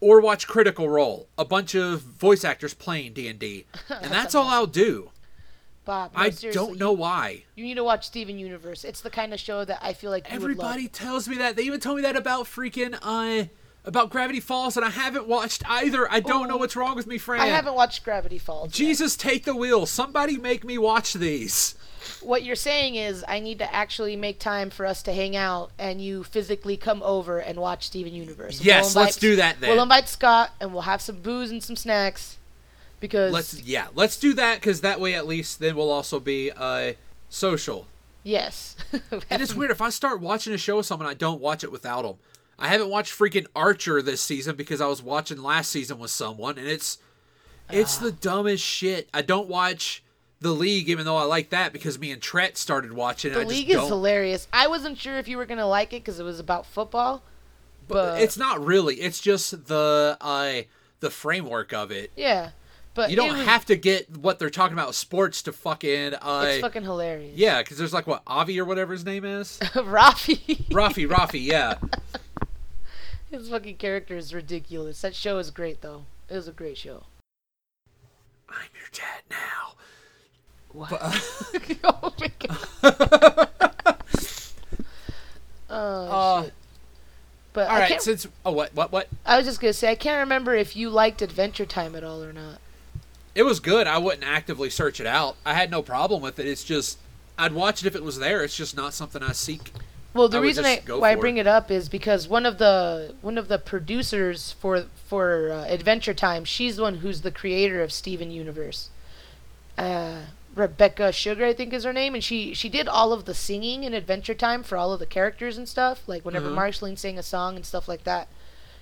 or 0.00 0.20
watch 0.20 0.46
Critical 0.46 0.88
Role, 0.88 1.28
a 1.36 1.44
bunch 1.44 1.74
of 1.74 2.00
voice 2.00 2.44
actors 2.44 2.74
playing 2.74 3.14
D 3.14 3.28
and 3.28 3.38
D, 3.38 3.66
and 3.88 4.12
that's 4.12 4.34
all 4.34 4.48
I'll 4.48 4.66
do. 4.66 5.10
Bob, 5.84 6.12
no, 6.14 6.20
I 6.20 6.28
don't 6.28 6.78
know 6.78 6.92
why. 6.92 7.44
You 7.54 7.64
need 7.64 7.76
to 7.76 7.84
watch 7.84 8.06
Steven 8.06 8.38
Universe. 8.38 8.84
It's 8.84 9.00
the 9.00 9.08
kind 9.08 9.32
of 9.32 9.40
show 9.40 9.64
that 9.64 9.78
I 9.80 9.94
feel 9.94 10.10
like 10.10 10.28
you. 10.28 10.34
Everybody 10.34 10.86
tells 10.86 11.26
me 11.26 11.36
that. 11.38 11.56
They 11.56 11.62
even 11.62 11.80
told 11.80 11.96
me 11.96 12.02
that 12.02 12.14
about 12.14 12.44
freaking 12.44 12.98
uh 13.00 13.46
about 13.88 14.10
Gravity 14.10 14.38
Falls, 14.40 14.76
and 14.76 14.86
I 14.86 14.90
haven't 14.90 15.26
watched 15.26 15.62
either. 15.68 16.10
I 16.10 16.20
don't 16.20 16.46
know 16.46 16.54
Oh. 16.54 16.58
what's 16.58 16.76
wrong 16.76 16.94
with 16.94 17.06
me, 17.06 17.18
Fran. 17.18 17.40
I 17.40 17.46
haven't 17.46 17.74
watched 17.74 18.04
Gravity 18.04 18.38
Falls. 18.38 18.66
yet. 18.68 18.72
Jesus, 18.74 19.16
take 19.16 19.44
the 19.44 19.56
wheel. 19.56 19.86
Somebody 19.86 20.36
make 20.38 20.62
me 20.64 20.78
watch 20.78 21.14
these. 21.14 21.74
What 22.20 22.42
you're 22.42 22.56
saying 22.56 22.94
is 22.94 23.24
I 23.26 23.38
need 23.40 23.58
to 23.58 23.74
actually 23.74 24.14
make 24.16 24.38
time 24.38 24.70
for 24.70 24.86
us 24.86 25.02
to 25.04 25.12
hang 25.12 25.36
out 25.36 25.70
and 25.78 26.00
you 26.00 26.22
physically 26.24 26.76
come 26.76 27.02
over 27.02 27.38
and 27.38 27.58
watch 27.58 27.86
Steven 27.86 28.14
Universe. 28.14 28.60
Yes, 28.60 28.94
let's 28.96 29.16
do 29.16 29.36
that 29.36 29.60
then. 29.60 29.70
We'll 29.70 29.82
invite 29.82 30.08
Scott 30.08 30.52
and 30.60 30.72
we'll 30.72 30.82
have 30.82 31.00
some 31.02 31.16
booze 31.20 31.50
and 31.50 31.62
some 31.62 31.76
snacks 31.76 32.36
because 33.00 33.32
Let's 33.32 33.60
yeah, 33.62 33.88
let's 33.94 34.16
do 34.16 34.32
that 34.34 34.60
because 34.60 34.80
that 34.80 35.00
way 35.00 35.14
at 35.14 35.26
least 35.26 35.60
then 35.60 35.76
we'll 35.76 35.90
also 35.90 36.18
be 36.18 36.50
uh 36.50 36.92
social. 37.28 37.86
yes. 38.22 38.74
And 39.30 39.42
it's 39.42 39.54
weird 39.54 39.70
if 39.70 39.80
I 39.82 39.90
start 39.90 40.20
watching 40.20 40.52
a 40.54 40.58
show 40.58 40.78
with 40.78 40.86
someone, 40.86 41.08
I 41.08 41.14
don't 41.14 41.40
watch 41.40 41.62
it 41.62 41.70
without 41.70 42.02
them. 42.02 42.16
I 42.58 42.68
haven't 42.68 42.88
watched 42.90 43.16
freaking 43.16 43.46
Archer 43.54 44.02
this 44.02 44.20
season 44.20 44.56
because 44.56 44.80
I 44.80 44.86
was 44.86 45.02
watching 45.02 45.42
last 45.42 45.70
season 45.70 45.98
with 45.98 46.10
someone, 46.10 46.58
and 46.58 46.66
it's 46.66 46.98
it's 47.70 47.98
Ah. 47.98 48.04
the 48.04 48.12
dumbest 48.12 48.64
shit. 48.64 49.08
I 49.14 49.22
don't 49.22 49.48
watch 49.48 50.02
the 50.40 50.52
League, 50.52 50.88
even 50.88 51.04
though 51.04 51.16
I 51.16 51.24
like 51.24 51.50
that 51.50 51.72
because 51.72 51.98
me 51.98 52.10
and 52.12 52.20
Tret 52.22 52.56
started 52.56 52.92
watching. 52.92 53.32
the 53.32 53.40
and 53.40 53.48
I 53.48 53.52
league 53.52 53.70
is 53.70 53.76
don't. 53.76 53.88
hilarious. 53.88 54.46
I 54.52 54.68
wasn't 54.68 54.96
sure 54.98 55.18
if 55.18 55.28
you 55.28 55.36
were 55.36 55.46
going 55.46 55.58
to 55.58 55.66
like 55.66 55.92
it 55.92 56.04
cuz 56.04 56.18
it 56.20 56.22
was 56.24 56.38
about 56.40 56.64
football. 56.66 57.22
But, 57.88 58.20
It's 58.20 58.36
not 58.36 58.64
really. 58.64 58.96
It's 58.96 59.20
just 59.20 59.66
the 59.66 60.16
uh 60.20 60.62
the 61.00 61.10
framework 61.10 61.72
of 61.72 61.90
it. 61.90 62.10
yeah. 62.16 62.50
But 62.94 63.10
You 63.10 63.16
don't 63.16 63.36
was, 63.38 63.46
have 63.46 63.64
to 63.66 63.76
get 63.76 64.16
what 64.18 64.38
they're 64.40 64.50
talking 64.50 64.72
about 64.72 64.88
with 64.88 64.96
sports 64.96 65.42
to 65.42 65.52
fucking 65.52 66.14
uh 66.14 66.44
it's 66.48 66.60
fucking 66.60 66.82
hilarious. 66.82 67.36
yeah, 67.36 67.62
because 67.62 67.78
there's 67.78 67.92
like 67.92 68.06
what 68.06 68.22
Avi 68.26 68.58
or 68.60 68.64
whatever 68.64 68.92
his 68.92 69.04
name 69.04 69.24
is. 69.24 69.58
Rafi. 69.62 70.66
Rafi, 70.68 71.08
Rafi, 71.08 71.44
yeah. 71.44 71.74
His 73.30 73.48
fucking 73.50 73.76
character 73.76 74.16
is 74.16 74.32
ridiculous. 74.34 75.00
That 75.02 75.14
show 75.14 75.38
is 75.38 75.50
great 75.50 75.80
though. 75.82 76.04
It 76.28 76.34
was 76.34 76.48
a 76.48 76.52
great 76.52 76.78
show. 76.78 77.04
I'm 78.48 78.68
your 78.74 78.88
dad 78.92 79.22
now. 79.30 79.74
What? 80.72 80.90
But, 80.90 81.00
oh 81.84 82.14
my 82.20 82.30
god. 82.38 83.48
oh 85.70 86.06
Uh, 86.08 86.42
shit. 86.44 86.52
But 87.52 87.68
all 87.68 87.76
I, 87.76 87.80
right, 87.80 88.02
since 88.02 88.26
oh 88.46 88.52
what 88.52 88.74
what 88.74 88.92
what 88.92 89.08
I 89.26 89.36
was 89.36 89.46
just 89.46 89.60
gonna 89.60 89.72
say 89.72 89.90
I 89.90 89.94
can't 89.94 90.20
remember 90.20 90.54
if 90.54 90.76
you 90.76 90.90
liked 90.90 91.22
Adventure 91.22 91.66
Time 91.66 91.94
at 91.96 92.04
all 92.04 92.22
or 92.22 92.32
not. 92.32 92.58
it 93.34 93.42
was 93.42 93.60
good. 93.60 93.86
I 93.86 93.98
wouldn't 93.98 94.24
actively 94.24 94.70
search 94.70 95.00
it 95.00 95.06
out. 95.06 95.36
I 95.44 95.54
had 95.54 95.70
no 95.70 95.82
problem 95.82 96.22
with 96.22 96.38
it. 96.38 96.46
It's 96.46 96.64
just 96.64 96.98
I'd 97.36 97.52
watch 97.52 97.82
it 97.82 97.86
if 97.86 97.94
it 97.96 98.02
was 98.04 98.18
there. 98.18 98.42
It's 98.42 98.56
just 98.56 98.76
not 98.76 98.94
something 98.94 99.22
I 99.22 99.32
seek. 99.32 99.72
Well, 100.18 100.28
the 100.28 100.38
I 100.38 100.40
reason 100.40 100.64
I 100.64 100.82
why 100.88 101.12
I 101.12 101.14
bring 101.14 101.36
it 101.36 101.46
up 101.46 101.70
is 101.70 101.88
because 101.88 102.26
one 102.26 102.44
of 102.44 102.58
the 102.58 103.14
one 103.20 103.38
of 103.38 103.48
the 103.48 103.58
producers 103.58 104.52
for 104.52 104.86
for 105.06 105.52
uh, 105.52 105.64
Adventure 105.68 106.14
Time, 106.14 106.44
she's 106.44 106.76
the 106.76 106.82
one 106.82 106.96
who's 106.96 107.20
the 107.20 107.30
creator 107.30 107.82
of 107.82 107.92
Steven 107.92 108.30
Universe. 108.30 108.90
Uh, 109.76 110.22
Rebecca 110.56 111.12
Sugar, 111.12 111.44
I 111.44 111.52
think 111.52 111.72
is 111.72 111.84
her 111.84 111.92
name, 111.92 112.14
and 112.14 112.24
she 112.24 112.52
she 112.52 112.68
did 112.68 112.88
all 112.88 113.12
of 113.12 113.26
the 113.26 113.34
singing 113.34 113.84
in 113.84 113.94
Adventure 113.94 114.34
Time 114.34 114.64
for 114.64 114.76
all 114.76 114.92
of 114.92 114.98
the 114.98 115.06
characters 115.06 115.56
and 115.56 115.68
stuff. 115.68 116.02
Like 116.08 116.24
whenever 116.24 116.48
Mhm. 116.48 116.54
Marceline 116.54 116.96
sang 116.96 117.16
a 117.18 117.22
song 117.22 117.54
and 117.54 117.64
stuff 117.64 117.86
like 117.86 118.02
that. 118.04 118.26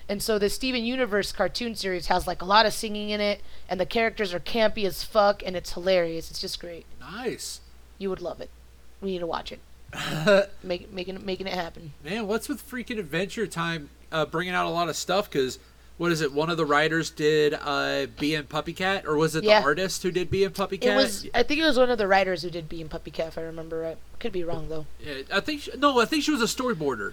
And 0.09 0.22
so 0.22 0.38
the 0.38 0.49
Steven 0.49 0.85
Universe 0.85 1.33
cartoon 1.33 1.75
series 1.75 2.07
has 2.07 2.27
like 2.27 2.40
a 2.40 2.46
lot 2.46 2.64
of 2.64 2.72
singing 2.72 3.11
in 3.11 3.20
it, 3.20 3.42
and 3.68 3.79
the 3.79 3.85
characters 3.87 4.33
are 4.33 4.40
campy 4.40 4.87
as 4.87 5.03
fuck, 5.05 5.42
and 5.44 5.55
it's 5.55 5.72
hilarious. 5.72 6.31
It's 6.31 6.40
just 6.40 6.61
great. 6.61 6.87
Nice. 6.99 7.61
You 7.99 8.09
would 8.09 8.22
love 8.22 8.40
it. 8.40 8.49
We 9.03 9.11
need 9.11 9.18
to 9.18 9.27
watch 9.27 9.53
it. 9.53 9.61
Make, 10.63 10.93
making 10.93 11.25
making 11.25 11.47
it 11.47 11.55
happen. 11.55 11.93
Man, 12.05 12.27
what's 12.27 12.49
with 12.49 12.69
freaking 12.69 12.99
Adventure 12.99 13.47
Time 13.47 13.91
uh, 14.13 14.27
bringing 14.27 14.55
out 14.55 14.67
a 14.67 14.71
lot 14.71 14.89
of 14.89 14.97
stuff? 14.97 15.31
Because 15.31 15.59
what 15.99 16.13
is 16.13 16.21
it? 16.21 16.33
One 16.33 16.51
of 16.51 16.57
the 16.57 16.67
writers 16.67 17.11
did 17.11 17.55
uh, 17.55 18.07
Bee 18.19 18.35
and 18.35 18.49
Puppy 18.49 18.73
Cat, 18.73 19.07
or 19.07 19.17
was 19.17 19.35
it 19.35 19.45
Yeah. 19.45 19.61
the 19.61 19.65
artist 19.67 20.03
who 20.03 20.11
did 20.11 20.31
Bee 20.31 20.45
and 20.45 20.55
Puppy 20.55 20.77
Cat? 20.79 20.93
It 20.93 20.97
was. 20.97 21.27
I 21.35 21.43
think 21.43 21.61
it 21.61 21.65
was 21.65 21.79
one 21.79 21.91
of 21.91 21.99
the 21.99 22.07
writers 22.07 22.43
who 22.43 22.51
did 22.51 22.69
Bee 22.69 22.81
and 22.83 22.91
Puppy 22.91 23.11
Cat. 23.11 23.29
If 23.29 23.39
I 23.39 23.43
remember 23.43 23.81
right. 23.81 23.97
Could 24.19 24.33
be 24.33 24.45
wrong 24.45 24.69
though. 24.69 24.87
Yeah, 25.01 25.23
I 25.33 25.41
think 25.41 25.63
she, 25.63 25.71
no, 25.77 26.01
I 26.01 26.05
think 26.05 26.25
she 26.25 26.31
was 26.31 26.41
a 26.43 26.45
storyboarder. 26.47 27.13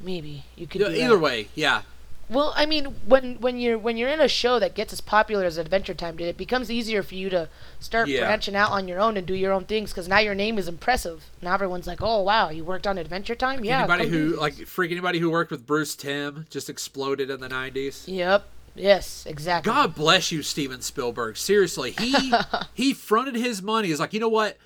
Maybe 0.00 0.44
you 0.56 0.66
could. 0.66 0.80
Yeah, 0.80 0.88
do 0.88 0.94
either 0.94 1.08
that. 1.16 1.18
way, 1.18 1.48
yeah. 1.54 1.82
Well, 2.30 2.52
I 2.56 2.66
mean, 2.66 2.84
when 3.06 3.36
when 3.40 3.58
you're 3.58 3.78
when 3.78 3.96
you're 3.96 4.10
in 4.10 4.20
a 4.20 4.28
show 4.28 4.58
that 4.58 4.74
gets 4.74 4.92
as 4.92 5.00
popular 5.00 5.44
as 5.44 5.56
Adventure 5.56 5.94
Time 5.94 6.16
did, 6.16 6.26
it 6.28 6.36
becomes 6.36 6.70
easier 6.70 7.02
for 7.02 7.14
you 7.14 7.30
to 7.30 7.48
start 7.80 8.08
Yeah. 8.08 8.20
branching 8.26 8.54
out 8.54 8.70
on 8.70 8.86
your 8.86 9.00
own 9.00 9.16
and 9.16 9.26
do 9.26 9.34
your 9.34 9.52
own 9.52 9.64
things 9.64 9.90
because 9.90 10.08
now 10.08 10.18
your 10.18 10.34
name 10.34 10.58
is 10.58 10.68
impressive. 10.68 11.24
Now 11.40 11.54
everyone's 11.54 11.86
like, 11.86 12.02
"Oh 12.02 12.20
wow, 12.22 12.50
you 12.50 12.64
worked 12.64 12.86
on 12.86 12.98
Adventure 12.98 13.34
Time? 13.34 13.64
Yeah." 13.64 13.78
anybody 13.78 14.08
who 14.08 14.36
like 14.36 14.54
freak 14.66 14.90
anybody 14.90 15.20
who 15.20 15.30
worked 15.30 15.50
with 15.50 15.66
Bruce 15.66 15.96
Timm 15.96 16.46
just 16.50 16.68
exploded 16.68 17.30
in 17.30 17.40
the 17.40 17.48
nineties. 17.48 18.04
Yep. 18.06 18.46
Yes. 18.74 19.24
Exactly. 19.26 19.72
God 19.72 19.94
bless 19.94 20.30
you, 20.30 20.42
Steven 20.42 20.82
Spielberg. 20.82 21.36
Seriously, 21.38 21.92
he 21.92 22.32
he 22.74 22.92
fronted 22.92 23.36
his 23.36 23.62
money. 23.62 23.88
He's 23.88 24.00
like, 24.00 24.12
you 24.12 24.20
know 24.20 24.28
what? 24.28 24.58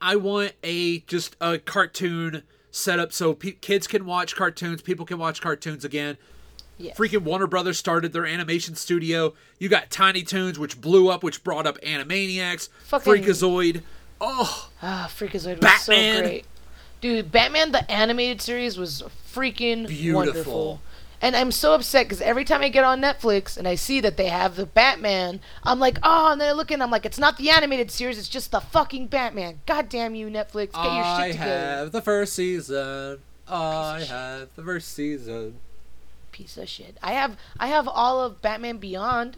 I 0.00 0.14
want 0.16 0.52
a 0.62 1.00
just 1.00 1.34
a 1.40 1.58
cartoon 1.58 2.44
set 2.70 2.98
up 2.98 3.12
so 3.12 3.34
pe- 3.34 3.52
kids 3.52 3.86
can 3.86 4.06
watch 4.06 4.34
cartoons, 4.36 4.80
people 4.80 5.04
can 5.04 5.18
watch 5.18 5.40
cartoons 5.40 5.84
again. 5.84 6.18
Yes. 6.82 6.96
Freaking 6.98 7.22
Warner 7.22 7.46
Brothers 7.46 7.78
started 7.78 8.12
their 8.12 8.26
animation 8.26 8.74
studio. 8.74 9.34
You 9.58 9.68
got 9.68 9.90
Tiny 9.90 10.22
Toons, 10.22 10.58
which 10.58 10.80
blew 10.80 11.08
up, 11.08 11.22
which 11.22 11.42
brought 11.44 11.66
up 11.66 11.80
Animaniacs, 11.80 12.68
Fucking- 12.86 13.12
Freakazoid. 13.24 13.82
Oh, 14.20 14.68
Ah, 14.82 15.10
Freakazoid 15.14 15.56
was 15.56 15.60
Batman. 15.60 16.16
so 16.16 16.22
great. 16.22 16.44
Dude, 17.00 17.32
Batman 17.32 17.72
the 17.72 17.90
animated 17.90 18.40
series 18.40 18.76
was 18.78 19.02
freaking 19.34 19.88
Beautiful. 19.88 20.14
wonderful. 20.14 20.80
And 21.20 21.36
I'm 21.36 21.52
so 21.52 21.74
upset 21.74 22.06
because 22.06 22.20
every 22.20 22.44
time 22.44 22.62
I 22.62 22.68
get 22.68 22.82
on 22.82 23.00
Netflix 23.00 23.56
and 23.56 23.68
I 23.68 23.76
see 23.76 24.00
that 24.00 24.16
they 24.16 24.26
have 24.28 24.56
the 24.56 24.66
Batman, 24.66 25.40
I'm 25.62 25.78
like, 25.78 25.98
oh, 26.02 26.32
and 26.32 26.40
then 26.40 26.48
I 26.48 26.52
look 26.52 26.72
and 26.72 26.82
I'm 26.82 26.90
like, 26.90 27.04
it's 27.06 27.18
not 27.18 27.36
the 27.38 27.48
animated 27.50 27.92
series, 27.92 28.18
it's 28.18 28.28
just 28.28 28.50
the 28.50 28.60
fucking 28.60 29.06
Batman. 29.06 29.60
God 29.66 29.88
damn 29.88 30.16
you, 30.16 30.26
Netflix, 30.26 30.72
get 30.72 30.82
your 30.82 30.90
I 31.04 31.26
shit 31.28 31.32
together. 31.36 31.50
have 31.76 31.92
the 31.92 32.02
first 32.02 32.32
season. 32.32 33.18
I 33.48 34.00
have 34.08 34.48
the 34.56 34.62
first 34.64 34.92
season. 34.94 35.58
Piece 36.32 36.56
of 36.56 36.68
shit. 36.68 36.96
I 37.02 37.12
have 37.12 37.36
I 37.60 37.68
have 37.68 37.86
all 37.86 38.20
of 38.22 38.42
Batman 38.42 38.78
Beyond 38.78 39.36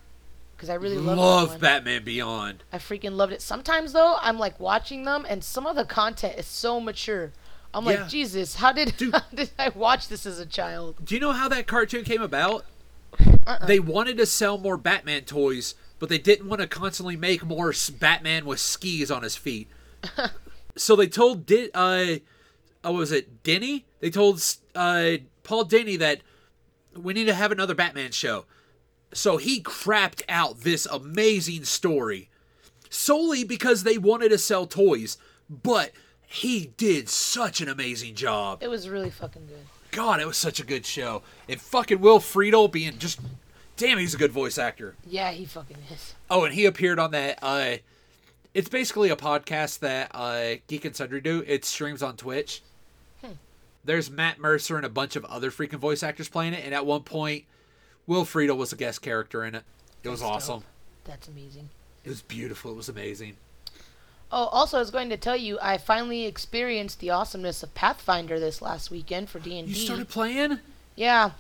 because 0.57 0.71
I 0.71 0.75
really 0.75 0.97
love. 0.97 1.61
Batman 1.61 2.05
Beyond. 2.05 2.63
I 2.73 2.79
freaking 2.79 3.13
loved 3.13 3.33
it. 3.33 3.43
Sometimes 3.43 3.93
though, 3.93 4.17
I'm 4.21 4.39
like 4.39 4.59
watching 4.61 5.05
them, 5.05 5.27
and 5.29 5.43
some 5.45 5.67
of 5.67 5.77
the 5.77 5.85
content 5.85 6.39
is 6.39 6.47
so 6.47 6.81
mature. 6.81 7.33
I'm 7.75 7.85
Yeah. 7.85 8.03
like, 8.03 8.09
Jesus, 8.09 8.55
how 8.57 8.73
did 8.73 8.97
Dude. 8.97 9.13
how 9.15 9.23
did 9.35 9.51
I 9.59 9.71
watch 9.71 10.07
this 10.09 10.25
as 10.25 10.39
a 10.39 10.47
child? 10.47 11.05
Do 11.05 11.15
you 11.15 11.21
know 11.21 11.33
how 11.33 11.49
that 11.49 11.67
cartoon 11.67 12.05
came 12.05 12.23
about? 12.23 12.65
Uh-uh. 13.47 13.67
They 13.67 13.81
wanted 13.81 14.17
to 14.19 14.27
sell 14.27 14.59
more 14.59 14.77
Batman 14.77 15.23
toys, 15.23 15.75
but 15.99 16.09
they 16.09 16.19
didn't 16.19 16.49
want 16.49 16.61
to 16.61 16.69
constantly 16.69 17.17
make 17.17 17.45
more 17.45 17.75
Batman 17.99 18.47
with 18.47 18.61
skis 18.61 19.11
on 19.11 19.23
his 19.25 19.37
feet. 19.37 19.69
so 20.77 20.95
they 20.95 21.09
told 21.09 21.45
did 21.47 21.71
uh, 21.75 22.17
oh, 22.85 22.93
was 22.93 23.11
it 23.11 23.43
Dini? 23.43 23.83
They 24.01 24.11
told 24.11 24.37
uh, 24.77 25.17
Paul 25.43 25.65
Dini 25.65 25.99
that 25.99 26.21
we 26.97 27.13
need 27.13 27.27
to 27.27 27.35
have 27.35 27.53
another 27.53 27.75
Batman 27.75 28.13
show. 28.13 28.45
So 29.13 29.37
he 29.37 29.63
crapped 29.63 30.23
out 30.29 30.61
this 30.61 30.87
amazing 30.87 31.65
story 31.65 32.29
solely 32.91 33.45
because 33.45 33.83
they 33.83 33.99
wanted 33.99 34.31
to 34.31 34.39
sell 34.39 34.67
toys, 34.67 35.17
but 35.49 35.93
he 36.27 36.73
did 36.77 37.09
such 37.09 37.61
an 37.61 37.69
amazing 37.69 38.15
job. 38.15 38.63
It 38.63 38.69
was 38.69 38.89
really 38.89 39.11
fucking 39.11 39.47
good. 39.47 39.67
God, 39.91 40.21
it 40.21 40.27
was 40.27 40.37
such 40.37 40.59
a 40.59 40.65
good 40.65 40.85
show. 40.85 41.23
And 41.49 41.61
fucking 41.61 42.01
Will 42.01 42.19
Friedle 42.19 42.71
being 42.71 42.99
just 42.99 43.21
damn, 43.77 43.99
he's 43.99 44.15
a 44.15 44.19
good 44.19 44.33
voice 44.33 44.59
actor. 44.59 44.95
Yeah, 45.07 45.31
he 45.31 45.45
fucking 45.45 45.77
is. 45.93 46.15
Oh, 46.31 46.45
and 46.45 46.55
he 46.55 46.65
appeared 46.65 46.99
on 46.99 47.13
that 47.13 47.39
uh 47.43 47.77
it's 48.53 48.69
basically 48.69 49.11
a 49.11 49.17
podcast 49.17 49.81
that 49.81 50.11
uh 50.15 50.57
Geek 50.67 50.85
and 50.85 50.97
Sundry 50.97 51.21
do. 51.21 51.45
It 51.47 51.65
streams 51.65 52.03
on 52.03 52.17
Twitch. 52.17 52.63
There's 53.85 54.11
Matt 54.11 54.39
Mercer 54.39 54.77
and 54.77 54.87
a 54.87 54.91
bunch 54.91 55.17
of 55.17 55.25
other 55.27 55.51
freaking 55.51 55.79
voice 55.79 56.03
actors 56.03 56.29
playing 56.29 56.55
it, 56.55 56.65
and 56.65 56.75
at 56.75 56.87
one 56.87 57.03
point 57.03 57.45
Will 58.07 58.25
Friedle 58.25 58.57
was 58.57 58.73
a 58.73 58.77
guest 58.77 59.03
character 59.03 59.45
in 59.45 59.55
it. 59.55 59.65
It 60.03 60.09
was 60.09 60.21
That's 60.21 60.29
dope. 60.29 60.37
awesome. 60.37 60.65
That's 61.05 61.29
amazing. 61.29 61.69
It 62.05 62.09
was 62.09 62.23
beautiful. 62.23 62.73
It 62.73 62.77
was 62.77 62.89
amazing. 62.89 63.37
Oh, 64.33 64.47
also, 64.47 64.79
I 64.79 64.81
was 64.81 64.91
going 64.91 65.11
to 65.11 65.17
tell 65.17 65.37
you, 65.37 65.59
I 65.63 65.79
finally 65.79 66.25
experienced 66.25 67.01
the 67.01 67.11
awesomeness 67.11 67.63
of 67.63 67.75
Pathfinder 67.75 68.41
this 68.41 68.61
last 68.61 68.91
weekend 68.91 69.29
for 69.31 69.39
D 69.39 69.59
and 69.59 69.69
D. 69.69 69.75
You 69.75 69.81
started 69.87 70.09
playing? 70.09 70.59
Yeah. 70.97 71.31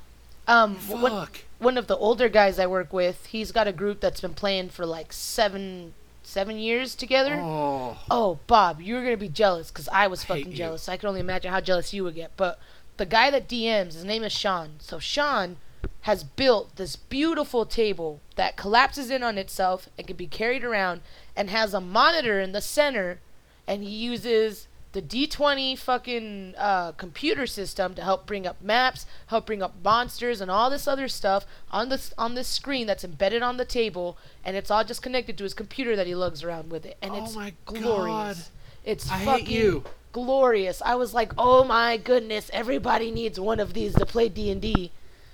Um, 0.46 0.76
one, 0.88 1.10
Fuck. 1.10 1.38
one 1.58 1.78
of 1.78 1.86
the 1.86 1.96
older 1.96 2.28
guys 2.28 2.58
I 2.58 2.66
work 2.66 2.92
with, 2.92 3.26
he's 3.26 3.50
got 3.52 3.66
a 3.66 3.72
group 3.72 4.00
that's 4.00 4.20
been 4.20 4.34
playing 4.34 4.68
for 4.68 4.84
like 4.86 5.12
seven 5.12 5.94
seven 6.26 6.58
years 6.58 6.94
together. 6.94 7.38
Oh. 7.40 7.98
Oh, 8.10 8.38
Bob, 8.46 8.80
you're 8.80 9.02
gonna 9.02 9.16
be 9.16 9.28
jealous 9.28 9.70
because 9.70 9.88
I 9.88 10.06
was 10.06 10.24
hate 10.24 10.38
fucking 10.38 10.52
you. 10.52 10.56
jealous. 10.58 10.88
I 10.88 10.96
can 10.96 11.08
only 11.08 11.20
imagine 11.20 11.52
how 11.52 11.60
jealous 11.60 11.92
you 11.92 12.04
would 12.04 12.14
get. 12.14 12.32
But 12.36 12.58
the 12.96 13.06
guy 13.06 13.30
that 13.30 13.48
DMs, 13.48 13.94
his 13.94 14.04
name 14.04 14.24
is 14.24 14.32
Sean. 14.32 14.74
So 14.78 14.98
Sean 14.98 15.56
has 16.02 16.24
built 16.24 16.76
this 16.76 16.96
beautiful 16.96 17.64
table 17.66 18.20
that 18.36 18.56
collapses 18.56 19.10
in 19.10 19.22
on 19.22 19.38
itself 19.38 19.88
and 19.96 20.06
can 20.06 20.16
be 20.16 20.26
carried 20.26 20.64
around, 20.64 21.00
and 21.36 21.50
has 21.50 21.74
a 21.74 21.80
monitor 21.80 22.40
in 22.40 22.52
the 22.52 22.60
center, 22.60 23.20
and 23.66 23.82
he 23.82 23.90
uses 23.90 24.66
the 24.94 25.02
D20 25.02 25.76
fucking 25.76 26.54
uh, 26.56 26.92
computer 26.92 27.46
system 27.46 27.94
to 27.94 28.02
help 28.02 28.26
bring 28.26 28.46
up 28.46 28.62
maps, 28.62 29.06
help 29.26 29.44
bring 29.44 29.60
up 29.62 29.74
monsters, 29.84 30.40
and 30.40 30.50
all 30.50 30.70
this 30.70 30.88
other 30.88 31.08
stuff 31.08 31.44
on 31.70 31.88
this 31.90 32.14
on 32.16 32.34
this 32.34 32.48
screen 32.48 32.86
that's 32.86 33.04
embedded 33.04 33.42
on 33.42 33.56
the 33.58 33.64
table, 33.64 34.16
and 34.44 34.56
it's 34.56 34.70
all 34.70 34.84
just 34.84 35.02
connected 35.02 35.36
to 35.36 35.44
his 35.44 35.52
computer 35.52 35.94
that 35.96 36.06
he 36.06 36.14
lugs 36.14 36.42
around 36.42 36.70
with 36.70 36.86
it, 36.86 36.96
and 37.02 37.12
Oh 37.12 37.22
it's 37.24 37.34
my 37.34 37.52
glorious. 37.66 37.84
God. 37.84 38.36
It's 38.84 39.10
I 39.10 39.16
hate 39.18 39.24
fucking 39.26 39.46
you. 39.56 39.84
glorious. 40.12 40.80
I 40.84 40.94
was 40.94 41.12
like, 41.12 41.32
oh 41.36 41.64
my 41.64 41.96
goodness, 41.96 42.50
everybody 42.52 43.10
needs 43.10 43.38
one 43.40 43.58
of 43.60 43.74
these 43.74 43.94
to 43.96 44.06
play 44.06 44.28
D 44.28 44.50
and 44.50 44.62
D. 44.62 44.92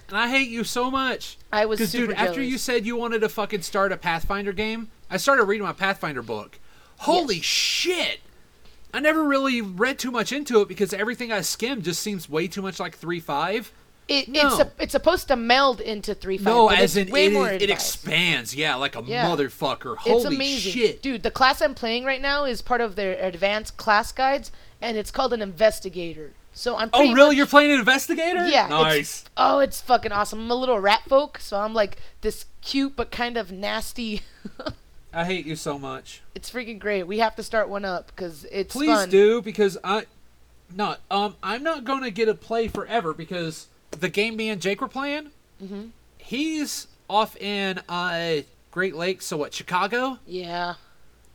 And 0.09 0.17
I 0.19 0.29
hate 0.29 0.49
you 0.49 0.65
so 0.65 0.91
much. 0.91 1.37
I 1.53 1.67
was 1.67 1.79
Because, 1.79 1.93
dude, 1.93 2.13
after 2.13 2.43
you 2.43 2.59
said 2.59 2.85
you 2.87 2.97
wanted 2.97 3.21
to 3.21 3.29
fucking 3.29 3.63
start 3.63 3.93
a 3.93 3.97
Pathfinder 3.97 4.53
game, 4.53 4.89
I 5.11 5.19
started 5.19 5.45
reading 5.45 5.67
my 5.67 5.73
Pathfinder 5.73 6.23
book. 6.23 6.59
Holy 6.99 7.37
Yes. 7.37 7.45
shit! 7.45 8.21
I 8.93 9.01
never 9.01 9.23
really 9.25 9.61
read 9.63 9.99
too 9.99 10.11
much 10.11 10.33
into 10.33 10.61
it 10.61 10.69
because 10.69 10.93
everything 10.93 11.31
I 11.33 11.41
skimmed 11.43 11.85
just 11.85 12.01
seems 12.03 12.29
way 12.29 12.49
too 12.49 12.63
much 12.63 12.81
like 12.81 12.97
3 12.97 13.21
5. 13.21 13.73
It, 14.09 14.29
No. 14.29 14.49
it's 14.49 14.59
a, 14.59 14.73
it's 14.81 14.91
supposed 14.93 15.29
to 15.29 15.37
meld 15.37 15.81
into 15.81 16.17
three 16.17 16.37
five. 16.37 16.47
No, 16.47 16.69
but 16.69 16.81
as 16.81 16.97
it's 16.97 17.07
in 17.09 17.13
way 17.15 17.27
it, 17.27 17.33
more 17.33 17.49
it 17.49 17.71
expands. 17.71 18.53
Yeah, 18.57 18.75
like 18.75 18.97
a 18.97 19.03
Yeah. 19.07 19.25
motherfucker. 19.27 19.95
It's 20.05 20.25
Holy 20.25 20.35
amazing, 20.35 20.73
shit. 20.73 21.01
dude. 21.01 21.23
The 21.23 21.31
class 21.31 21.63
I'm 21.63 21.75
playing 21.77 22.05
right 22.05 22.21
now 22.21 22.45
is 22.45 22.61
part 22.61 22.81
of 22.81 22.97
their 22.97 23.13
advanced 23.25 23.77
class 23.77 24.11
guides, 24.11 24.51
and 24.83 24.97
it's 24.97 25.13
called 25.13 25.33
an 25.33 25.41
investigator. 25.41 26.33
So 26.53 26.77
I'm. 26.77 26.91
Oh, 26.93 27.03
really? 27.13 27.29
much- 27.29 27.37
You're 27.37 27.47
playing 27.47 27.71
an 27.71 27.79
investigator? 27.79 28.49
Yeah. 28.49 28.67
Nice. 28.67 29.21
It's, 29.23 29.25
oh, 29.37 29.61
it's 29.61 29.81
fucking 29.81 30.11
awesome. 30.11 30.41
I'm 30.41 30.51
a 30.51 30.57
little 30.57 30.81
rat 30.81 31.03
folk, 31.09 31.39
so 31.39 31.61
I'm 31.61 31.73
like 31.73 31.99
this 32.23 32.47
cute 32.63 32.97
but 32.97 33.13
kind 33.13 33.37
of 33.37 33.53
nasty. 33.53 34.23
I 35.13 35.25
hate 35.25 35.45
you 35.47 35.57
so 35.57 35.79
much. 35.79 36.23
it's 36.35 36.51
freaking 36.51 36.79
great. 36.79 37.05
We 37.07 37.19
have 37.19 37.35
to 37.37 37.43
start 37.43 37.69
one 37.69 37.85
up 37.85 38.07
because 38.09 38.45
it's 38.53 38.73
Please 38.75 38.89
fun. 38.89 39.11
do 39.11 39.43
because 39.43 39.77
I 39.83 40.05
not 40.75 41.01
um 41.11 41.35
I'm 41.43 41.63
not 41.65 41.85
gonna 41.85 42.11
get 42.11 42.29
a 42.29 42.35
play 42.35 42.69
forever 42.69 43.13
because 43.13 43.67
the 43.91 44.09
game 44.09 44.37
me 44.37 44.49
and 44.51 44.61
Jake 44.63 44.81
were 44.81 44.89
playing, 44.89 45.31
Mhm. 45.63 45.91
he's 46.19 46.87
off 47.09 47.37
in 47.37 47.79
uh 47.89 48.43
Great 48.71 48.95
Lakes, 48.95 49.27
so 49.27 49.37
what 49.37 49.53
Chicago. 49.53 50.19
Yeah. 50.27 50.75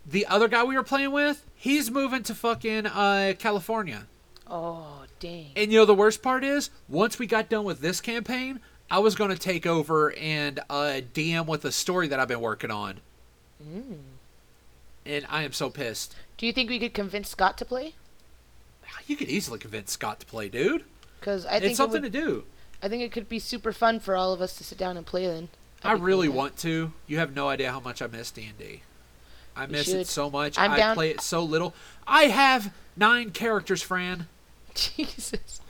The 0.05 0.25
other 0.27 0.47
guy 0.47 0.63
we 0.63 0.75
were 0.75 0.83
playing 0.83 1.11
with, 1.11 1.43
he's 1.55 1.91
moving 1.91 2.23
to 2.23 2.33
fucking 2.35 2.85
uh 2.85 3.33
California. 3.37 4.07
Oh, 4.47 5.03
dang. 5.19 5.47
And 5.57 5.71
you 5.73 5.79
know 5.79 5.85
the 5.85 5.93
worst 5.95 6.21
part 6.21 6.43
is, 6.45 6.69
once 6.87 7.19
we 7.19 7.27
got 7.27 7.49
done 7.49 7.65
with 7.65 7.81
this 7.81 7.99
campaign, 7.99 8.61
I 8.89 8.99
was 8.99 9.15
gonna 9.15 9.35
take 9.35 9.65
over 9.65 10.13
and 10.13 10.59
uh 10.69 11.01
DM 11.13 11.45
with 11.45 11.65
a 11.65 11.73
story 11.73 12.07
that 12.07 12.21
I've 12.21 12.29
been 12.29 12.39
working 12.39 12.71
on. 12.71 13.01
Mm. 13.67 13.97
And 15.05 15.25
I 15.29 15.43
am 15.43 15.53
so 15.53 15.69
pissed. 15.69 16.15
Do 16.37 16.45
you 16.45 16.53
think 16.53 16.69
we 16.69 16.79
could 16.79 16.93
convince 16.93 17.29
Scott 17.29 17.57
to 17.59 17.65
play? 17.65 17.93
You 19.07 19.15
could 19.15 19.29
easily 19.29 19.59
convince 19.59 19.91
Scott 19.91 20.19
to 20.19 20.25
play, 20.25 20.49
dude. 20.49 20.83
Because 21.19 21.45
I 21.45 21.59
think 21.59 21.71
it's 21.71 21.77
something 21.77 22.03
it 22.03 22.03
would, 22.03 22.13
to 22.13 22.19
do. 22.25 22.43
I 22.81 22.87
think 22.89 23.03
it 23.03 23.11
could 23.11 23.29
be 23.29 23.39
super 23.39 23.71
fun 23.71 23.99
for 23.99 24.15
all 24.15 24.33
of 24.33 24.41
us 24.41 24.57
to 24.57 24.63
sit 24.63 24.77
down 24.77 24.97
and 24.97 25.05
play. 25.05 25.25
Then 25.27 25.49
I 25.83 25.93
cool 25.93 26.01
really 26.01 26.27
with 26.27 26.37
want 26.37 26.57
to. 26.57 26.93
You 27.07 27.17
have 27.17 27.35
no 27.35 27.47
idea 27.49 27.71
how 27.71 27.79
much 27.79 28.01
I 28.01 28.07
miss 28.07 28.31
D 28.31 28.45
and 28.47 28.57
D. 28.57 28.81
I 29.55 29.67
miss 29.67 29.85
should. 29.85 29.95
it 29.97 30.07
so 30.07 30.29
much. 30.29 30.57
I'm 30.57 30.71
I 30.71 30.77
down- 30.77 30.95
play 30.95 31.11
it 31.11 31.21
so 31.21 31.43
little. 31.43 31.73
I 32.05 32.23
have 32.25 32.73
nine 32.95 33.31
characters, 33.31 33.81
Fran, 33.81 34.27
Jesus. 34.75 35.61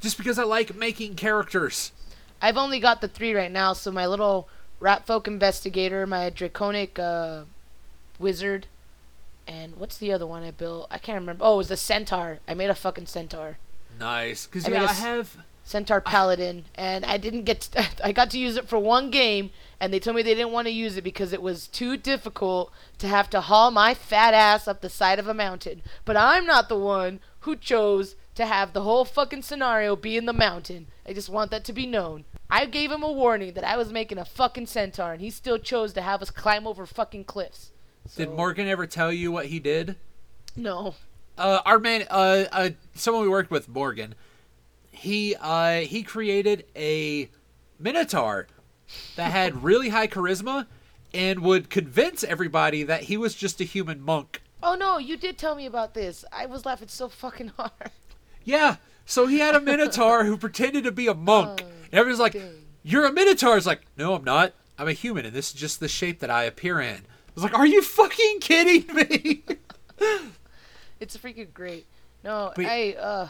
just 0.00 0.16
because 0.16 0.38
I 0.38 0.44
like 0.44 0.74
making 0.74 1.16
characters. 1.16 1.92
I've 2.40 2.56
only 2.56 2.78
got 2.78 3.00
the 3.00 3.08
three 3.08 3.34
right 3.34 3.50
now. 3.50 3.72
So 3.72 3.90
my 3.90 4.06
little 4.06 4.48
rat 4.84 5.06
folk 5.06 5.26
investigator, 5.26 6.06
my 6.06 6.28
draconic 6.28 6.98
uh, 6.98 7.44
wizard, 8.18 8.66
and 9.48 9.76
what's 9.76 9.96
the 9.96 10.12
other 10.12 10.26
one 10.26 10.42
I 10.42 10.50
built? 10.50 10.86
I 10.90 10.98
can't 10.98 11.18
remember. 11.18 11.42
Oh, 11.42 11.54
it 11.54 11.56
was 11.56 11.68
the 11.68 11.76
centaur. 11.76 12.40
I 12.46 12.52
made 12.52 12.68
a 12.68 12.74
fucking 12.74 13.06
centaur. 13.06 13.56
Nice, 13.98 14.46
because 14.46 14.66
I 14.66 14.72
yeah, 14.72 14.84
I 14.84 14.92
have. 14.92 15.38
Centaur 15.66 16.02
Paladin, 16.02 16.66
and 16.74 17.06
I 17.06 17.16
didn't 17.16 17.44
get. 17.44 17.62
To, 17.62 17.86
I 18.04 18.12
got 18.12 18.30
to 18.32 18.38
use 18.38 18.58
it 18.58 18.68
for 18.68 18.78
one 18.78 19.10
game, 19.10 19.50
and 19.80 19.90
they 19.90 19.98
told 19.98 20.16
me 20.16 20.22
they 20.22 20.34
didn't 20.34 20.52
want 20.52 20.66
to 20.66 20.72
use 20.72 20.98
it 20.98 21.04
because 21.04 21.32
it 21.32 21.40
was 21.40 21.66
too 21.66 21.96
difficult 21.96 22.70
to 22.98 23.08
have 23.08 23.30
to 23.30 23.40
haul 23.40 23.70
my 23.70 23.94
fat 23.94 24.34
ass 24.34 24.68
up 24.68 24.82
the 24.82 24.90
side 24.90 25.18
of 25.18 25.26
a 25.26 25.32
mountain. 25.32 25.80
But 26.04 26.18
I'm 26.18 26.44
not 26.44 26.68
the 26.68 26.78
one 26.78 27.20
who 27.40 27.56
chose 27.56 28.16
to 28.34 28.46
have 28.46 28.72
the 28.72 28.82
whole 28.82 29.04
fucking 29.04 29.42
scenario 29.42 29.96
be 29.96 30.16
in 30.16 30.26
the 30.26 30.32
mountain. 30.32 30.88
I 31.06 31.12
just 31.12 31.28
want 31.28 31.50
that 31.50 31.64
to 31.64 31.72
be 31.72 31.86
known. 31.86 32.24
I 32.50 32.66
gave 32.66 32.90
him 32.90 33.02
a 33.02 33.12
warning 33.12 33.54
that 33.54 33.64
I 33.64 33.76
was 33.76 33.92
making 33.92 34.18
a 34.18 34.24
fucking 34.24 34.66
centaur, 34.66 35.12
and 35.12 35.20
he 35.20 35.30
still 35.30 35.58
chose 35.58 35.92
to 35.94 36.02
have 36.02 36.22
us 36.22 36.30
climb 36.30 36.66
over 36.66 36.86
fucking 36.86 37.24
cliffs. 37.24 37.72
Did 38.16 38.30
Morgan 38.30 38.68
ever 38.68 38.86
tell 38.86 39.12
you 39.12 39.32
what 39.32 39.46
he 39.46 39.58
did? 39.58 39.96
No. 40.56 40.94
Uh, 41.38 41.60
our 41.64 41.78
man, 41.78 42.06
uh, 42.10 42.44
uh, 42.52 42.70
someone 42.94 43.22
we 43.22 43.28
worked 43.28 43.50
with, 43.50 43.68
Morgan. 43.68 44.14
He 44.90 45.34
uh, 45.40 45.80
he 45.80 46.02
created 46.02 46.66
a 46.76 47.28
minotaur 47.78 48.46
that 49.16 49.32
had 49.32 49.62
really 49.64 49.88
high 49.88 50.06
charisma 50.06 50.66
and 51.12 51.40
would 51.40 51.70
convince 51.70 52.22
everybody 52.22 52.82
that 52.84 53.04
he 53.04 53.16
was 53.16 53.34
just 53.34 53.60
a 53.60 53.64
human 53.64 54.00
monk. 54.00 54.42
Oh 54.62 54.74
no, 54.74 54.98
you 54.98 55.16
did 55.16 55.36
tell 55.36 55.56
me 55.56 55.66
about 55.66 55.94
this. 55.94 56.24
I 56.32 56.46
was 56.46 56.64
laughing 56.64 56.88
so 56.88 57.08
fucking 57.08 57.48
hard. 57.56 57.90
Yeah. 58.44 58.76
So 59.06 59.26
he 59.26 59.38
had 59.38 59.54
a 59.54 59.60
minotaur 59.60 60.24
who 60.24 60.36
pretended 60.36 60.84
to 60.84 60.92
be 60.92 61.06
a 61.08 61.14
monk. 61.14 61.62
Oh, 61.62 61.66
and 61.66 61.94
everyone's 61.94 62.20
like, 62.20 62.32
dang. 62.32 62.50
"You're 62.82 63.06
a 63.06 63.12
minotaur." 63.12 63.56
It's 63.56 63.66
like, 63.66 63.82
"No, 63.98 64.14
I'm 64.14 64.24
not. 64.24 64.54
I'm 64.78 64.88
a 64.88 64.92
human, 64.92 65.26
and 65.26 65.34
this 65.34 65.48
is 65.48 65.54
just 65.54 65.78
the 65.80 65.88
shape 65.88 66.20
that 66.20 66.30
I 66.30 66.44
appear 66.44 66.80
in." 66.80 66.96
I 66.96 67.32
was 67.34 67.44
like, 67.44 67.54
"Are 67.58 67.66
you 67.66 67.82
fucking 67.82 68.38
kidding 68.40 68.86
me?" 68.94 69.42
It's 71.00 71.16
freaking 71.16 71.52
great. 71.52 71.86
No, 72.22 72.52
But- 72.56 72.66
I 72.66 72.92
uh 72.94 73.28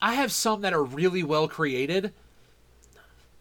I 0.00 0.14
have 0.14 0.32
some 0.32 0.62
that 0.62 0.72
are 0.72 0.82
really 0.82 1.22
well 1.22 1.46
created. 1.46 2.12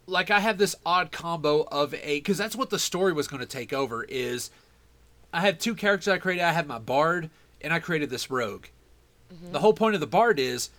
Like 0.06 0.30
I 0.30 0.40
have 0.40 0.58
this 0.58 0.76
odd 0.86 1.12
combo 1.12 1.62
of 1.72 1.94
a 1.96 2.18
because 2.20 2.38
that's 2.38 2.56
what 2.56 2.70
the 2.70 2.78
story 2.78 3.14
was 3.14 3.28
going 3.28 3.40
to 3.40 3.48
take 3.48 3.74
over. 3.74 4.04
Is 4.04 4.52
I 5.34 5.42
have 5.42 5.58
two 5.58 5.74
characters 5.74 6.10
I 6.10 6.18
created. 6.18 6.44
I 6.44 6.52
have 6.52 6.68
my 6.68 6.78
bard 6.80 7.30
and 7.62 7.74
I 7.74 7.80
created 7.80 8.10
this 8.10 8.30
rogue. 8.30 8.66
The 9.52 9.60
whole 9.60 9.74
point 9.74 9.96
of 9.96 10.02
the 10.02 10.08
bard 10.08 10.40
is 10.40 10.70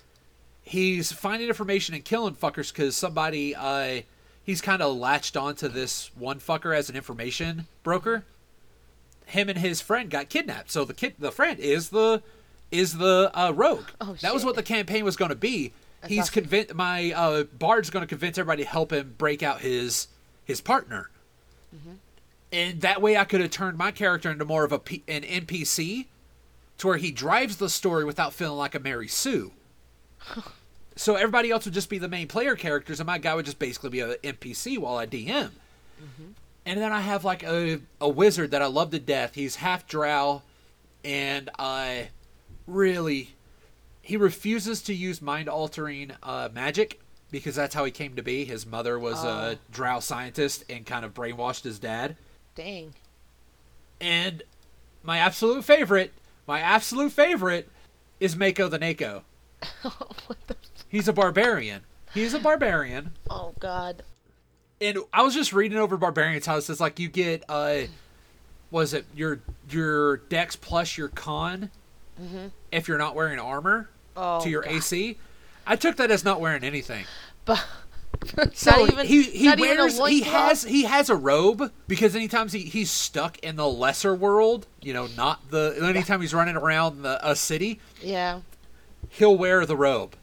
he's 0.63 1.13
finding 1.13 1.49
information 1.49 1.95
and 1.95 2.05
killing 2.05 2.35
fuckers 2.35 2.73
because 2.73 2.97
somebody 2.97 3.55
uh 3.55 4.03
he's 4.45 4.61
kind 4.61 4.81
of 4.83 4.97
latched 4.97 5.37
onto 5.37 5.69
this 5.69 6.11
one 6.17 6.39
fucker 6.41 6.77
as 6.77 6.89
an 6.89 6.97
information 6.97 7.67
broker. 7.83 8.25
Him 9.27 9.49
and 9.49 9.59
his 9.59 9.81
friend 9.81 10.11
got 10.11 10.29
kidnapped, 10.29 10.71
so 10.71 10.85
the 10.85 10.93
kid, 10.95 11.15
the 11.19 11.31
friend 11.33 11.59
is 11.59 11.89
the 11.91 12.23
is 12.71 12.99
the 12.99 13.31
uh, 13.35 13.53
rogue. 13.53 13.87
Oh, 14.01 14.15
that 14.21 14.33
was 14.35 14.45
what 14.45 14.57
the 14.57 14.63
campaign 14.63 15.05
was 15.05 15.17
going 15.17 15.29
to 15.31 15.35
be. 15.37 15.73
He's 16.07 16.21
awesome. 16.23 16.33
convinced. 16.43 16.75
My 16.75 17.13
uh, 17.13 17.45
bard's 17.45 17.89
going 17.91 18.03
to 18.03 18.07
convince 18.09 18.37
everybody 18.39 18.65
to 18.65 18.69
help 18.69 18.93
him 18.93 19.15
break 19.19 19.43
out 19.43 19.61
his 19.61 20.09
his 20.45 20.61
partner, 20.61 21.09
Mm-hmm. 21.75 21.93
and 22.53 22.81
that 22.83 23.01
way 23.01 23.17
I 23.17 23.25
could 23.25 23.41
have 23.41 23.51
turned 23.51 23.79
my 23.79 23.91
character 23.93 24.31
into 24.31 24.45
more 24.45 24.65
of 24.65 24.73
a 24.73 24.79
P- 24.79 25.03
an 25.09 25.23
NPC, 25.23 26.07
to 26.79 26.87
where 26.89 26.97
he 26.99 27.11
drives 27.13 27.57
the 27.57 27.71
story 27.71 28.05
without 28.05 28.33
feeling 28.35 28.59
like 28.59 28.75
a 28.75 28.81
Mary 28.81 29.09
Sue. 29.09 29.53
So 30.97 31.14
everybody 31.16 31.51
else 31.51 31.64
would 31.64 31.75
just 31.75 31.89
be 31.89 31.99
the 31.99 32.09
main 32.09 32.29
player 32.29 32.57
characters, 32.57 33.01
and 33.01 33.07
my 33.07 33.18
guy 33.18 33.35
would 33.35 33.45
just 33.45 33.59
basically 33.59 33.91
be 33.91 34.01
an 34.01 34.14
NPC 34.23 34.79
while 34.79 34.97
I 34.97 35.07
DM. 35.07 35.51
And 36.64 36.81
then 36.81 36.93
I 36.93 37.01
have 37.01 37.25
like 37.25 37.43
a, 37.43 37.81
a 38.01 38.09
wizard 38.09 38.53
that 38.53 38.62
I 38.62 38.66
love 38.66 38.91
to 38.91 38.99
death. 38.99 39.35
He's 39.35 39.57
half 39.57 39.87
drow, 39.87 40.43
and 41.05 41.51
I 41.59 42.11
really 42.66 43.35
he 44.03 44.16
refuses 44.16 44.83
to 44.83 44.95
use 44.95 45.23
mind 45.23 45.49
altering 45.49 46.12
uh, 46.23 46.49
magic 46.53 47.01
because 47.31 47.55
that's 47.55 47.75
how 47.75 47.85
he 47.85 47.91
came 47.91 48.16
to 48.16 48.23
be. 48.23 48.45
His 48.45 48.66
mother 48.66 48.99
was 48.99 49.25
a 49.25 49.59
drow 49.70 50.01
scientist 50.01 50.64
and 50.68 50.85
kind 50.85 51.05
of 51.05 51.14
brainwashed 51.14 51.62
his 51.64 51.79
dad. 51.79 52.16
Dang. 52.55 52.95
And 54.01 54.43
my 55.03 55.18
absolute 55.18 55.64
favorite, 55.64 56.12
my 56.47 56.61
absolute 56.61 57.12
favorite, 57.12 57.70
is 58.20 58.37
Mako 58.37 58.68
the 58.68 58.79
Nako. 58.79 59.23
the? 60.47 60.57
He's 60.89 61.09
a 61.09 61.13
barbarian. 61.13 61.83
He's 62.15 62.35
a 62.35 62.39
barbarian. 62.39 63.13
Oh 63.31 63.55
God. 63.59 64.03
and 64.81 64.99
I 65.13 65.23
was 65.23 65.35
just 65.35 65.53
reading 65.53 65.79
over 65.79 65.97
Barbarian's 65.97 66.47
house. 66.47 66.69
It's 66.69 66.81
like 66.81 66.99
you 66.99 67.09
get 67.09 67.45
uh, 67.49 67.83
was 68.71 68.93
it 68.95 69.05
your 69.15 69.41
your 69.71 70.19
Dex 70.19 70.57
plus 70.57 70.97
your 70.99 71.09
Con 71.09 71.71
if 72.71 72.87
you're 72.89 72.99
not 72.99 73.15
wearing 73.15 73.39
armor 73.39 73.89
Oh. 74.17 74.43
to 74.43 74.51
your 74.51 74.63
God. 74.63 74.73
AC. 74.75 75.17
I 75.67 75.77
took 75.77 75.97
that 75.97 76.11
as 76.11 76.25
not 76.25 76.41
wearing 76.41 76.65
anything. 76.65 77.05
But 78.37 78.57
So 78.57 78.87
even. 78.87 79.05
he 79.07 79.23
he 79.25 79.47
not 79.47 79.59
even 79.59 79.79
a 79.81 79.83
wears 79.85 79.99
he 80.09 80.21
has 80.23 80.63
he 80.63 80.85
has 80.85 81.11
a 81.11 81.17
robe 81.17 81.73
because 81.89 82.15
anytime 82.15 82.49
he, 82.49 82.61
he's 82.61 82.89
stuck 82.91 83.37
in 83.39 83.57
the 83.57 83.67
lesser 83.67 84.15
world, 84.15 84.67
you 84.81 84.93
know, 84.93 85.09
not 85.17 85.51
the 85.51 85.77
anytime 85.83 86.21
he's 86.21 86.33
running 86.35 86.55
around 86.55 87.03
the, 87.03 87.19
a 87.29 87.35
city, 87.35 87.81
Yeah. 88.01 88.41
He'll 89.13 89.37
wear 89.37 89.65
the 89.67 89.77
robe. 89.77 90.17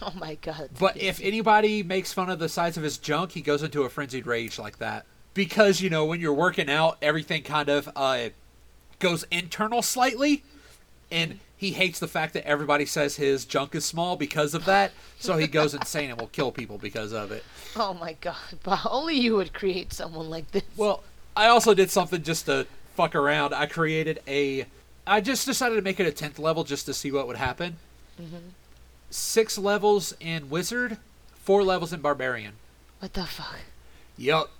Oh 0.00 0.12
my 0.14 0.36
God. 0.36 0.70
But 0.78 0.96
if 0.96 1.20
anybody 1.20 1.82
makes 1.82 2.12
fun 2.12 2.30
of 2.30 2.38
the 2.38 2.48
size 2.48 2.76
of 2.76 2.82
his 2.84 2.98
junk, 2.98 3.32
he 3.32 3.40
goes 3.40 3.62
into 3.62 3.82
a 3.82 3.88
frenzied 3.88 4.26
rage 4.26 4.58
like 4.58 4.78
that. 4.78 5.06
Because, 5.34 5.80
you 5.80 5.90
know, 5.90 6.04
when 6.04 6.20
you're 6.20 6.32
working 6.32 6.70
out, 6.70 6.98
everything 7.02 7.42
kind 7.42 7.68
of 7.68 7.88
uh, 7.96 8.28
goes 8.98 9.24
internal 9.30 9.82
slightly. 9.82 10.44
And 11.10 11.40
he 11.56 11.72
hates 11.72 11.98
the 11.98 12.06
fact 12.06 12.34
that 12.34 12.46
everybody 12.46 12.86
says 12.86 13.16
his 13.16 13.44
junk 13.44 13.74
is 13.74 13.84
small 13.84 14.16
because 14.16 14.54
of 14.54 14.64
that. 14.66 14.92
So 15.18 15.36
he 15.36 15.48
goes 15.48 15.74
insane 15.74 16.10
and 16.10 16.20
will 16.20 16.28
kill 16.28 16.52
people 16.52 16.78
because 16.78 17.12
of 17.12 17.32
it. 17.32 17.44
Oh 17.74 17.94
my 17.94 18.14
God. 18.20 18.36
But 18.62 18.80
only 18.88 19.16
you 19.16 19.34
would 19.36 19.52
create 19.52 19.92
someone 19.92 20.30
like 20.30 20.52
this. 20.52 20.62
Well, 20.76 21.02
I 21.36 21.48
also 21.48 21.74
did 21.74 21.90
something 21.90 22.22
just 22.22 22.46
to 22.46 22.66
fuck 22.94 23.16
around. 23.16 23.52
I 23.52 23.66
created 23.66 24.20
a. 24.28 24.66
I 25.06 25.20
just 25.20 25.46
decided 25.46 25.76
to 25.76 25.82
make 25.82 25.98
it 25.98 26.06
a 26.06 26.24
10th 26.24 26.38
level 26.38 26.62
just 26.64 26.86
to 26.86 26.94
see 26.94 27.10
what 27.10 27.26
would 27.26 27.36
happen. 27.36 27.78
Mm-hmm. 28.20 28.48
Six 29.10 29.56
levels 29.58 30.14
in 30.20 30.50
Wizard, 30.50 30.98
four 31.34 31.62
levels 31.62 31.92
in 31.92 32.00
Barbarian. 32.00 32.54
What 32.98 33.14
the 33.14 33.24
fuck? 33.24 33.60
Yup. 34.16 34.50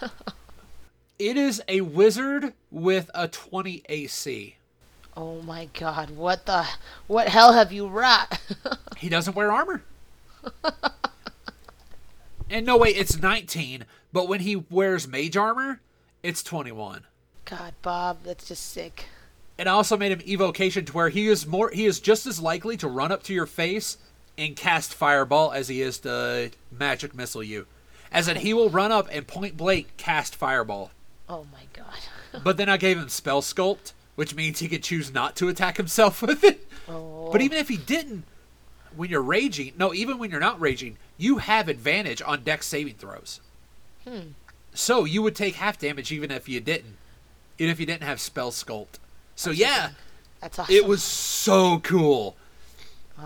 it 1.18 1.36
is 1.36 1.62
a 1.68 1.80
wizard 1.80 2.52
with 2.70 3.10
a 3.14 3.28
20 3.28 3.82
AC. 3.88 4.56
Oh 5.16 5.40
my 5.42 5.68
God. 5.72 6.10
What 6.10 6.46
the? 6.46 6.66
What 7.06 7.28
hell 7.28 7.54
have 7.54 7.72
you 7.72 7.86
wrought? 7.88 8.40
He 8.98 9.08
doesn't 9.08 9.36
wear 9.36 9.52
armor. 9.52 9.84
and 12.50 12.66
no, 12.66 12.76
way, 12.76 12.88
it's 12.88 13.16
19, 13.16 13.84
but 14.12 14.26
when 14.26 14.40
he 14.40 14.56
wears 14.56 15.06
mage 15.06 15.36
armor, 15.36 15.80
it's 16.24 16.42
21. 16.42 17.04
God, 17.44 17.74
Bob, 17.80 18.24
that's 18.24 18.48
just 18.48 18.72
sick. 18.72 19.04
And 19.58 19.68
I 19.68 19.72
also 19.72 19.96
made 19.96 20.12
him 20.12 20.22
evocation 20.24 20.84
to 20.84 20.92
where 20.92 21.08
he 21.08 21.26
is 21.26 21.46
more 21.46 21.70
he 21.70 21.84
is 21.84 21.98
just 21.98 22.26
as 22.26 22.40
likely 22.40 22.76
to 22.76 22.88
run 22.88 23.10
up 23.10 23.24
to 23.24 23.34
your 23.34 23.46
face 23.46 23.98
and 24.36 24.54
cast 24.54 24.94
fireball 24.94 25.50
as 25.50 25.68
he 25.68 25.82
is 25.82 25.98
to 26.00 26.52
magic 26.70 27.14
missile 27.14 27.42
you. 27.42 27.66
As 28.12 28.28
in 28.28 28.36
he 28.36 28.54
will 28.54 28.70
run 28.70 28.92
up 28.92 29.08
and 29.10 29.26
point 29.26 29.56
blank 29.56 29.96
cast 29.96 30.36
fireball. 30.36 30.92
Oh 31.28 31.46
my 31.52 31.64
God. 31.72 31.86
But 32.44 32.58
then 32.58 32.68
I 32.68 32.76
gave 32.76 32.98
him 32.98 33.08
spell 33.08 33.40
sculpt, 33.40 33.94
which 34.14 34.34
means 34.34 34.58
he 34.58 34.68
could 34.68 34.82
choose 34.82 35.12
not 35.12 35.34
to 35.36 35.48
attack 35.48 35.78
himself 35.78 36.20
with 36.22 36.44
it. 36.44 36.66
Oh. 36.86 37.30
But 37.32 37.40
even 37.40 37.56
if 37.58 37.68
he 37.68 37.78
didn't, 37.78 38.24
when 38.94 39.08
you're 39.08 39.22
raging, 39.22 39.72
no, 39.78 39.94
even 39.94 40.18
when 40.18 40.30
you're 40.30 40.38
not 40.38 40.60
raging, 40.60 40.98
you 41.16 41.38
have 41.38 41.68
advantage 41.68 42.20
on 42.20 42.44
dex 42.44 42.66
saving 42.66 42.94
throws. 42.94 43.40
Hmm. 44.06 44.32
So 44.74 45.04
you 45.04 45.22
would 45.22 45.34
take 45.34 45.54
half 45.54 45.78
damage 45.78 46.12
even 46.12 46.30
if 46.30 46.48
you 46.48 46.60
didn't, 46.60 46.96
even 47.58 47.72
if 47.72 47.80
you 47.80 47.86
didn't 47.86 48.04
have 48.04 48.20
spell 48.20 48.50
sculpt. 48.50 48.98
So 49.38 49.52
yeah, 49.52 49.90
That's 50.40 50.58
awesome. 50.58 50.74
it 50.74 50.84
was 50.84 51.00
so 51.00 51.78
cool. 51.78 52.36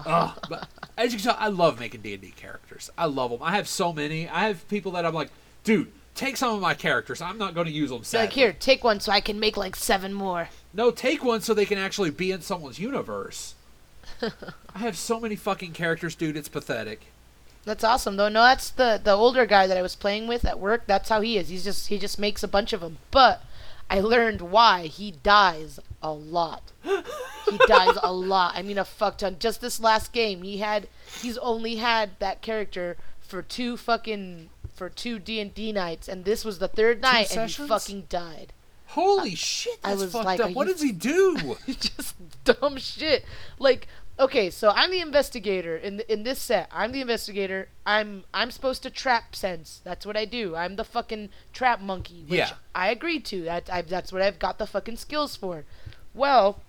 Ugh, 0.05 0.39
but 0.47 0.69
as 0.99 1.11
you 1.11 1.19
can 1.19 1.25
tell, 1.25 1.37
I 1.39 1.49
love 1.49 1.81
making 1.81 2.03
D 2.03 2.13
and 2.13 2.21
D 2.21 2.35
characters. 2.37 2.91
I 2.99 3.07
love 3.07 3.31
them. 3.31 3.41
I 3.43 3.57
have 3.57 3.67
so 3.67 3.95
many. 3.95 4.29
I 4.29 4.47
have 4.49 4.69
people 4.69 4.93
that 4.93 5.07
I'm 5.07 5.15
like, 5.15 5.31
dude, 5.65 5.91
take 6.15 6.37
some 6.37 6.55
of 6.55 6.61
my 6.61 6.75
characters. 6.75 7.23
I'm 7.23 7.39
not 7.39 7.55
going 7.55 7.67
to 7.67 7.73
use 7.73 7.89
them. 7.89 8.03
Like 8.13 8.35
here, 8.35 8.53
take 8.53 8.85
one 8.85 9.01
so 9.01 9.11
I 9.11 9.23
can 9.23 9.41
make 9.41 9.57
like 9.57 9.75
seven 9.75 10.13
more. 10.13 10.51
No, 10.75 10.91
take 10.91 11.25
one 11.25 11.41
so 11.41 11.55
they 11.55 11.65
can 11.65 11.79
actually 11.79 12.11
be 12.11 12.31
in 12.31 12.43
someone's 12.43 12.79
universe. 12.79 13.55
I 14.23 14.81
have 14.81 14.99
so 14.99 15.19
many 15.19 15.35
fucking 15.35 15.73
characters, 15.73 16.15
dude. 16.15 16.37
It's 16.37 16.49
pathetic. 16.49 17.07
That's 17.65 17.85
awesome 17.85 18.17
though. 18.17 18.29
No, 18.29 18.43
that's 18.43 18.69
the 18.69 19.01
the 19.03 19.13
older 19.15 19.47
guy 19.47 19.67
that 19.67 19.79
I 19.79 19.83
was 19.83 19.97
playing 19.97 20.27
with 20.27 20.45
at 20.45 20.61
work. 20.61 20.87
That's 20.87 21.09
how 21.09 21.23
he 21.23 21.39
is. 21.39 21.49
He's 21.49 21.65
just 21.65 21.89
he 21.89 21.99
just 21.99 22.19
makes 22.19 22.43
a 22.43 22.49
bunch 22.49 22.75
of 22.75 22.83
them. 22.83 22.99
But 23.11 23.43
I 23.89 24.01
learned 24.01 24.43
why 24.43 24.89
he 24.89 25.11
dies 25.11 25.81
a 26.03 26.13
lot. 26.13 26.73
he 26.83 27.59
dies 27.67 27.97
a 28.03 28.13
lot. 28.13 28.55
I 28.57 28.63
mean 28.63 28.79
a 28.79 28.85
fuck 28.85 29.19
ton. 29.19 29.37
Just 29.39 29.61
this 29.61 29.81
last 29.81 30.13
game, 30.13 30.43
he 30.43 30.59
had 30.59 30.89
he's 31.21 31.39
only 31.39 31.77
had 31.77 32.19
that 32.19 32.43
character 32.43 32.97
for 33.21 33.43
two 33.43 33.77
fucking 33.77 34.51
for 34.75 34.89
two 34.89 35.19
D 35.19 35.41
and 35.41 35.55
D 35.55 35.73
nights, 35.73 36.09
and 36.09 36.25
this 36.25 36.45
was 36.45 36.59
the 36.59 36.69
third 36.69 37.01
night, 37.03 37.35
and 37.37 37.51
he 37.51 37.67
fucking 37.67 38.07
died. 38.09 38.53
Holy 38.87 39.35
shit, 39.35 39.79
I 39.83 39.91
that's 39.91 40.03
was 40.03 40.13
fucked 40.13 40.25
like, 40.27 40.41
up. 40.41 40.51
What 40.53 40.67
you- 40.67 40.73
does 40.75 40.83
he 40.83 40.93
do? 40.93 41.57
just 41.67 42.15
dumb 42.45 42.77
shit. 42.77 43.25
Like, 43.59 43.89
okay, 44.21 44.51
so 44.51 44.71
I'm 44.75 44.91
the 44.91 45.01
investigator 45.01 45.75
in 45.77 45.97
th- 45.99 46.09
in 46.11 46.25
this 46.25 46.39
set. 46.43 46.69
I'm 46.71 46.93
the 46.93 47.01
investigator. 47.01 47.69
I'm 47.87 48.25
I'm 48.35 48.51
supposed 48.51 48.83
to 48.83 48.91
trap 48.91 49.35
sense. 49.35 49.81
That's 49.83 50.05
what 50.05 50.15
I 50.17 50.27
do. 50.27 50.57
I'm 50.57 50.77
the 50.77 50.85
fucking 50.85 51.31
trap 51.55 51.81
monkey, 51.81 52.25
which 52.29 52.37
Yeah. 52.39 52.53
I 52.75 52.89
agreed 52.91 53.25
to. 53.27 53.43
That 53.45 53.71
I, 53.73 53.81
that's 53.81 54.13
what 54.13 54.21
I've 54.21 54.39
got 54.39 54.59
the 54.59 54.67
fucking 54.67 54.97
skills 54.97 55.37
for. 55.37 55.65
Well, 56.15 56.61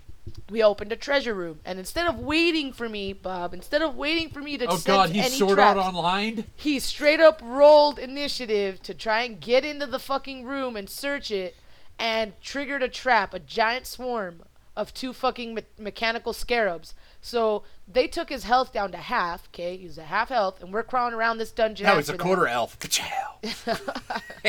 we 0.49 0.63
opened 0.63 0.91
a 0.91 0.95
treasure 0.95 1.33
room, 1.33 1.59
and 1.65 1.79
instead 1.79 2.07
of 2.07 2.19
waiting 2.19 2.71
for 2.71 2.87
me, 2.87 3.11
Bob, 3.13 3.53
instead 3.53 3.81
of 3.81 3.95
waiting 3.95 4.29
for 4.29 4.41
me 4.41 4.57
to 4.57 4.65
oh 4.69 4.77
god, 4.85 5.09
he's 5.09 5.25
any 5.25 5.35
sword 5.35 5.55
traps, 5.55 5.77
out 5.77 5.95
online. 5.95 6.45
he 6.55 6.79
straight 6.79 7.19
up 7.19 7.41
rolled 7.43 7.99
initiative 7.99 8.81
to 8.83 8.93
try 8.93 9.23
and 9.23 9.41
get 9.41 9.65
into 9.65 9.85
the 9.85 9.99
fucking 9.99 10.45
room 10.45 10.75
and 10.77 10.89
search 10.89 11.29
it 11.29 11.55
and 11.99 12.33
triggered 12.41 12.81
a 12.81 12.87
trap, 12.87 13.33
a 13.33 13.39
giant 13.39 13.85
swarm 13.85 14.43
of 14.75 14.93
two 14.93 15.13
fucking 15.13 15.53
me- 15.55 15.61
mechanical 15.77 16.33
scarabs. 16.33 16.93
So 17.21 17.63
they 17.87 18.07
took 18.07 18.29
his 18.29 18.43
health 18.45 18.73
down 18.73 18.91
to 18.91 18.97
half, 18.97 19.47
okay? 19.49 19.77
He's 19.77 19.97
a 19.97 20.03
half 20.03 20.29
health, 20.29 20.63
and 20.63 20.73
we're 20.73 20.83
crawling 20.83 21.13
around 21.13 21.37
this 21.37 21.51
dungeon. 21.51 21.85
No, 21.85 21.97
he's 21.97 22.09
a 22.09 22.13
after 22.13 22.17
that. 22.17 22.23
quarter 22.23 22.47
elf. 22.47 22.77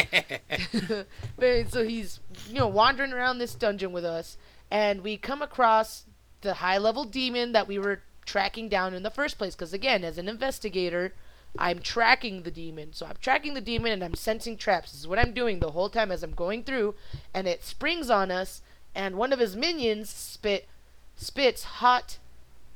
But- 1.37 1.71
so 1.71 1.85
he's 1.85 2.21
you 2.49 2.55
know 2.55 2.69
wandering 2.69 3.13
around 3.13 3.39
this 3.39 3.55
dungeon 3.55 3.93
with 3.93 4.05
us 4.05 4.37
and 4.75 5.05
we 5.05 5.17
come 5.17 5.41
across 5.41 6.03
the 6.41 6.55
high 6.55 6.79
level 6.79 7.05
demon 7.05 7.53
that 7.53 7.69
we 7.69 7.79
were 7.79 8.01
tracking 8.27 8.69
down 8.69 8.93
in 8.93 9.05
the 9.05 9.11
first 9.11 9.39
place 9.39 9.55
because 9.55 9.73
again 9.73 10.03
as 10.03 10.19
an 10.19 10.29
investigator 10.29 11.15
i'm 11.59 11.79
tracking 11.79 12.43
the 12.43 12.51
demon 12.51 12.93
so 12.93 13.07
i'm 13.07 13.17
tracking 13.21 13.55
the 13.55 13.61
demon 13.61 13.93
and 13.93 14.03
i'm 14.03 14.15
sensing 14.15 14.57
traps 14.57 14.91
this 14.91 15.01
is 15.01 15.07
what 15.07 15.19
i'm 15.19 15.33
doing 15.33 15.61
the 15.61 15.71
whole 15.71 15.89
time 15.89 16.11
as 16.11 16.25
i'm 16.25 16.35
going 16.35 16.65
through 16.65 16.93
and 17.33 17.47
it 17.47 17.63
springs 17.63 18.11
on 18.11 18.33
us 18.33 18.63
and 18.95 19.15
one 19.15 19.33
of 19.33 19.39
his 19.39 19.55
minions 19.55 20.11
spit 20.11 20.67
spits 21.15 21.63
hot 21.65 22.19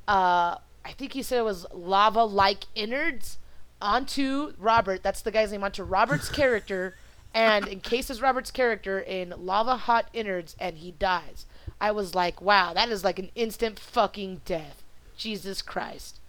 uh 0.07 0.57
i 0.85 0.93
think 0.97 1.15
he 1.15 1.23
said 1.23 1.41
it 1.41 1.45
was 1.45 1.67
lava 1.73 2.23
like 2.23 2.67
innards 2.77 3.39
onto 3.81 4.55
Robert. 4.59 5.03
That's 5.03 5.23
the 5.23 5.31
guy's 5.31 5.53
name. 5.53 5.65
Onto 5.65 5.83
Robert's 5.83 6.29
character, 6.41 6.97
and 7.35 7.69
encases 7.69 8.21
Robert's 8.21 8.51
character 8.51 8.99
in 8.99 9.35
lava 9.39 9.77
hot 9.77 10.09
innards, 10.13 10.57
and 10.59 10.79
he 10.79 10.91
dies. 10.91 11.47
I 11.81 11.93
was 11.93 12.15
like, 12.15 12.41
wow, 12.41 12.73
that 12.75 12.89
is 12.89 13.05
like 13.05 13.19
an 13.19 13.31
instant 13.35 13.79
fucking 13.79 14.43
death. 14.45 14.83
Jesus 15.17 15.63
Christ. 15.63 16.21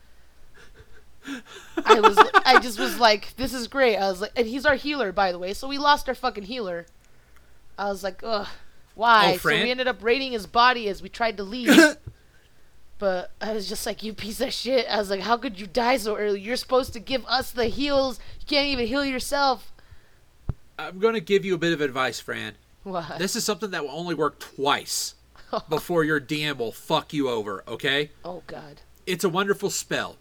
I 1.86 2.00
was, 2.00 2.18
I 2.46 2.60
just 2.60 2.80
was 2.80 3.00
like, 3.00 3.36
this 3.36 3.54
is 3.54 3.68
great. 3.68 3.98
I 3.98 4.10
was 4.10 4.22
like, 4.22 4.32
and 4.36 4.48
he's 4.48 4.66
our 4.66 4.76
healer, 4.76 5.12
by 5.12 5.32
the 5.32 5.40
way. 5.40 5.54
So 5.54 5.68
we 5.68 5.78
lost 5.78 6.08
our 6.08 6.16
fucking 6.16 6.44
healer. 6.44 6.86
I 7.78 7.90
was 7.90 8.04
like, 8.04 8.22
ugh, 8.24 8.48
why? 8.96 9.34
Oh, 9.36 9.38
so 9.38 9.50
we 9.50 9.72
ended 9.72 9.88
up 9.88 10.04
raiding 10.04 10.32
his 10.32 10.48
body 10.48 10.88
as 10.90 11.02
we 11.02 11.10
tried 11.10 11.38
to 11.38 11.44
leave. 11.44 11.78
but 13.00 13.32
I 13.42 13.54
was 13.54 13.70
just 13.70 13.86
like, 13.86 14.04
you 14.04 14.14
piece 14.14 14.42
of 14.42 14.54
shit. 14.54 14.88
I 14.90 14.98
was 14.98 15.10
like, 15.10 15.22
how 15.22 15.38
could 15.38 15.60
you 15.60 15.68
die 15.68 15.98
so 15.98 16.16
early? 16.16 16.42
You're 16.42 16.56
supposed 16.56 16.94
to 16.94 17.00
give 17.00 17.26
us 17.26 17.52
the 17.52 17.66
heals. 17.66 18.20
You 18.42 18.48
can't 18.48 18.68
even 18.68 18.88
heal 18.88 19.06
yourself. 19.06 19.72
I'm 20.78 21.00
going 21.00 21.14
to 21.14 21.22
give 21.22 21.46
you 21.46 21.54
a 21.56 21.58
bit 21.60 21.74
of 21.74 21.82
advice, 21.82 22.20
Fran. 22.20 22.56
What? 22.84 23.20
This 23.20 23.36
is 23.36 23.44
something 23.44 23.72
that 23.72 23.84
will 23.84 23.92
only 23.92 24.16
work 24.16 24.40
twice 24.40 25.16
before 25.70 26.04
your 26.04 26.20
DM 26.20 26.58
will 26.58 26.72
fuck 26.72 27.14
you 27.14 27.30
over, 27.30 27.64
okay? 27.68 28.12
oh 28.24 28.44
God. 28.48 28.82
It's 29.06 29.24
a 29.24 29.30
wonderful 29.30 29.70
spell. 29.70 30.18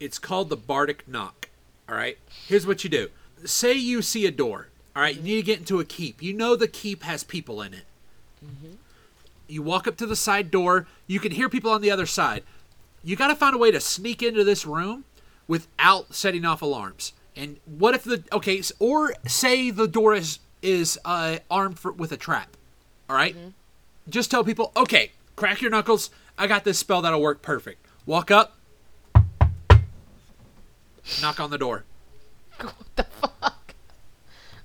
It's 0.00 0.18
called 0.18 0.48
the 0.48 0.56
Bardic 0.56 1.06
Knock. 1.06 1.50
All 1.88 1.94
right? 1.94 2.18
Here's 2.46 2.66
what 2.66 2.82
you 2.82 2.90
do. 2.90 3.08
Say 3.44 3.74
you 3.74 4.00
see 4.00 4.24
a 4.26 4.30
door. 4.30 4.68
All 4.96 5.02
right? 5.02 5.14
You 5.14 5.20
mm-hmm. 5.20 5.26
need 5.26 5.36
to 5.36 5.42
get 5.42 5.58
into 5.58 5.80
a 5.80 5.84
keep. 5.84 6.22
You 6.22 6.32
know 6.32 6.56
the 6.56 6.68
keep 6.68 7.02
has 7.02 7.22
people 7.22 7.60
in 7.60 7.74
it. 7.74 7.84
Mm-hmm. 8.44 8.76
You 9.46 9.62
walk 9.62 9.86
up 9.86 9.96
to 9.98 10.06
the 10.06 10.16
side 10.16 10.50
door. 10.50 10.86
You 11.06 11.20
can 11.20 11.32
hear 11.32 11.50
people 11.50 11.70
on 11.70 11.82
the 11.82 11.90
other 11.90 12.06
side. 12.06 12.44
You 13.02 13.16
got 13.16 13.28
to 13.28 13.34
find 13.34 13.54
a 13.54 13.58
way 13.58 13.70
to 13.70 13.80
sneak 13.80 14.22
into 14.22 14.44
this 14.44 14.64
room 14.64 15.04
without 15.46 16.14
setting 16.14 16.46
off 16.46 16.62
alarms. 16.62 17.12
And 17.36 17.58
what 17.66 17.94
if 17.94 18.04
the 18.04 18.24
okay, 18.32 18.62
or 18.78 19.14
say 19.26 19.70
the 19.70 19.88
door 19.88 20.14
is 20.14 20.38
is 20.62 20.98
uh, 21.04 21.38
armed 21.50 21.78
for, 21.78 21.92
with 21.92 22.10
a 22.10 22.16
trap. 22.16 22.56
All 23.08 23.16
right? 23.16 23.36
Mm-hmm. 23.36 23.48
Just 24.08 24.30
tell 24.30 24.44
people, 24.44 24.72
okay, 24.76 25.12
crack 25.36 25.60
your 25.62 25.70
knuckles. 25.70 26.10
I 26.36 26.46
got 26.46 26.64
this 26.64 26.78
spell 26.78 27.02
that'll 27.02 27.20
work 27.22 27.42
perfect. 27.42 27.86
Walk 28.06 28.30
up, 28.30 28.56
knock 31.22 31.40
on 31.40 31.50
the 31.50 31.58
door. 31.58 31.84
What 32.60 32.96
the 32.96 33.04
fuck? 33.04 33.74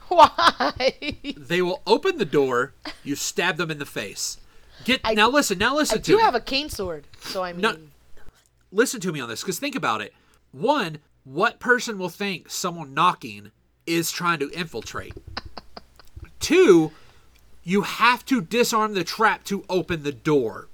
Why? 0.09 1.17
They 1.37 1.61
will 1.61 1.81
open 1.87 2.17
the 2.17 2.25
door. 2.25 2.73
You 3.03 3.15
stab 3.15 3.57
them 3.57 3.71
in 3.71 3.79
the 3.79 3.85
face. 3.85 4.37
Get 4.85 5.01
I- 5.03 5.13
now. 5.13 5.29
Listen. 5.29 5.57
Now 5.57 5.75
listen 5.75 5.97
I 5.97 6.01
to 6.01 6.11
do 6.11 6.17
me. 6.17 6.23
have 6.23 6.35
a 6.35 6.39
cane 6.41 6.69
sword, 6.69 7.05
so 7.21 7.43
I 7.43 7.51
mean, 7.53 7.61
No- 7.61 7.77
listen 8.71 8.99
to 9.01 9.11
me 9.11 9.19
on 9.19 9.29
this 9.29 9.41
because 9.41 9.57
think 9.59 9.75
about 9.75 10.01
it. 10.01 10.13
One, 10.51 10.99
what 11.23 11.59
person 11.59 11.97
will 11.97 12.09
think 12.09 12.49
someone 12.49 12.93
knocking 12.93 13.51
is 13.87 14.11
trying 14.11 14.39
to 14.39 14.49
infiltrate? 14.51 15.13
Two, 16.39 16.91
you 17.69 17.83
have 17.83 18.25
to 18.25 18.41
disarm 18.41 18.95
the 18.95 19.03
trap 19.03 19.43
to 19.43 19.63
open 19.69 20.01
the 20.01 20.11
door. 20.11 20.67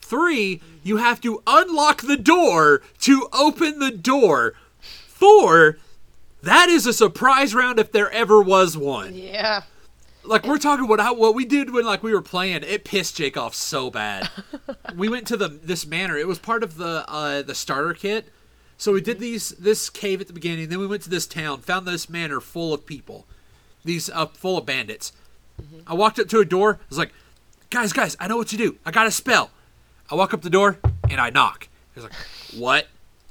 Three, 0.00 0.62
you 0.84 0.98
have 0.98 1.20
to 1.22 1.42
unlock 1.48 2.02
the 2.02 2.16
door 2.16 2.80
to 3.00 3.28
open 3.32 3.80
the 3.80 3.90
door. 3.90 4.54
Four, 4.80 5.78
that 6.42 6.68
is 6.68 6.86
a 6.86 6.92
surprise 6.92 7.56
round 7.56 7.80
if 7.80 7.90
there 7.90 8.10
ever 8.12 8.40
was 8.40 8.76
one. 8.76 9.14
yeah. 9.14 9.62
Like 10.22 10.46
we're 10.46 10.58
talking 10.58 10.86
what 10.86 11.00
I, 11.00 11.10
what 11.10 11.34
we 11.34 11.44
did 11.44 11.72
when 11.72 11.86
like 11.86 12.02
we 12.02 12.12
were 12.12 12.22
playing, 12.22 12.62
it 12.62 12.84
pissed 12.84 13.16
Jake 13.16 13.36
off 13.36 13.54
so 13.54 13.90
bad. 13.90 14.28
we 14.94 15.08
went 15.08 15.26
to 15.28 15.38
the 15.38 15.48
this 15.48 15.86
manor. 15.86 16.18
It 16.18 16.28
was 16.28 16.38
part 16.38 16.62
of 16.62 16.76
the 16.76 17.04
uh, 17.08 17.40
the 17.42 17.54
starter 17.54 17.94
kit. 17.94 18.26
So 18.76 18.92
we 18.92 19.00
did 19.00 19.20
these 19.20 19.50
this 19.50 19.88
cave 19.88 20.20
at 20.20 20.26
the 20.26 20.34
beginning. 20.34 20.68
Then 20.68 20.80
we 20.80 20.86
went 20.86 21.02
to 21.04 21.10
this 21.10 21.26
town, 21.26 21.62
found 21.62 21.86
this 21.86 22.10
manor 22.10 22.40
full 22.40 22.74
of 22.74 22.84
people, 22.84 23.26
these 23.86 24.10
uh, 24.10 24.26
full 24.26 24.58
of 24.58 24.66
bandits. 24.66 25.12
I 25.86 25.94
walked 25.94 26.18
up 26.18 26.28
to 26.28 26.40
a 26.40 26.44
door. 26.44 26.78
I 26.80 26.84
was 26.88 26.98
like, 26.98 27.12
guys, 27.70 27.92
guys, 27.92 28.16
I 28.20 28.28
know 28.28 28.36
what 28.36 28.48
to 28.48 28.56
do. 28.56 28.78
I 28.84 28.90
got 28.90 29.06
a 29.06 29.10
spell. 29.10 29.50
I 30.10 30.14
walk 30.14 30.32
up 30.34 30.42
the 30.42 30.50
door 30.50 30.78
and 31.10 31.20
I 31.20 31.30
knock. 31.30 31.68
He's 31.94 32.04
like, 32.04 32.12
what? 32.56 32.86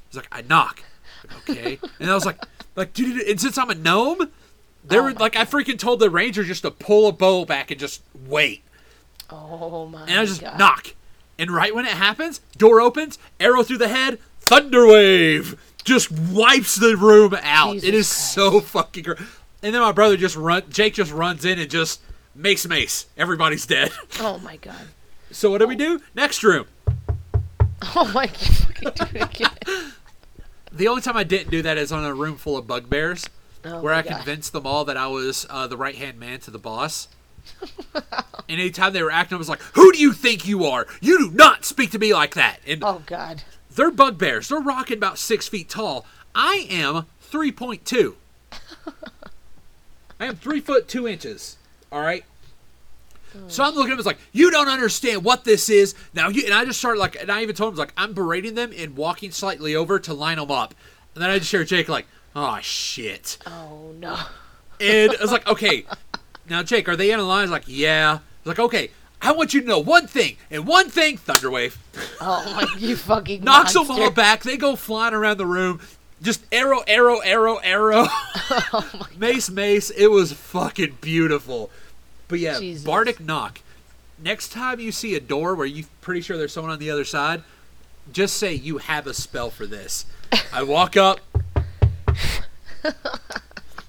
He's 0.08 0.16
like, 0.16 0.28
I 0.30 0.42
knock. 0.42 0.82
Like, 1.24 1.48
okay. 1.50 1.78
And 2.00 2.10
I 2.10 2.14
was 2.14 2.26
like, 2.26 2.38
like, 2.76 2.92
dude, 2.92 3.26
and 3.26 3.40
since 3.40 3.58
I'm 3.58 3.70
a 3.70 3.74
gnome, 3.74 4.30
they 4.84 4.98
oh 4.98 5.02
were 5.02 5.12
like, 5.12 5.36
I 5.36 5.44
freaking 5.44 5.78
told 5.78 6.00
the 6.00 6.10
ranger 6.10 6.44
just 6.44 6.62
to 6.62 6.70
pull 6.70 7.08
a 7.08 7.12
bow 7.12 7.44
back 7.44 7.70
and 7.70 7.78
just 7.80 8.02
wait. 8.26 8.62
Oh 9.30 9.86
my 9.86 10.00
god. 10.00 10.08
And 10.08 10.20
I 10.20 10.24
just 10.24 10.40
God. 10.40 10.58
knock. 10.58 10.94
And 11.38 11.50
right 11.50 11.74
when 11.74 11.84
it 11.84 11.92
happens, 11.92 12.40
door 12.56 12.80
opens, 12.80 13.18
arrow 13.38 13.62
through 13.62 13.78
the 13.78 13.88
head, 13.88 14.18
thunder 14.40 14.86
wave 14.86 15.60
just 15.84 16.10
wipes 16.10 16.74
the 16.74 16.96
room 16.96 17.34
out. 17.42 17.76
it 17.76 17.80
Jesus 17.80 17.94
is 17.94 18.08
Christ. 18.08 18.32
so 18.32 18.60
fucking 18.60 19.04
great. 19.04 19.18
And 19.62 19.74
then 19.74 19.80
my 19.80 19.92
brother 19.92 20.16
just 20.16 20.36
run. 20.36 20.62
Jake 20.70 20.94
just 20.94 21.12
runs 21.12 21.44
in 21.44 21.58
and 21.58 21.70
just 21.70 22.00
makes 22.38 22.66
mace. 22.66 23.06
Everybody's 23.16 23.66
dead. 23.66 23.92
Oh 24.20 24.38
my 24.38 24.56
god. 24.56 24.88
so 25.30 25.50
what 25.50 25.58
do 25.58 25.66
we 25.66 25.76
do? 25.76 26.00
Next 26.14 26.42
room. 26.42 26.66
Oh 27.94 28.10
my 28.14 28.26
fucking 28.28 28.90
do 28.94 29.18
it 29.18 29.22
again. 29.22 29.92
The 30.72 30.88
only 30.88 31.02
time 31.02 31.16
I 31.16 31.24
didn't 31.24 31.50
do 31.50 31.62
that 31.62 31.76
is 31.78 31.90
on 31.92 32.04
a 32.04 32.14
room 32.14 32.36
full 32.36 32.56
of 32.56 32.66
bugbears, 32.66 33.26
Oh 33.64 33.80
where 33.80 33.92
I 33.94 34.02
God. 34.02 34.16
convinced 34.16 34.52
them 34.52 34.66
all 34.66 34.84
that 34.84 34.96
I 34.96 35.06
was 35.08 35.46
uh, 35.50 35.66
the 35.66 35.76
right 35.76 35.94
hand 35.96 36.18
man 36.18 36.38
to 36.40 36.50
the 36.50 36.58
boss. 36.58 37.08
and 37.94 38.04
anytime 38.48 38.92
they 38.92 39.02
were 39.02 39.10
acting, 39.10 39.36
I 39.36 39.38
was 39.38 39.48
like, 39.48 39.62
"Who 39.74 39.90
do 39.92 39.98
you 39.98 40.12
think 40.12 40.46
you 40.46 40.64
are? 40.66 40.86
You 41.00 41.18
do 41.18 41.30
not 41.34 41.64
speak 41.64 41.90
to 41.92 41.98
me 41.98 42.12
like 42.14 42.34
that." 42.34 42.58
And 42.66 42.84
Oh 42.84 43.02
god. 43.06 43.42
they're 43.74 43.90
bugbears. 43.90 44.48
They're 44.48 44.60
rocking 44.60 44.98
about 44.98 45.18
six 45.18 45.48
feet 45.48 45.68
tall. 45.68 46.04
I 46.34 46.66
am 46.70 47.06
three 47.20 47.50
point 47.52 47.84
two. 47.86 48.16
I 50.20 50.26
am 50.26 50.36
three 50.36 50.60
foot 50.60 50.88
two 50.88 51.06
inches. 51.08 51.56
All 51.92 52.00
right. 52.00 52.24
Mm. 53.36 53.50
So 53.50 53.62
I'm 53.62 53.74
looking 53.74 53.90
at 53.90 53.94
him 53.94 53.98
as 54.00 54.06
like, 54.06 54.18
you 54.32 54.50
don't 54.50 54.68
understand 54.68 55.24
what 55.24 55.44
this 55.44 55.68
is. 55.68 55.94
Now 56.14 56.28
you 56.28 56.44
and 56.44 56.54
I 56.54 56.64
just 56.64 56.78
started 56.78 56.98
like, 57.00 57.20
and 57.20 57.30
I 57.30 57.42
even 57.42 57.54
told 57.54 57.74
him 57.74 57.78
like, 57.78 57.92
I'm 57.96 58.12
berating 58.14 58.54
them 58.54 58.72
and 58.76 58.96
walking 58.96 59.30
slightly 59.30 59.74
over 59.74 59.98
to 60.00 60.14
line 60.14 60.38
them 60.38 60.50
up, 60.50 60.74
and 61.14 61.22
then 61.22 61.30
I 61.30 61.38
just 61.38 61.50
hear 61.50 61.64
Jake 61.64 61.88
like, 61.88 62.06
oh 62.34 62.58
shit, 62.62 63.38
Oh 63.46 63.92
no. 63.98 64.16
and 64.80 65.12
I 65.14 65.20
was 65.22 65.32
like, 65.32 65.46
okay, 65.48 65.84
now 66.48 66.62
Jake, 66.62 66.88
are 66.88 66.96
they 66.96 67.10
in 67.10 67.20
a 67.20 67.24
line? 67.24 67.50
Like, 67.50 67.64
yeah. 67.66 68.12
I 68.20 68.48
was 68.48 68.58
like, 68.58 68.58
okay, 68.60 68.90
I 69.20 69.32
want 69.32 69.52
you 69.52 69.60
to 69.60 69.66
know 69.66 69.78
one 69.80 70.06
thing 70.06 70.36
and 70.50 70.66
one 70.66 70.88
thing, 70.88 71.18
Thunderwave 71.18 71.76
Oh 72.20 72.50
my 72.54 72.66
you 72.78 72.96
fucking 72.96 73.42
knocks 73.44 73.72
them 73.74 73.86
monster. 73.88 74.04
all 74.04 74.10
back. 74.10 74.42
They 74.42 74.56
go 74.56 74.74
flying 74.76 75.12
around 75.12 75.36
the 75.38 75.46
room. 75.46 75.80
Just 76.20 76.44
arrow, 76.50 76.80
arrow, 76.86 77.18
arrow, 77.18 77.56
arrow. 77.56 78.06
Oh 78.50 79.06
mace, 79.16 79.50
mace. 79.50 79.90
It 79.90 80.06
was 80.08 80.32
fucking 80.32 80.98
beautiful. 81.00 81.70
But 82.28 82.38
yeah, 82.38 82.58
Jesus. 82.58 82.84
Bardic 82.84 83.20
knock. 83.20 83.60
Next 84.18 84.50
time 84.52 84.80
you 84.80 84.90
see 84.90 85.14
a 85.14 85.20
door 85.20 85.54
where 85.54 85.66
you're 85.66 85.86
pretty 86.00 86.22
sure 86.22 86.38
there's 86.38 86.52
someone 86.52 86.72
on 86.72 86.78
the 86.78 86.90
other 86.90 87.04
side, 87.04 87.42
just 88.12 88.36
say 88.36 88.54
you 88.54 88.78
have 88.78 89.06
a 89.06 89.14
spell 89.14 89.50
for 89.50 89.66
this. 89.66 90.06
I 90.52 90.62
walk 90.62 90.96
up. 90.96 91.20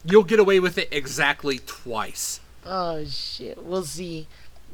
You'll 0.06 0.24
get 0.24 0.40
away 0.40 0.60
with 0.60 0.78
it 0.78 0.90
exactly 0.92 1.60
twice. 1.66 2.42
Oh 2.66 3.06
shit. 3.06 3.64
We'll 3.64 3.86
see. 3.86 4.28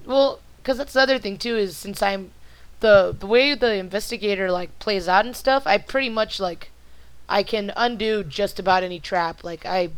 Well, 0.05 0.39
because 0.57 0.77
that's 0.77 0.93
the 0.93 1.01
other 1.01 1.19
thing 1.19 1.37
too 1.37 1.57
is 1.57 1.77
since 1.77 2.01
I'm 2.01 2.31
the 2.79 3.15
the 3.17 3.27
way 3.27 3.53
the 3.55 3.75
investigator 3.75 4.51
like 4.51 4.77
plays 4.79 5.07
out 5.07 5.25
and 5.25 5.35
stuff, 5.35 5.65
I 5.65 5.77
pretty 5.77 6.09
much 6.09 6.39
like 6.39 6.69
I 7.27 7.43
can 7.43 7.71
undo 7.75 8.23
just 8.23 8.59
about 8.59 8.83
any 8.83 8.99
trap. 8.99 9.43
Like 9.43 9.65
I, 9.65 9.89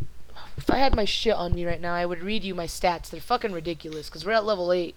if 0.58 0.70
I 0.70 0.78
had 0.78 0.96
my 0.96 1.06
shit 1.06 1.34
on 1.36 1.54
me 1.54 1.66
right 1.66 1.82
now, 1.82 1.94
I 1.94 2.06
would 2.06 2.22
read 2.22 2.44
you 2.44 2.56
my 2.56 2.68
stats. 2.68 3.10
They're 3.10 3.20
fucking 3.22 3.52
ridiculous 3.52 4.08
because 4.10 4.26
we're 4.26 4.32
at 4.34 4.46
level 4.46 4.72
eight. 4.72 4.96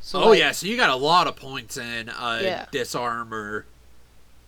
So 0.00 0.22
oh 0.22 0.28
like, 0.30 0.38
yeah, 0.38 0.52
so 0.52 0.66
you 0.66 0.76
got 0.76 0.90
a 0.90 0.96
lot 0.96 1.26
of 1.26 1.36
points 1.36 1.76
in 1.76 2.08
uh, 2.08 2.40
Yeah. 2.42 2.66
disarm 2.72 3.32
or 3.32 3.66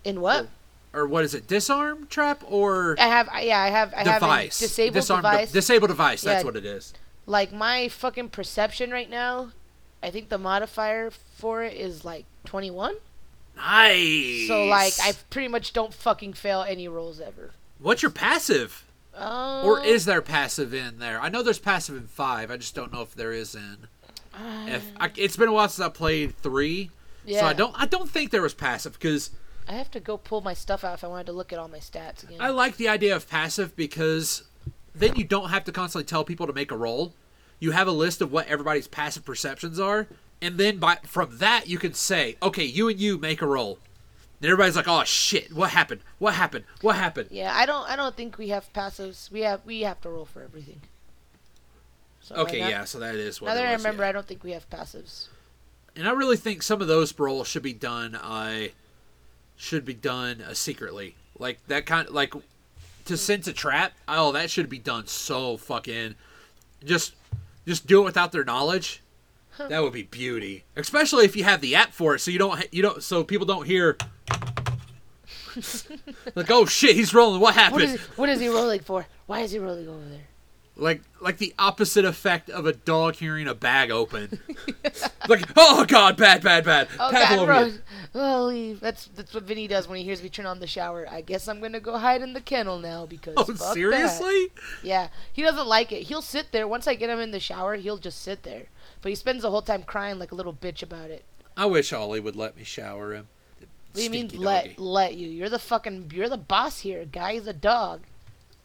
In 0.05 0.21
what? 0.21 0.49
or 0.93 1.07
what 1.07 1.25
is 1.25 1.35
it? 1.35 1.47
Disarm 1.47 2.07
trap 2.09 2.43
or 2.47 2.97
I 2.99 3.07
have. 3.09 3.29
Yeah, 3.43 3.61
I 3.61 3.69
have. 3.71 3.93
I 3.95 3.99
have 3.99 4.07
a 4.23 4.27
device? 4.27 4.59
disabled 4.61 4.95
Disarm 4.95 5.23
de- 5.23 5.31
device. 5.31 5.53
disable 5.53 5.87
device. 5.89 6.23
That's 6.23 6.43
Yeah. 6.43 6.47
what 6.47 6.57
it 6.57 6.65
is. 6.65 6.93
like 7.27 7.53
my 7.53 7.89
fucking 7.89 8.29
perception 8.29 8.91
right 8.91 9.09
now, 9.11 9.51
I 10.03 10.11
think 10.11 10.29
the 10.29 10.39
modifier 10.39 11.11
for 11.11 11.63
it 11.65 11.75
is 11.75 12.05
like 12.05 12.25
21. 12.45 12.97
Nice. 13.57 14.49
So 14.49 14.65
like 14.65 14.95
I 15.03 15.13
pretty 15.31 15.49
much 15.49 15.73
don't 15.73 15.95
fucking 15.95 16.35
fail 16.35 16.63
any 16.63 16.89
rolls 16.89 17.21
ever. 17.21 17.53
What's 17.79 18.03
your 18.03 18.11
passive? 18.11 18.85
Um, 19.17 19.65
Or 19.65 19.85
is 19.85 20.07
there 20.07 20.21
passive 20.23 20.75
in 20.75 20.99
there? 20.99 21.21
I 21.21 21.29
know 21.29 21.43
there's 21.43 21.59
passive 21.59 21.97
in 21.97 22.07
five. 22.09 22.51
I 22.51 22.57
just 22.57 22.75
don't 22.75 22.93
know 22.93 23.03
if 23.03 23.15
there 23.15 23.33
is 23.33 23.55
in. 23.55 23.89
If 24.67 24.91
I, 24.99 25.11
it's 25.17 25.37
been 25.37 25.49
a 25.49 25.53
while 25.53 25.69
since 25.69 25.87
I 25.87 25.89
played 25.89 26.37
three, 26.39 26.91
yeah, 27.25 27.41
so 27.41 27.47
I 27.47 27.53
don't. 27.53 27.73
I 27.81 27.87
don't 27.87 28.11
think 28.11 28.33
there 28.33 28.43
was 28.43 28.55
passive 28.55 28.95
because 28.95 29.31
I 29.69 29.73
have 29.75 29.93
to 29.93 30.01
go 30.01 30.17
pull 30.17 30.41
my 30.41 30.55
stuff 30.55 30.83
out 30.83 30.95
if 30.95 31.05
I 31.05 31.07
wanted 31.07 31.27
to 31.27 31.33
look 31.33 31.53
at 31.53 31.59
all 31.61 31.69
my 31.69 31.79
stats 31.79 32.25
again. 32.25 32.39
I 32.41 32.49
like 32.51 32.77
the 32.77 32.89
idea 32.89 33.15
of 33.15 33.29
passive 33.31 33.77
because 33.77 34.43
then 34.93 35.15
you 35.15 35.23
don't 35.23 35.51
have 35.51 35.63
to 35.65 35.73
constantly 35.73 36.05
tell 36.07 36.25
people 36.25 36.49
to 36.49 36.53
make 36.53 36.73
a 36.73 36.77
roll. 36.77 37.15
You 37.61 37.71
have 37.71 37.87
a 37.87 37.93
list 37.93 38.21
of 38.21 38.33
what 38.33 38.49
everybody's 38.49 38.89
passive 38.89 39.25
perceptions 39.25 39.79
are, 39.79 40.09
and 40.45 40.59
then 40.59 40.79
by 40.79 40.97
from 41.05 41.39
that 41.39 41.69
you 41.69 41.79
can 41.79 41.95
say, 41.95 42.37
okay, 42.43 42.65
you 42.65 42.89
and 42.89 43.01
you 43.01 43.19
make 43.19 43.41
a 43.43 43.47
roll. 43.47 43.79
And 44.41 44.51
everybody's 44.51 44.77
like, 44.77 44.89
oh 44.89 45.05
shit, 45.05 45.53
what 45.53 45.71
happened? 45.71 46.03
What 46.19 46.35
happened? 46.35 46.65
What 46.83 46.97
happened? 46.97 47.29
yeah, 47.31 47.53
I 47.55 47.65
don't. 47.67 47.89
I 47.89 47.97
don't 47.97 48.15
think 48.17 48.37
we 48.37 48.49
have 48.49 48.71
passives. 48.73 49.31
We 49.31 49.41
have. 49.41 49.61
We 49.65 49.81
have 49.83 50.01
to 50.03 50.11
roll 50.11 50.27
for 50.27 50.43
everything. 50.43 50.81
So 52.21 52.37
Okay, 52.37 52.61
now- 52.61 52.69
yeah, 52.69 52.85
so 52.85 52.99
that 52.99 53.15
is 53.15 53.41
what. 53.41 53.49
Now 53.49 53.55
that 53.55 53.67
I 53.67 53.73
remember, 53.73 54.03
yeah. 54.03 54.11
I 54.11 54.13
don't 54.13 54.27
think 54.27 54.45
we 54.45 54.53
have 54.53 54.69
passives. 54.71 55.29
And 55.97 56.09
I 56.09 56.13
really 56.13 56.37
think 56.37 56.63
some 56.63 56.83
of 56.83 56.89
those 56.89 57.17
rolls 57.19 57.47
should 57.47 57.63
be 57.63 57.73
done. 57.73 58.15
Uh, 58.17 58.69
should 59.57 59.85
be 59.85 59.95
done 59.95 60.43
uh, 60.43 60.53
secretly. 60.55 61.15
Like 61.39 61.61
that 61.69 61.87
kind 61.87 62.09
of, 62.09 62.15
like 62.15 62.35
to 63.05 63.17
sense 63.17 63.47
a 63.47 63.53
trap. 63.53 63.93
Oh, 64.09 64.33
that 64.33 64.51
should 64.51 64.69
be 64.69 64.79
done 64.79 65.07
so 65.07 65.57
fucking 65.57 66.17
just 66.85 67.15
just 67.67 67.87
do 67.87 68.03
it 68.03 68.05
without 68.05 68.33
their 68.33 68.45
knowledge. 68.45 69.01
That 69.59 69.83
would 69.83 69.93
be 69.93 70.03
beauty, 70.03 70.65
especially 70.77 71.25
if 71.25 71.37
you 71.37 71.45
have 71.45 71.61
the 71.61 71.75
app 71.75 71.93
for 71.93 72.15
it, 72.15 72.21
so 72.21 72.31
you 72.31 72.39
don't 72.39 72.73
you 72.73 72.83
don't 72.83 73.03
so 73.03 73.25
people 73.25 73.47
don't 73.47 73.67
hear 73.67 73.97
like 76.35 76.51
oh 76.51 76.67
shit 76.67 76.97
he's 76.97 77.15
rolling. 77.15 77.41
What 77.41 77.55
happened? 77.55 77.83
What 77.83 77.91
is, 77.91 78.01
what 78.17 78.29
is 78.29 78.41
he 78.41 78.49
rolling 78.49 78.81
for? 78.81 79.07
Why 79.27 79.41
is 79.41 79.53
he 79.53 79.59
rolling 79.59 79.89
over 79.89 80.05
there? 80.09 80.29
like 80.77 81.03
like 81.21 81.39
the 81.39 81.55
opposite 81.59 82.05
effect 82.05 82.51
of 82.51 82.67
a 82.67 82.73
dog 82.73 83.15
hearing 83.17 83.47
a 83.47 83.55
bag 83.55 83.91
open. 83.91 84.41
like 85.29 85.45
oh 85.57 85.85
god, 85.87 86.17
bad, 86.17 86.43
bad, 86.43 86.65
bad. 86.65 86.89
Oh 86.99 87.11
Tackle 87.11 87.47
God, 87.47 87.63
over 87.65 87.71
bro. 87.71 87.79
Oh, 88.17 88.45
leave. 88.45 88.81
That's 88.81 89.07
that's 89.09 89.35
what 89.35 89.45
Vinny 89.45 89.69
does 89.69 89.89
when 89.89 89.99
he 89.99 90.05
hears 90.05 90.23
me 90.23 90.29
turn 90.29 90.47
on 90.47 90.61
the 90.61 90.67
shower. 90.67 91.07
I 91.09 91.21
guess 91.21 91.49
I'm 91.49 91.61
gonna 91.61 91.81
go 91.81 91.99
hide 91.99 92.23
in 92.23 92.33
the 92.33 92.41
kennel 92.41 92.79
now 92.79 93.07
because. 93.07 93.35
Oh 93.37 93.45
fuck 93.45 93.57
that. 93.57 93.75
seriously? 93.75 94.49
Yeah, 94.83 95.09
he 95.33 95.43
doesn't 95.43 95.67
like 95.67 95.93
it. 95.93 96.05
He'll 96.05 96.23
sit 96.23 96.53
there. 96.53 96.67
Once 96.67 96.87
I 96.87 96.95
get 96.95 97.11
him 97.11 97.21
in 97.21 97.31
the 97.31 97.41
shower, 97.41 97.77
he'll 97.77 97.99
just 97.99 98.21
sit 98.23 98.43
there. 98.43 98.67
But 99.05 99.11
he 99.11 99.17
spends 99.17 99.43
the 99.43 99.51
whole 99.51 99.61
time 99.61 99.83
crying 99.83 100.19
like 100.19 100.33
a 100.33 100.35
little 100.35 100.55
bitch 100.55 100.83
about 100.83 101.11
it. 101.11 101.27
I 101.59 101.67
wish 101.67 101.93
Ollie 101.93 102.21
would 102.21 102.37
let 102.37 102.57
me 102.57 102.65
shower 102.65 103.13
him. 103.13 103.29
What 103.59 103.69
do 103.93 104.03
you 104.03 104.09
mean 104.09 104.29
Stinky 104.31 104.43
let 104.43 104.79
let 104.79 105.15
you? 105.15 105.29
You're 105.29 105.51
the 105.51 105.59
fucking 105.59 106.11
you're 106.15 106.31
the 106.31 106.39
boss 106.39 106.81
here, 106.81 107.05
guy. 107.05 107.35
He's 107.35 107.47
a 107.47 107.53
dog. 107.53 108.01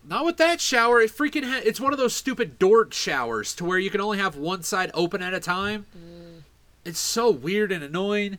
Not 0.02 0.24
with 0.24 0.38
that 0.38 0.62
shower. 0.62 1.02
It 1.02 1.12
freaking 1.12 1.44
ha- 1.44 1.60
it's 1.66 1.82
one 1.82 1.92
of 1.92 2.00
those 2.00 2.16
stupid 2.16 2.58
door 2.58 2.88
showers 2.90 3.54
to 3.56 3.66
where 3.66 3.80
you 3.80 3.90
can 3.90 4.00
only 4.00 4.18
have 4.18 4.38
one 4.38 4.64
side 4.64 4.92
open 4.94 5.22
at 5.22 5.34
a 5.34 5.42
time. 5.42 5.88
Mm. 5.94 6.44
It's 6.86 7.00
so 7.00 7.30
weird 7.30 7.74
and 7.74 7.84
annoying. 7.84 8.38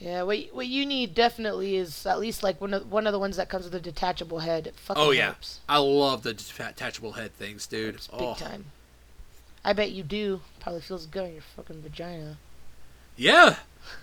Yeah, 0.00 0.24
what 0.24 0.36
what 0.52 0.66
you 0.66 0.84
need 0.84 1.14
definitely 1.14 1.76
is 1.76 2.06
at 2.06 2.18
least 2.18 2.42
like 2.42 2.60
one 2.60 2.74
of 2.74 2.90
one 2.90 3.06
of 3.06 3.12
the 3.12 3.20
ones 3.20 3.36
that 3.36 3.48
comes 3.48 3.66
with 3.66 3.74
a 3.76 3.80
detachable 3.80 4.40
head. 4.40 4.66
It 4.66 4.74
fucking 4.74 5.00
Oh 5.00 5.12
yeah, 5.12 5.26
helps. 5.26 5.60
I 5.68 5.78
love 5.78 6.24
the 6.24 6.34
detachable 6.34 7.12
head 7.12 7.32
things, 7.36 7.68
dude. 7.68 7.94
It's 7.94 8.08
big 8.08 8.20
Oh. 8.20 8.34
time. 8.34 8.64
I 9.64 9.72
bet 9.72 9.90
you 9.92 10.02
do. 10.02 10.40
Probably 10.60 10.80
feels 10.80 11.06
good 11.06 11.24
on 11.24 11.32
your 11.32 11.42
fucking 11.56 11.82
vagina. 11.82 12.38
Yeah. 13.16 13.56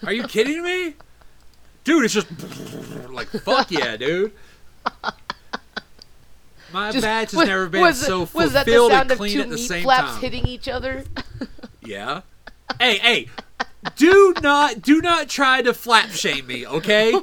Are 0.05 0.13
you 0.13 0.23
kidding 0.27 0.61
me? 0.63 0.95
Dude, 1.83 2.05
it's 2.05 2.13
just 2.13 2.27
like 3.09 3.27
fuck 3.29 3.71
yeah, 3.71 3.95
dude. 3.97 4.33
My 6.73 6.91
Just- 6.91 7.03
badge 7.03 7.31
has 7.31 7.37
was- 7.37 7.47
never 7.47 7.67
been 7.69 7.81
was 7.81 7.99
so 8.05 8.27
was 8.33 8.53
that 8.53 8.65
the 8.65 8.73
sound 8.89 8.93
and 8.93 9.11
of 9.11 9.17
two 9.19 9.41
at 9.41 9.49
the 9.49 9.55
meat 9.55 9.67
same 9.67 9.83
flaps 9.83 10.11
time. 10.13 10.21
hitting 10.21 10.47
each 10.47 10.67
other? 10.67 11.03
Yeah. 11.81 12.21
Hey, 12.81 12.97
hey. 12.97 13.29
Do 13.95 14.33
not 14.43 14.81
do 14.81 15.01
not 15.01 15.29
try 15.29 15.61
to 15.61 15.73
flap 15.73 16.09
shame 16.09 16.47
me, 16.47 16.67
okay? 16.67 17.13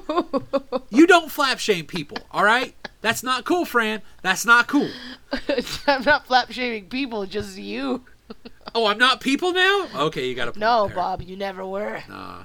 You 0.91 1.07
don't 1.07 1.31
flap 1.31 1.59
shame 1.59 1.85
people, 1.85 2.17
all 2.31 2.45
right? 2.45 2.75
That's 3.03 3.23
not 3.23 3.45
cool, 3.45 3.67
Fran. 3.67 4.01
That's 4.23 4.47
not 4.47 4.67
cool. 4.69 4.89
I'm 5.87 6.03
not 6.05 6.27
flap 6.27 6.51
shaming 6.51 6.87
people, 6.89 7.27
just 7.27 7.59
you. 7.59 8.05
Oh, 8.77 8.87
I'm 8.87 8.99
not 8.99 9.21
people 9.21 9.53
now? 9.53 9.87
Okay, 9.95 10.27
you 10.27 10.35
got 10.35 10.53
to 10.53 10.59
No. 10.59 10.91
Bob, 10.93 11.23
you 11.23 11.37
never 11.37 11.65
were. 11.65 12.03
Nah. 12.09 12.43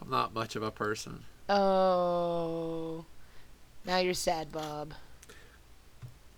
I'm 0.00 0.08
not 0.08 0.32
much 0.32 0.56
of 0.56 0.62
a 0.62 0.70
person. 0.70 1.24
Oh. 1.46 3.04
Now 3.84 3.98
you're 3.98 4.14
sad, 4.14 4.50
Bob. 4.50 4.94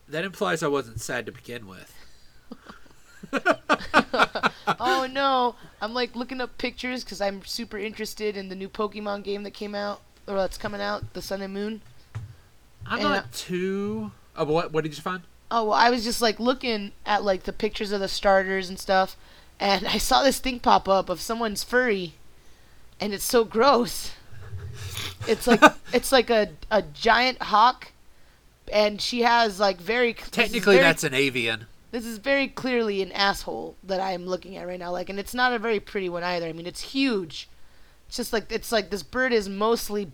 That 0.08 0.24
implies 0.24 0.64
I 0.64 0.68
wasn't 0.68 1.00
sad 1.00 1.26
to 1.26 1.32
begin 1.32 1.68
with. 1.68 1.94
oh 4.80 5.08
no, 5.12 5.54
I'm 5.80 5.94
like 5.94 6.16
looking 6.16 6.40
up 6.40 6.56
pictures 6.58 7.04
because 7.04 7.20
I'm 7.20 7.44
super 7.44 7.78
interested 7.78 8.36
in 8.36 8.48
the 8.48 8.54
new 8.54 8.68
Pokemon 8.68 9.22
game 9.22 9.42
that 9.44 9.52
came 9.52 9.74
out 9.74 10.00
or 10.26 10.34
that's 10.34 10.58
coming 10.58 10.80
out, 10.80 11.12
the 11.14 11.22
Sun 11.22 11.42
and 11.42 11.54
Moon. 11.54 11.82
I'm 12.86 13.00
And, 13.00 13.02
not 13.02 13.32
too 13.32 14.12
Oh, 14.36 14.44
what 14.44 14.72
what 14.72 14.84
did 14.84 14.96
you 14.96 15.02
find? 15.02 15.22
Oh 15.50 15.64
well, 15.64 15.72
I 15.74 15.90
was 15.90 16.04
just 16.04 16.20
like 16.20 16.38
looking 16.38 16.92
at 17.06 17.24
like 17.24 17.44
the 17.44 17.52
pictures 17.52 17.92
of 17.92 18.00
the 18.00 18.08
starters 18.08 18.68
and 18.68 18.78
stuff, 18.78 19.16
and 19.58 19.86
I 19.88 19.98
saw 19.98 20.22
this 20.22 20.38
thing 20.38 20.60
pop 20.60 20.88
up 20.88 21.08
of 21.08 21.20
someone's 21.20 21.64
furry, 21.64 22.14
and 23.00 23.12
it's 23.14 23.24
so 23.24 23.44
gross. 23.44 24.12
It's 25.26 25.46
like 25.46 25.60
it's 25.92 26.12
like 26.12 26.30
a 26.30 26.50
a 26.70 26.82
giant 26.82 27.42
hawk, 27.42 27.92
and 28.72 29.00
she 29.00 29.22
has 29.22 29.58
like 29.58 29.78
very 29.80 30.12
Technically 30.14 30.76
very- 30.76 30.86
that's 30.86 31.04
an 31.04 31.14
avian. 31.14 31.66
This 31.90 32.04
is 32.04 32.18
very 32.18 32.48
clearly 32.48 33.00
an 33.00 33.10
asshole 33.12 33.74
that 33.82 33.98
I 33.98 34.12
am 34.12 34.26
looking 34.26 34.58
at 34.58 34.66
right 34.66 34.78
now. 34.78 34.92
Like, 34.92 35.08
and 35.08 35.18
it's 35.18 35.32
not 35.32 35.54
a 35.54 35.58
very 35.58 35.80
pretty 35.80 36.10
one 36.10 36.22
either. 36.22 36.46
I 36.46 36.52
mean, 36.52 36.66
it's 36.66 36.82
huge. 36.92 37.48
It's 38.06 38.18
just 38.18 38.30
like 38.30 38.52
it's 38.52 38.70
like 38.70 38.90
this 38.90 39.02
bird 39.02 39.32
is 39.32 39.48
mostly 39.48 40.12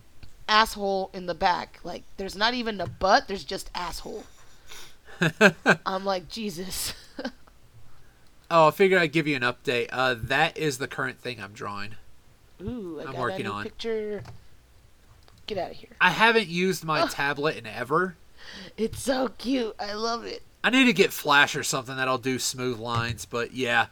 asshole 0.49 1.11
in 1.13 1.27
the 1.27 1.35
back. 1.35 1.81
Like, 1.83 2.05
there's 2.17 2.37
not 2.37 2.55
even 2.55 2.81
a 2.81 2.87
butt. 2.87 3.27
There's 3.27 3.43
just 3.43 3.71
asshole. 3.75 4.23
I'm 5.87 6.05
like 6.05 6.29
Jesus. 6.29 6.95
Oh, 8.51 8.69
I 8.69 8.71
figured 8.73 9.01
I'd 9.01 9.13
give 9.13 9.27
you 9.27 9.37
an 9.37 9.43
update. 9.43 9.89
Uh, 9.91 10.15
that 10.25 10.57
is 10.57 10.79
the 10.79 10.87
current 10.87 11.19
thing 11.19 11.41
I'm 11.43 11.53
drawing. 11.53 11.95
Ooh, 12.61 12.99
I 13.01 13.05
I'm 13.07 13.13
got 13.13 13.21
working 13.21 13.47
a 13.47 13.49
new 13.49 13.55
on. 13.55 13.63
picture. 13.65 14.23
Get 15.47 15.59
out 15.59 15.71
of 15.73 15.77
here. 15.77 15.91
I 16.01 16.11
haven't 16.11 16.49
used 16.49 16.85
my 16.85 17.07
tablet 17.11 17.57
in 17.57 17.67
ever. 17.67 18.17
It's 18.77 19.01
so 19.03 19.29
cute. 19.39 19.75
I 19.81 19.95
love 19.95 20.25
it. 20.25 20.43
I 20.63 20.71
need 20.71 20.85
to 20.85 20.93
get 20.93 21.13
Flash 21.13 21.57
or 21.57 21.63
something 21.63 21.97
that'll 21.97 22.19
do 22.19 22.39
smooth 22.39 22.79
lines, 22.79 23.25
but 23.25 23.53
yeah, 23.55 23.87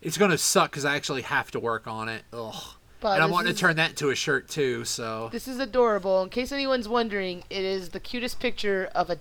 it's 0.00 0.16
gonna 0.16 0.38
suck 0.38 0.70
because 0.70 0.84
I 0.84 0.96
actually 0.96 1.22
have 1.22 1.50
to 1.52 1.60
work 1.60 1.86
on 1.86 2.08
it. 2.08 2.22
Ugh. 2.32 2.54
But 3.00 3.14
and 3.14 3.22
I'm 3.22 3.30
wanting 3.30 3.50
is- 3.50 3.56
to 3.56 3.60
turn 3.60 3.76
that 3.76 3.90
into 3.90 4.10
a 4.10 4.14
shirt 4.14 4.48
too. 4.48 4.84
So 4.84 5.28
This 5.30 5.46
is 5.46 5.58
adorable. 5.60 6.22
In 6.22 6.30
case 6.30 6.50
anyone's 6.50 6.88
wondering, 6.88 7.44
it 7.50 7.64
is 7.64 7.90
the 7.90 8.00
cutest 8.00 8.40
picture 8.40 8.88
of 8.94 9.10
a 9.10 9.18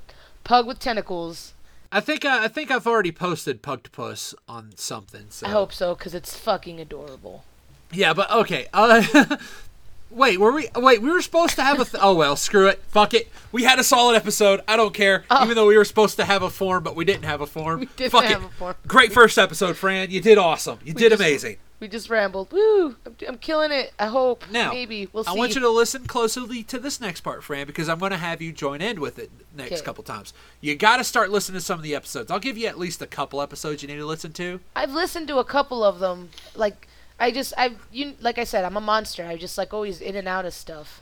pug 0.47 0.65
with 0.65 0.79
tentacles. 0.79 1.53
I 1.91 1.99
think 1.99 2.25
I, 2.25 2.45
I 2.45 2.47
think 2.47 2.71
I've 2.71 2.87
already 2.87 3.11
posted 3.11 3.61
Pugtopus 3.61 4.33
on 4.47 4.71
something. 4.75 5.25
So 5.29 5.45
I 5.45 5.51
hope 5.51 5.71
so, 5.73 5.93
because 5.93 6.13
it's 6.15 6.35
fucking 6.37 6.79
adorable. 6.79 7.43
Yeah, 7.91 8.13
but 8.13 8.31
okay. 8.31 8.67
Uh, 8.73 9.37
wait, 10.09 10.39
were 10.39 10.51
we? 10.51 10.69
Wait, 10.75 11.01
we 11.01 11.09
were 11.11 11.21
supposed 11.21 11.55
to 11.55 11.63
have 11.63 11.79
a. 11.79 11.85
Th- 11.85 12.01
oh 12.03 12.15
well, 12.15 12.35
screw 12.35 12.67
it. 12.67 12.81
Fuck 12.87 13.13
it. 13.13 13.29
We 13.51 13.63
had 13.63 13.79
a 13.79 13.83
solid 13.83 14.15
episode. 14.15 14.61
I 14.67 14.75
don't 14.77 14.93
care. 14.93 15.23
Oh. 15.29 15.43
Even 15.43 15.55
though 15.55 15.67
we 15.67 15.77
were 15.77 15.85
supposed 15.85 16.15
to 16.17 16.25
have 16.25 16.41
a 16.41 16.49
form, 16.49 16.83
but 16.83 16.95
we 16.95 17.05
didn't 17.05 17.25
have 17.25 17.41
a 17.41 17.47
form. 17.47 17.79
We 17.81 17.85
didn't 17.95 18.11
Fuck 18.11 18.25
have 18.25 18.43
it. 18.43 18.47
a 18.47 18.49
form. 18.49 18.75
Great 18.87 19.13
first 19.13 19.37
episode, 19.37 19.77
Fran. 19.77 20.11
You 20.11 20.21
did 20.21 20.37
awesome. 20.37 20.79
You 20.83 20.93
did 20.93 21.11
just- 21.11 21.21
amazing. 21.21 21.57
We 21.79 21.87
just 21.87 22.09
rambled. 22.09 22.51
Woo! 22.51 22.95
I'm, 23.05 23.15
I'm 23.27 23.37
killing 23.37 23.71
it. 23.71 23.93
I 23.99 24.07
hope. 24.07 24.49
Now, 24.49 24.71
maybe 24.71 25.07
we'll 25.13 25.23
see. 25.23 25.29
I 25.29 25.33
want 25.33 25.53
you 25.53 25.61
to 25.61 25.69
listen 25.69 26.05
closely 26.07 26.63
to 26.63 26.79
this 26.79 26.99
next 26.99 27.21
part, 27.21 27.43
Fran, 27.43 27.67
because 27.67 27.87
I'm 27.87 27.99
going 27.99 28.11
to 28.11 28.17
have 28.17 28.41
you 28.41 28.51
join 28.51 28.81
in 28.81 28.99
with 28.99 29.19
it 29.19 29.29
next 29.55 29.73
Okay. 29.73 29.81
couple 29.83 30.03
times. 30.03 30.33
You 30.59 30.75
got 30.75 30.97
to 30.97 31.03
start 31.03 31.29
listening 31.29 31.59
to 31.59 31.63
some 31.65 31.77
of 31.77 31.83
the 31.83 31.93
episodes. 31.93 32.31
I'll 32.31 32.39
give 32.39 32.57
you 32.57 32.65
at 32.67 32.79
least 32.79 33.01
a 33.03 33.05
couple 33.07 33.41
episodes 33.43 33.83
you 33.83 33.87
need 33.87 33.97
to 33.97 34.05
listen 34.07 34.33
to. 34.33 34.59
I've 34.75 34.91
listened 34.93 35.27
to 35.27 35.37
a 35.37 35.43
couple 35.45 35.83
of 35.83 35.99
them. 35.99 36.29
Like 36.55 36.87
I 37.19 37.29
just 37.31 37.53
I 37.57 37.75
you 37.91 38.15
like 38.21 38.39
I 38.39 38.43
said 38.43 38.65
I'm 38.65 38.75
a 38.77 38.81
monster. 38.81 39.23
I 39.25 39.37
just 39.37 39.55
like 39.57 39.71
always 39.71 40.01
in 40.01 40.15
and 40.15 40.27
out 40.27 40.45
of 40.45 40.53
stuff. 40.55 41.01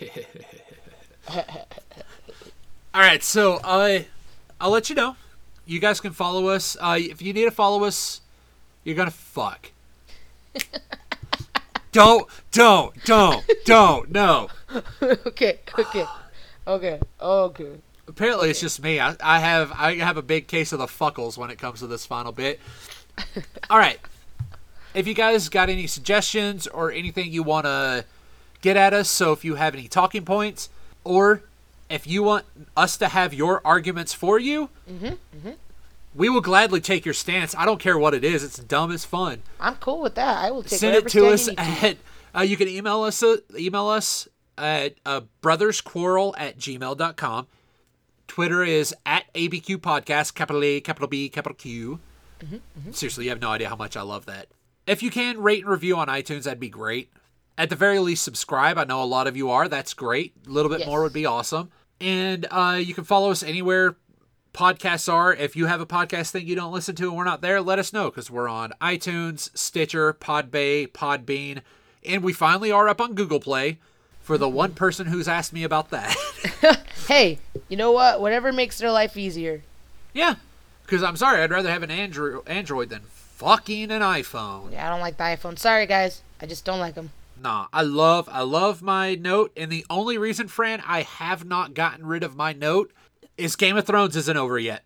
All 2.92 3.00
right, 3.00 3.22
so 3.22 3.56
uh, 3.62 4.00
I'll 4.60 4.70
let 4.70 4.88
you 4.90 4.96
know. 4.96 5.14
You 5.66 5.78
guys 5.78 6.00
can 6.00 6.12
follow 6.12 6.48
us. 6.48 6.76
Uh, 6.80 6.96
if 6.98 7.22
you 7.22 7.32
need 7.32 7.44
to 7.44 7.50
follow 7.52 7.84
us, 7.84 8.20
you're 8.82 8.96
gonna 8.96 9.10
fuck. 9.12 9.70
don't, 11.92 12.28
don't, 12.52 13.04
don't, 13.04 13.44
don't. 13.64 14.10
No. 14.10 14.48
okay, 15.02 15.60
okay, 15.78 16.06
okay, 16.66 17.00
okay. 17.20 17.72
Apparently, 18.08 18.50
it's 18.50 18.60
just 18.60 18.82
me. 18.82 18.98
I, 18.98 19.14
I 19.22 19.38
have 19.38 19.72
I 19.72 19.94
have 19.96 20.16
a 20.16 20.22
big 20.22 20.48
case 20.48 20.72
of 20.72 20.78
the 20.80 20.86
fuckles 20.86 21.38
when 21.38 21.50
it 21.50 21.58
comes 21.58 21.80
to 21.80 21.86
this 21.86 22.04
final 22.06 22.32
bit. 22.32 22.60
All 23.70 23.78
right. 23.78 23.98
If 24.94 25.06
you 25.06 25.14
guys 25.14 25.48
got 25.48 25.68
any 25.68 25.86
suggestions 25.86 26.66
or 26.66 26.90
anything 26.90 27.30
you 27.32 27.44
want 27.44 27.66
to 27.66 28.04
get 28.60 28.76
at 28.76 28.92
us, 28.92 29.08
so 29.08 29.32
if 29.32 29.44
you 29.44 29.54
have 29.54 29.74
any 29.74 29.86
talking 29.86 30.24
points, 30.24 30.68
or 31.04 31.42
if 31.88 32.06
you 32.06 32.24
want 32.24 32.44
us 32.76 32.96
to 32.96 33.08
have 33.08 33.32
your 33.32 33.60
arguments 33.64 34.12
for 34.12 34.38
you, 34.38 34.68
mm-hmm, 34.90 35.06
mm-hmm. 35.06 35.50
We 36.20 36.28
will 36.28 36.42
gladly 36.42 36.80
take 36.82 37.04
your 37.06 37.14
stance. 37.14 37.54
I 37.56 37.64
don't 37.64 37.80
care 37.80 37.98
what 37.98 38.12
it 38.12 38.22
is. 38.24 38.44
It's 38.44 38.58
dumb 38.58 38.92
as 38.92 39.04
fun. 39.06 39.42
I'm 39.58 39.76
cool 39.76 40.02
with 40.02 40.14
that. 40.16 40.36
I 40.44 40.50
will 40.50 40.62
take 40.62 40.78
Send 40.78 40.94
it 40.94 41.08
to 41.08 41.26
us 41.28 41.48
you 41.48 41.54
at. 41.56 41.96
Uh, 42.36 42.42
you 42.42 42.56
can 42.58 42.68
email 42.68 43.02
us. 43.02 43.22
Uh, 43.22 43.38
email 43.58 43.88
us 43.88 44.28
at 44.58 44.96
uh, 45.06 45.22
brothersquarrel 45.42 46.34
at 46.36 46.58
gmail.com. 46.58 47.46
Twitter 48.28 48.62
is 48.62 48.94
at 49.06 49.32
ABQ 49.34 49.78
Podcast, 49.78 50.34
capital 50.34 50.62
A, 50.62 50.80
capital 50.80 51.08
B, 51.08 51.28
capital 51.28 51.56
Q. 51.56 51.98
Mm-hmm, 52.44 52.90
Seriously, 52.92 53.24
you 53.24 53.30
have 53.30 53.40
no 53.40 53.50
idea 53.50 53.68
how 53.68 53.76
much 53.76 53.96
I 53.96 54.02
love 54.02 54.26
that. 54.26 54.48
If 54.86 55.02
you 55.02 55.10
can 55.10 55.40
rate 55.40 55.62
and 55.64 55.70
review 55.70 55.96
on 55.96 56.08
iTunes, 56.08 56.44
that'd 56.44 56.60
be 56.60 56.68
great. 56.68 57.10
At 57.58 57.70
the 57.70 57.76
very 57.76 57.98
least, 57.98 58.22
subscribe. 58.22 58.78
I 58.78 58.84
know 58.84 59.02
a 59.02 59.04
lot 59.04 59.26
of 59.26 59.36
you 59.36 59.50
are. 59.50 59.68
That's 59.68 59.92
great. 59.94 60.34
A 60.46 60.50
little 60.50 60.70
bit 60.70 60.80
Yes. 60.80 60.86
more 60.88 61.02
would 61.02 61.12
be 61.12 61.26
awesome. 61.26 61.70
And 62.00 62.46
uh, 62.50 62.78
you 62.82 62.94
can 62.94 63.04
follow 63.04 63.30
us 63.30 63.42
anywhere 63.42 63.96
podcasts 64.52 65.12
are. 65.12 65.32
If 65.32 65.56
you 65.56 65.66
have 65.66 65.80
a 65.80 65.86
podcast 65.86 66.30
thing 66.30 66.46
you 66.46 66.56
don't 66.56 66.72
listen 66.72 66.94
to 66.96 67.08
and 67.08 67.16
we're 67.16 67.24
not 67.24 67.40
there, 67.40 67.60
let 67.60 67.78
us 67.78 67.92
know 67.92 68.10
because 68.10 68.30
we're 68.30 68.48
on 68.48 68.72
iTunes, 68.80 69.56
Stitcher, 69.56 70.12
Podbay, 70.14 70.88
Podbean, 70.88 71.62
and 72.04 72.22
we 72.22 72.32
finally 72.32 72.72
are 72.72 72.88
up 72.88 73.00
on 73.00 73.14
Google 73.14 73.40
Play 73.40 73.78
for 74.20 74.38
the 74.38 74.48
one 74.48 74.74
person 74.74 75.06
who's 75.08 75.28
asked 75.28 75.52
me 75.52 75.64
about 75.64 75.90
that. 75.90 76.14
hey, 77.08 77.38
you 77.68 77.76
know 77.76 77.92
what? 77.92 78.20
Whatever 78.20 78.52
makes 78.52 78.78
their 78.78 78.90
life 78.90 79.16
easier. 79.16 79.62
yeah, 80.12 80.36
because 80.84 81.02
I'm 81.02 81.16
sorry, 81.16 81.42
I'd 81.42 81.50
rather 81.50 81.70
have 81.70 81.82
an 81.82 81.90
Android 81.90 82.46
Android 82.48 82.88
than 82.88 83.02
fucking 83.02 83.90
an 83.90 84.02
iPhone. 84.02 84.72
Yeah, 84.72 84.86
I 84.86 84.90
don't 84.90 85.00
like 85.00 85.16
the 85.16 85.24
iPhone. 85.24 85.58
Sorry, 85.58 85.86
guys. 85.86 86.22
I 86.40 86.46
just 86.46 86.64
don't 86.64 86.80
like 86.80 86.94
them. 86.94 87.10
Nah, 87.40 87.68
I 87.72 87.82
love 87.82 88.28
I 88.30 88.42
love 88.42 88.82
my 88.82 89.14
note, 89.14 89.52
and 89.56 89.70
the 89.70 89.86
only 89.88 90.18
reason, 90.18 90.48
Fran, 90.48 90.82
I 90.86 91.02
have 91.02 91.44
not 91.44 91.72
gotten 91.74 92.04
rid 92.04 92.22
of 92.22 92.36
my 92.36 92.52
note 92.52 92.92
is 93.40 93.56
Game 93.56 93.76
of 93.76 93.86
Thrones 93.86 94.16
isn't 94.16 94.36
over 94.36 94.58
yet. 94.58 94.84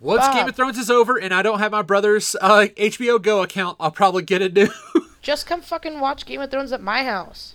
Once 0.00 0.22
Bob. 0.22 0.34
Game 0.34 0.48
of 0.48 0.56
Thrones 0.56 0.78
is 0.78 0.90
over 0.90 1.16
and 1.16 1.32
I 1.32 1.42
don't 1.42 1.58
have 1.58 1.72
my 1.72 1.82
brother's 1.82 2.36
uh, 2.40 2.66
HBO 2.76 3.20
Go 3.20 3.42
account, 3.42 3.76
I'll 3.80 3.90
probably 3.90 4.22
get 4.22 4.42
a 4.42 4.48
new. 4.48 4.68
Just 5.22 5.46
come 5.46 5.62
fucking 5.62 6.00
watch 6.00 6.26
Game 6.26 6.40
of 6.40 6.50
Thrones 6.50 6.72
at 6.72 6.82
my 6.82 7.04
house. 7.04 7.54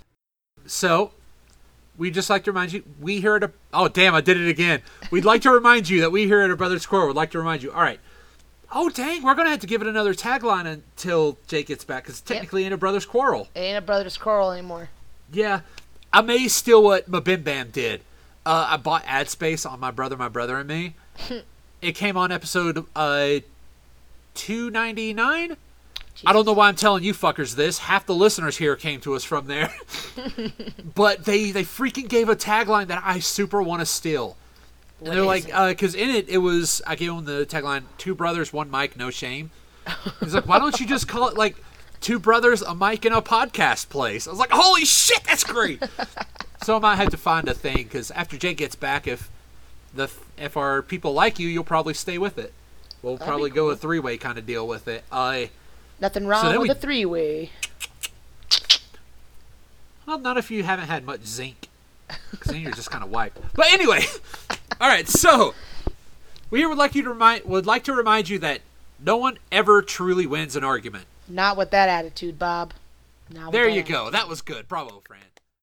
so, 0.65 1.11
we 1.99 2.09
just 2.09 2.29
like 2.29 2.45
to 2.45 2.51
remind 2.51 2.71
you, 2.73 2.83
we 2.99 3.19
here 3.19 3.35
at 3.35 3.43
a 3.43 3.51
oh 3.73 3.89
damn, 3.89 4.15
I 4.15 4.21
did 4.21 4.37
it 4.37 4.49
again. 4.49 4.81
We'd 5.11 5.25
like 5.25 5.41
to 5.41 5.51
remind 5.51 5.89
you 5.89 5.99
that 6.01 6.11
we 6.11 6.25
here 6.25 6.39
at 6.41 6.49
a 6.49 6.55
Brothers 6.55 6.85
Core 6.85 7.05
would 7.05 7.15
like 7.15 7.31
to 7.31 7.37
remind 7.37 7.61
you. 7.61 7.71
All 7.71 7.81
right. 7.81 7.99
Oh 8.71 8.89
dang, 8.89 9.21
we're 9.21 9.35
gonna 9.35 9.49
have 9.49 9.59
to 9.59 9.67
give 9.67 9.81
it 9.81 9.87
another 9.87 10.13
tagline 10.13 10.65
until 10.65 11.37
Jake 11.47 11.67
gets 11.67 11.83
back, 11.83 12.03
because 12.03 12.21
technically 12.21 12.63
ain't 12.63 12.73
a 12.73 12.77
brothers 12.77 13.05
quarrel. 13.05 13.49
It 13.53 13.59
ain't 13.59 13.77
a 13.77 13.81
brother's 13.81 14.17
quarrel 14.17 14.51
anymore. 14.51 14.89
Yeah, 15.31 15.61
I 16.13 16.21
may 16.21 16.47
steal 16.47 16.81
what 16.81 17.11
MBMBaM 17.11 17.71
did. 17.71 18.01
Uh, 18.49 18.65
I 18.71 18.77
bought 18.77 19.03
ad 19.05 19.29
space 19.29 19.63
on 19.63 19.79
my 19.79 19.91
brother, 19.91 20.17
my 20.17 20.27
brother, 20.27 20.57
and 20.57 20.67
me. 20.67 20.95
it 21.83 21.91
came 21.91 22.17
on 22.17 22.31
episode 22.31 22.83
uh, 22.95 23.41
two 24.33 24.71
ninety 24.71 25.13
nine. 25.13 25.55
I 26.25 26.33
don't 26.33 26.47
know 26.47 26.53
why 26.53 26.67
I'm 26.67 26.75
telling 26.75 27.03
you 27.03 27.13
fuckers 27.13 27.55
this. 27.55 27.77
Half 27.77 28.07
the 28.07 28.15
listeners 28.15 28.57
here 28.57 28.75
came 28.75 29.01
to 29.01 29.13
us 29.13 29.23
from 29.23 29.45
there, 29.45 29.71
but 30.95 31.25
they 31.25 31.51
they 31.51 31.61
freaking 31.61 32.09
gave 32.09 32.27
a 32.27 32.35
tagline 32.35 32.87
that 32.87 33.03
I 33.05 33.19
super 33.19 33.61
want 33.61 33.81
to 33.81 33.85
steal. 33.85 34.35
And 34.99 35.09
they're 35.09 35.21
like, 35.21 35.45
because 35.45 35.93
in 35.93 36.09
it, 36.09 36.27
it 36.27 36.39
was 36.39 36.81
I 36.87 36.95
gave 36.95 37.13
them 37.13 37.25
the 37.25 37.45
tagline: 37.45 37.83
two 37.99 38.15
brothers, 38.15 38.51
one 38.51 38.71
mic, 38.71 38.97
no 38.97 39.11
shame. 39.11 39.51
He's 40.21 40.33
like, 40.33 40.47
why 40.47 40.57
don't 40.57 40.79
you 40.79 40.87
just 40.87 41.07
call 41.07 41.27
it 41.27 41.37
like 41.37 41.55
two 42.01 42.17
brothers, 42.17 42.63
a 42.63 42.73
mic, 42.73 43.05
and 43.05 43.13
a 43.13 43.21
podcast 43.21 43.89
place? 43.89 44.25
I 44.25 44.31
was 44.31 44.39
like, 44.39 44.49
holy 44.51 44.85
shit, 44.85 45.23
that's 45.23 45.43
great. 45.43 45.83
So 46.63 46.75
I 46.75 46.79
might 46.79 46.95
have 46.95 47.09
to 47.09 47.17
find 47.17 47.47
a 47.47 47.53
thing 47.53 47.77
because 47.77 48.11
after 48.11 48.37
Jake 48.37 48.57
gets 48.57 48.75
back, 48.75 49.07
if 49.07 49.29
the 49.93 50.09
if 50.37 50.55
our 50.57 50.81
people 50.81 51.13
like 51.13 51.39
you, 51.39 51.47
you'll 51.47 51.63
probably 51.63 51.93
stay 51.93 52.17
with 52.17 52.37
it. 52.37 52.53
We'll 53.01 53.15
That'd 53.15 53.27
probably 53.27 53.49
go 53.49 53.69
a 53.69 53.75
three 53.75 53.99
way 53.99 54.17
kind 54.17 54.37
of 54.37 54.45
deal 54.45 54.67
with 54.67 54.87
it. 54.87 55.03
Uh, 55.11 55.45
Nothing 56.01 56.25
wrong 56.27 56.45
then 56.45 56.59
with 56.59 56.67
we- 56.69 56.71
a 56.71 56.75
three 56.75 57.05
way. 57.05 57.51
well, 60.05 60.17
not 60.19 60.37
if 60.37 60.49
you 60.51 60.63
haven't 60.63 60.87
had 60.87 61.05
much 61.05 61.25
zinc, 61.25 61.67
because 62.31 62.51
then 62.51 62.61
you're 62.61 62.71
just 62.71 62.91
kind 62.91 63.03
of 63.03 63.09
wiped. 63.11 63.39
But 63.53 63.67
anyway, 63.71 64.01
all 64.81 64.87
right. 64.89 65.07
So 65.07 65.53
we 66.49 66.65
would 66.65 66.77
like 66.77 66.95
you 66.95 67.03
to 67.03 67.09
remind 67.09 67.45
would 67.45 67.65
like 67.65 67.83
to 67.85 67.93
remind 67.93 68.29
you 68.29 68.39
that 68.39 68.61
no 69.03 69.17
one 69.17 69.37
ever 69.51 69.81
truly 69.81 70.25
wins 70.25 70.55
an 70.55 70.63
argument. 70.63 71.05
Not 71.27 71.57
with 71.57 71.69
that 71.71 71.89
attitude, 71.89 72.39
Bob. 72.39 72.73
Not 73.31 73.51
There 73.51 73.65
you 73.67 73.81
attitude. 73.81 73.91
go. 73.93 74.09
That 74.09 74.27
was 74.27 74.41
good. 74.41 74.67
Bravo, 74.67 75.01
Fran. 75.05 75.19